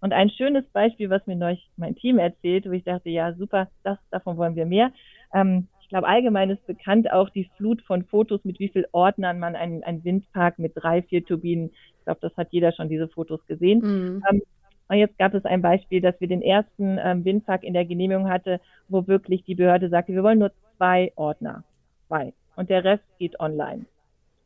Und 0.00 0.12
ein 0.12 0.30
schönes 0.30 0.64
Beispiel, 0.70 1.10
was 1.10 1.26
mir 1.26 1.36
neulich 1.36 1.70
mein 1.76 1.96
Team 1.96 2.18
erzählt, 2.18 2.66
wo 2.66 2.72
ich 2.72 2.84
dachte, 2.84 3.10
ja, 3.10 3.32
super, 3.34 3.68
das, 3.82 3.98
davon 4.10 4.36
wollen 4.36 4.56
wir 4.56 4.66
mehr. 4.66 4.92
Ähm, 5.32 5.68
ich 5.88 5.90
glaube, 5.90 6.06
allgemein 6.06 6.50
ist 6.50 6.66
bekannt 6.66 7.10
auch 7.10 7.30
die 7.30 7.48
Flut 7.56 7.80
von 7.80 8.04
Fotos, 8.04 8.44
mit 8.44 8.58
wie 8.58 8.68
viel 8.68 8.86
Ordnern 8.92 9.38
man 9.38 9.56
einen, 9.56 9.82
einen 9.84 10.04
Windpark 10.04 10.58
mit 10.58 10.72
drei, 10.74 11.00
vier 11.00 11.24
Turbinen, 11.24 11.70
ich 11.70 12.04
glaube, 12.04 12.20
das 12.20 12.36
hat 12.36 12.48
jeder 12.50 12.72
schon 12.72 12.90
diese 12.90 13.08
Fotos 13.08 13.40
gesehen. 13.46 13.78
Mhm. 13.78 14.22
Ähm, 14.30 14.42
und 14.88 14.96
jetzt 14.98 15.16
gab 15.18 15.32
es 15.32 15.46
ein 15.46 15.62
Beispiel, 15.62 16.02
dass 16.02 16.14
wir 16.20 16.28
den 16.28 16.42
ersten 16.42 16.98
ähm, 17.02 17.24
Windpark 17.24 17.64
in 17.64 17.72
der 17.72 17.86
Genehmigung 17.86 18.28
hatte, 18.28 18.60
wo 18.90 19.06
wirklich 19.06 19.44
die 19.44 19.54
Behörde 19.54 19.88
sagte, 19.88 20.12
wir 20.12 20.22
wollen 20.22 20.40
nur 20.40 20.52
zwei 20.76 21.10
Ordner. 21.16 21.64
Zwei. 22.06 22.34
Und 22.56 22.68
der 22.68 22.84
Rest 22.84 23.04
geht 23.18 23.40
online. 23.40 23.86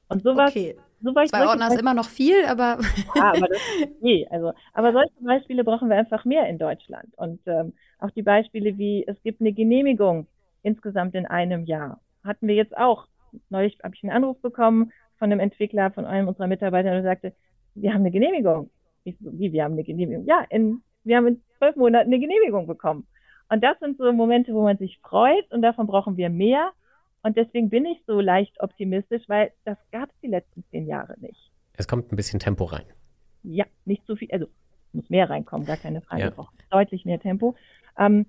Und 0.07 0.23
sowas. 0.23 0.51
Okay. 0.51 0.77
sowas 1.03 1.29
zwei 1.29 1.49
Ordner 1.49 1.73
ist 1.73 1.81
immer 1.81 1.95
noch 1.95 2.09
viel, 2.09 2.45
aber. 2.47 2.79
ja, 3.17 3.33
aber 3.33 3.49
das 3.49 3.59
ist. 4.01 4.31
Also, 4.31 4.53
aber 4.75 4.93
solche 4.93 5.11
Beispiele 5.23 5.65
brauchen 5.65 5.89
wir 5.89 5.97
einfach 5.97 6.25
mehr 6.25 6.49
in 6.49 6.59
Deutschland. 6.59 7.09
Und 7.17 7.41
ähm, 7.47 7.73
auch 7.99 8.11
die 8.11 8.23
Beispiele 8.23 8.79
wie, 8.79 9.05
es 9.09 9.21
gibt 9.25 9.41
eine 9.41 9.53
Genehmigung 9.53 10.29
insgesamt 10.63 11.15
in 11.15 11.27
einem 11.27 11.65
Jahr. 11.65 12.01
Hatten 12.25 12.49
wir 12.49 12.55
jetzt 12.55 12.77
auch. 12.77 13.07
Neulich 13.51 13.79
habe 13.83 13.95
ich 13.95 14.03
einen 14.03 14.13
Anruf 14.13 14.41
bekommen 14.41 14.93
von 15.19 15.31
einem 15.31 15.41
Entwickler, 15.41 15.91
von 15.91 16.05
einem 16.05 16.29
unserer 16.29 16.47
Mitarbeiter, 16.47 16.91
der 16.91 17.03
sagte, 17.03 17.33
wir 17.75 17.93
haben 17.93 18.01
eine 18.01 18.11
Genehmigung. 18.11 18.71
Ich 19.05 19.17
so, 19.21 19.31
wie, 19.39 19.53
wir 19.53 19.65
haben 19.65 19.73
eine 19.73 19.85
Genehmigung? 19.85 20.25
Ja, 20.27 20.45
in, 20.51 20.83
wir 21.05 21.17
haben 21.17 21.27
in 21.27 21.43
zwölf 21.59 21.77
Monaten 21.77 22.09
eine 22.09 22.21
Genehmigung 22.21 22.67
bekommen. 22.67 23.07
Und 23.49 23.63
das 23.63 23.79
sind 23.81 23.99
so 23.99 24.13
Momente, 24.13 24.55
wo 24.55 24.63
man 24.63 24.79
sich 24.79 24.99
freut 24.99 25.51
und 25.51 25.63
davon 25.63 25.87
brauchen 25.87 26.17
wir 26.17 26.31
mehr. 26.31 26.73
Und 27.23 27.37
deswegen 27.37 27.71
bin 27.71 27.85
ich 27.87 28.03
so 28.07 28.21
leicht 28.21 28.61
optimistisch, 28.61 29.23
weil 29.29 29.53
das 29.65 29.79
gab 29.93 30.11
es 30.11 30.21
die 30.23 30.29
letzten 30.29 30.65
zehn 30.71 30.87
Jahre 30.87 31.15
nicht. 31.21 31.51
Es 31.75 31.87
kommt 31.87 32.13
ein 32.13 32.17
bisschen 32.17 32.41
Tempo 32.41 32.65
rein. 32.65 32.85
Ja, 33.43 33.65
nicht 33.85 34.07
zu 34.07 34.17
viel, 34.17 34.31
also 34.31 34.47
muss 34.93 35.09
mehr 35.09 35.29
reinkommen, 35.31 35.67
gar 35.67 35.77
keine 35.77 36.01
Frage. 36.01 36.23
Ja. 36.23 36.31
braucht 36.31 36.55
deutlich 36.71 37.05
mehr 37.05 37.19
Tempo. 37.21 37.55
Ähm, 37.99 38.27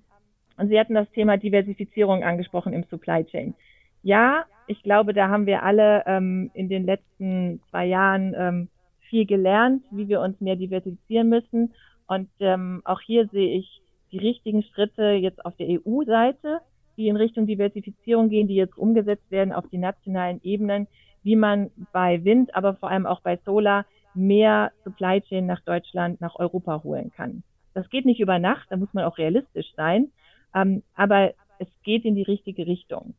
und 0.56 0.68
Sie 0.68 0.78
hatten 0.78 0.94
das 0.94 1.10
Thema 1.10 1.36
Diversifizierung 1.36 2.22
angesprochen 2.22 2.72
im 2.72 2.84
Supply 2.84 3.24
Chain. 3.24 3.54
Ja, 4.02 4.44
ich 4.66 4.82
glaube, 4.82 5.12
da 5.12 5.28
haben 5.28 5.46
wir 5.46 5.62
alle 5.62 6.04
ähm, 6.06 6.50
in 6.54 6.68
den 6.68 6.84
letzten 6.84 7.60
zwei 7.70 7.86
Jahren 7.86 8.34
ähm, 8.36 8.68
viel 9.08 9.26
gelernt, 9.26 9.82
wie 9.90 10.08
wir 10.08 10.20
uns 10.20 10.40
mehr 10.40 10.56
diversifizieren 10.56 11.28
müssen. 11.28 11.74
Und 12.06 12.28
ähm, 12.40 12.82
auch 12.84 13.00
hier 13.00 13.26
sehe 13.28 13.58
ich 13.58 13.82
die 14.12 14.18
richtigen 14.18 14.62
Schritte 14.62 15.12
jetzt 15.12 15.44
auf 15.44 15.56
der 15.56 15.68
EU-Seite, 15.68 16.60
die 16.96 17.08
in 17.08 17.16
Richtung 17.16 17.46
Diversifizierung 17.46 18.28
gehen, 18.28 18.46
die 18.46 18.54
jetzt 18.54 18.78
umgesetzt 18.78 19.30
werden 19.30 19.52
auf 19.52 19.64
die 19.70 19.78
nationalen 19.78 20.40
Ebenen, 20.42 20.86
wie 21.22 21.36
man 21.36 21.70
bei 21.92 22.22
Wind, 22.24 22.54
aber 22.54 22.74
vor 22.74 22.90
allem 22.90 23.06
auch 23.06 23.20
bei 23.20 23.38
Solar 23.44 23.86
mehr 24.14 24.70
Supply 24.84 25.20
Chain 25.22 25.46
nach 25.46 25.60
Deutschland, 25.60 26.20
nach 26.20 26.36
Europa 26.36 26.82
holen 26.84 27.10
kann. 27.16 27.42
Das 27.72 27.88
geht 27.90 28.04
nicht 28.04 28.20
über 28.20 28.38
Nacht, 28.38 28.66
da 28.70 28.76
muss 28.76 28.92
man 28.92 29.04
auch 29.04 29.18
realistisch 29.18 29.72
sein, 29.76 30.12
ähm, 30.54 30.82
aber 30.94 31.32
es 31.58 31.68
geht 31.82 32.04
in 32.04 32.14
die 32.14 32.22
richtige 32.22 32.66
Richtung. 32.66 33.14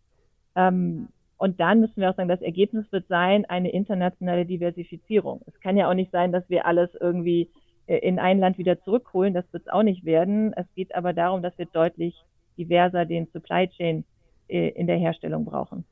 Ähm, 0.56 1.10
und 1.38 1.60
dann 1.60 1.82
müssen 1.82 1.98
wir 1.98 2.10
auch 2.10 2.16
sagen, 2.16 2.30
das 2.30 2.42
Ergebnis 2.42 2.90
wird 2.92 3.08
sein, 3.08 3.46
eine 3.46 3.70
internationale 3.70 4.46
Diversifizierung. 4.46 5.42
Es 5.48 5.60
kann 5.60 5.78
ja 5.78 5.90
auch 5.90 5.94
nicht 5.94 6.12
sein, 6.12 6.32
dass 6.32 6.50
wir 6.50 6.66
alles 6.66 6.90
irgendwie 7.00 7.50
äh, 7.88 7.98
in 7.98 8.20
ein 8.20 8.40
Land 8.40 8.58
wieder 8.58 8.82
zurückholen. 8.84 9.34
Das 9.34 9.46
wird 9.52 9.64
es 9.64 9.72
auch 9.72 9.84
nicht 9.84 10.06
werden. 10.06 10.54
Es 10.54 10.66
geht 10.76 10.96
aber 10.96 11.14
darum, 11.14 11.42
dass 11.42 11.58
wir 11.58 11.66
deutlich 11.66 12.16
diverser 12.58 13.06
den 13.06 13.28
Supply 13.34 13.68
Chain 13.68 14.06
äh, 14.48 14.70
in 14.70 14.88
der 14.88 14.98
Herstellung 14.98 15.44
brauchen. 15.44 15.84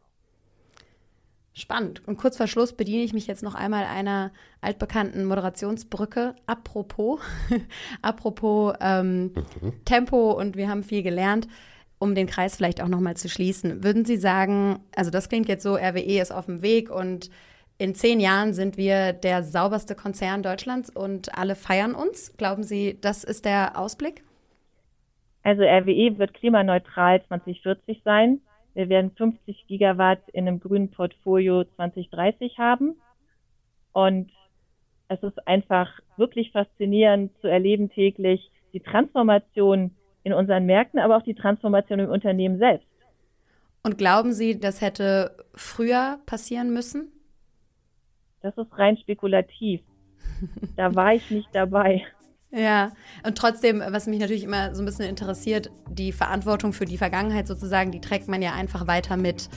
Spannend. 1.53 2.01
Und 2.07 2.17
kurz 2.17 2.37
vor 2.37 2.47
Schluss 2.47 2.73
bediene 2.73 3.03
ich 3.03 3.13
mich 3.13 3.27
jetzt 3.27 3.43
noch 3.43 3.53
einmal 3.53 3.85
einer 3.85 4.31
altbekannten 4.61 5.25
Moderationsbrücke. 5.25 6.35
Apropos, 6.47 7.19
apropos 8.01 8.75
ähm, 8.81 9.33
mhm. 9.61 9.73
Tempo 9.85 10.31
und 10.31 10.55
wir 10.55 10.69
haben 10.69 10.83
viel 10.83 11.03
gelernt 11.03 11.47
um 12.03 12.15
den 12.15 12.27
Kreis 12.27 12.57
vielleicht 12.57 12.81
auch 12.81 12.89
nochmal 12.89 13.15
zu 13.15 13.29
schließen, 13.29 13.81
würden 13.81 14.03
Sie 14.03 14.17
sagen, 14.17 14.81
also 14.93 15.09
das 15.09 15.29
klingt 15.29 15.47
jetzt 15.47 15.63
so, 15.63 15.75
RWE 15.75 16.21
ist 16.21 16.33
auf 16.33 16.47
dem 16.47 16.61
Weg 16.61 16.91
und 16.91 17.29
in 17.77 17.95
zehn 17.95 18.19
Jahren 18.19 18.53
sind 18.53 18.77
wir 18.77 19.13
der 19.13 19.41
sauberste 19.41 19.95
Konzern 19.95 20.43
Deutschlands 20.43 20.89
und 20.89 21.35
alle 21.37 21.55
feiern 21.55 21.95
uns. 21.95 22.35
Glauben 22.37 22.63
Sie, 22.63 22.97
das 23.01 23.23
ist 23.23 23.45
der 23.45 23.79
Ausblick? 23.79 24.23
Also 25.43 25.63
RWE 25.63 26.17
wird 26.17 26.33
klimaneutral 26.33 27.23
2040 27.27 28.01
sein. 28.03 28.41
Wir 28.73 28.89
werden 28.89 29.11
50 29.11 29.67
Gigawatt 29.67 30.21
in 30.33 30.47
einem 30.47 30.59
grünen 30.59 30.89
Portfolio 30.89 31.63
2030 31.75 32.57
haben. 32.57 32.95
Und 33.91 34.31
es 35.07 35.21
ist 35.21 35.47
einfach 35.47 35.99
wirklich 36.17 36.51
faszinierend 36.51 37.31
zu 37.41 37.47
erleben 37.47 37.89
täglich 37.89 38.51
die 38.73 38.79
Transformation 38.79 39.91
in 40.23 40.33
unseren 40.33 40.65
Märkten, 40.65 40.99
aber 40.99 41.17
auch 41.17 41.23
die 41.23 41.35
Transformation 41.35 41.99
im 41.99 42.09
Unternehmen 42.09 42.57
selbst. 42.57 42.87
Und 43.83 43.97
glauben 43.97 44.31
Sie, 44.31 44.59
das 44.59 44.81
hätte 44.81 45.35
früher 45.53 46.19
passieren 46.25 46.73
müssen? 46.73 47.11
Das 48.41 48.57
ist 48.57 48.77
rein 48.77 48.97
spekulativ. 48.97 49.81
da 50.75 50.95
war 50.95 51.13
ich 51.13 51.29
nicht 51.29 51.49
dabei. 51.53 52.05
Ja, 52.55 52.91
und 53.25 53.35
trotzdem, 53.35 53.81
was 53.89 54.05
mich 54.05 54.19
natürlich 54.19 54.43
immer 54.43 54.75
so 54.75 54.83
ein 54.83 54.85
bisschen 54.85 55.05
interessiert, 55.05 55.71
die 55.89 56.11
Verantwortung 56.11 56.71
für 56.71 56.85
die 56.85 56.99
Vergangenheit 56.99 57.47
sozusagen, 57.47 57.91
die 57.91 57.99
trägt 57.99 58.27
man 58.27 58.43
ja 58.43 58.53
einfach 58.53 58.85
weiter 58.85 59.17
mit. 59.17 59.49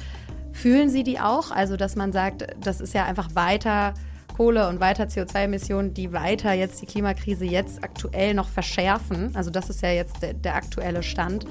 Fühlen 0.53 0.89
Sie 0.89 1.03
die 1.03 1.21
auch? 1.21 1.51
Also, 1.51 1.77
dass 1.77 1.95
man 1.95 2.13
sagt, 2.13 2.47
das 2.65 2.81
ist 2.81 2.95
ja 2.95 3.05
einfach 3.05 3.35
weiter 3.35 3.93
Kohle 4.35 4.69
und 4.69 4.81
weiter 4.81 5.05
CO2-Emissionen, 5.05 5.93
die 5.93 6.15
weiter 6.15 6.55
jetzt 6.55 6.81
die 6.81 6.87
Klimakrise 6.87 7.45
jetzt 7.45 7.85
aktuell 7.85 8.33
noch 8.33 8.49
verschärfen, 8.49 9.35
also 9.35 9.51
das 9.51 9.71
ist 9.71 9.83
ja 9.83 9.91
jetzt 9.91 10.23
der, 10.23 10.35
der 10.35 10.55
aktuelle 10.55 11.03
Stand, 11.03 11.47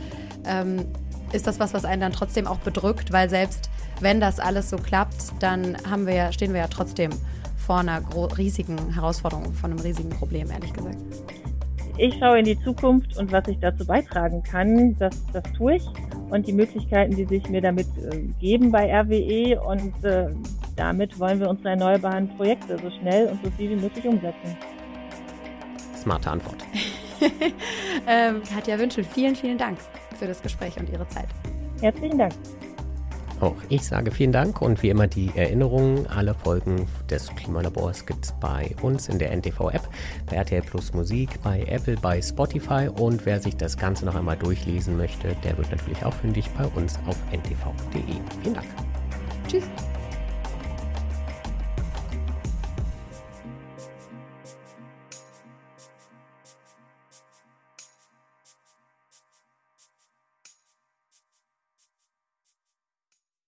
ähm, 0.45 0.85
ist 1.31 1.47
das 1.47 1.59
was, 1.59 1.73
was 1.73 1.85
einen 1.85 2.01
dann 2.01 2.11
trotzdem 2.11 2.45
auch 2.45 2.59
bedrückt, 2.59 3.11
weil 3.11 3.29
selbst 3.29 3.69
wenn 4.01 4.19
das 4.19 4.39
alles 4.39 4.69
so 4.69 4.77
klappt, 4.77 5.33
dann 5.39 5.77
haben 5.89 6.05
wir 6.05 6.31
stehen 6.31 6.53
wir 6.53 6.61
ja 6.61 6.67
trotzdem 6.67 7.11
vor 7.65 7.79
einer 7.79 8.01
riesigen 8.37 8.93
Herausforderung, 8.93 9.53
vor 9.53 9.69
einem 9.69 9.79
riesigen 9.79 10.09
Problem, 10.09 10.49
ehrlich 10.51 10.71
gesagt. 10.73 10.97
Ich 11.97 12.15
schaue 12.19 12.39
in 12.39 12.45
die 12.45 12.59
Zukunft 12.61 13.17
und 13.17 13.31
was 13.31 13.47
ich 13.47 13.57
dazu 13.59 13.85
beitragen 13.85 14.43
kann, 14.43 14.95
das, 14.99 15.23
das 15.31 15.43
tue 15.53 15.75
ich. 15.75 15.83
Und 16.29 16.45
die 16.47 16.53
Möglichkeiten, 16.53 17.15
die 17.15 17.25
sich 17.25 17.47
mir 17.49 17.61
damit 17.61 17.87
äh, 17.97 18.23
geben 18.39 18.71
bei 18.71 18.91
RWE 18.91 19.61
und 19.61 20.03
äh, 20.03 20.27
damit 20.75 21.17
wollen 21.19 21.39
wir 21.39 21.49
unsere 21.49 21.69
erneuerbaren 21.69 22.27
Projekte 22.35 22.77
so 22.77 22.89
schnell 22.99 23.27
und 23.27 23.43
so 23.43 23.49
viel 23.51 23.69
wie 23.69 23.81
möglich 23.81 24.05
umsetzen. 24.05 24.57
Smarte 25.95 26.31
Antwort. 26.31 26.57
ähm, 28.07 28.41
Katja 28.53 28.77
Wünschel, 28.77 29.03
vielen, 29.03 29.35
vielen 29.35 29.57
Dank 29.57 29.77
für 30.19 30.27
das 30.27 30.41
Gespräch 30.41 30.77
und 30.77 30.89
Ihre 30.89 31.07
Zeit. 31.07 31.27
Herzlichen 31.81 32.17
Dank. 32.17 32.33
Auch 33.41 33.55
ich 33.69 33.85
sage 33.85 34.11
vielen 34.11 34.31
Dank 34.31 34.61
und 34.61 34.81
wie 34.81 34.89
immer 34.89 35.07
die 35.07 35.31
Erinnerungen, 35.35 36.07
alle 36.07 36.33
Folgen 36.33 36.87
des 37.09 37.27
Klimalabors 37.35 38.05
gibt 38.05 38.25
es 38.25 38.33
bei 38.39 38.73
uns 38.81 39.09
in 39.09 39.19
der 39.19 39.31
NTV-App, 39.35 39.87
bei 40.25 40.37
RTL 40.37 40.61
Plus 40.61 40.93
Musik, 40.93 41.41
bei 41.43 41.63
Apple, 41.63 41.97
bei 42.01 42.21
Spotify 42.21 42.89
und 42.93 43.25
wer 43.25 43.41
sich 43.41 43.57
das 43.57 43.77
Ganze 43.77 44.05
noch 44.05 44.15
einmal 44.15 44.37
durchlesen 44.37 44.97
möchte, 44.97 45.35
der 45.43 45.57
wird 45.57 45.71
natürlich 45.71 46.03
auch 46.05 46.13
fündig 46.13 46.49
bei 46.57 46.65
uns 46.79 46.97
auf 47.07 47.17
ntv.de. 47.31 48.01
Vielen 48.41 48.53
Dank. 48.53 48.67
Tschüss. 49.47 49.63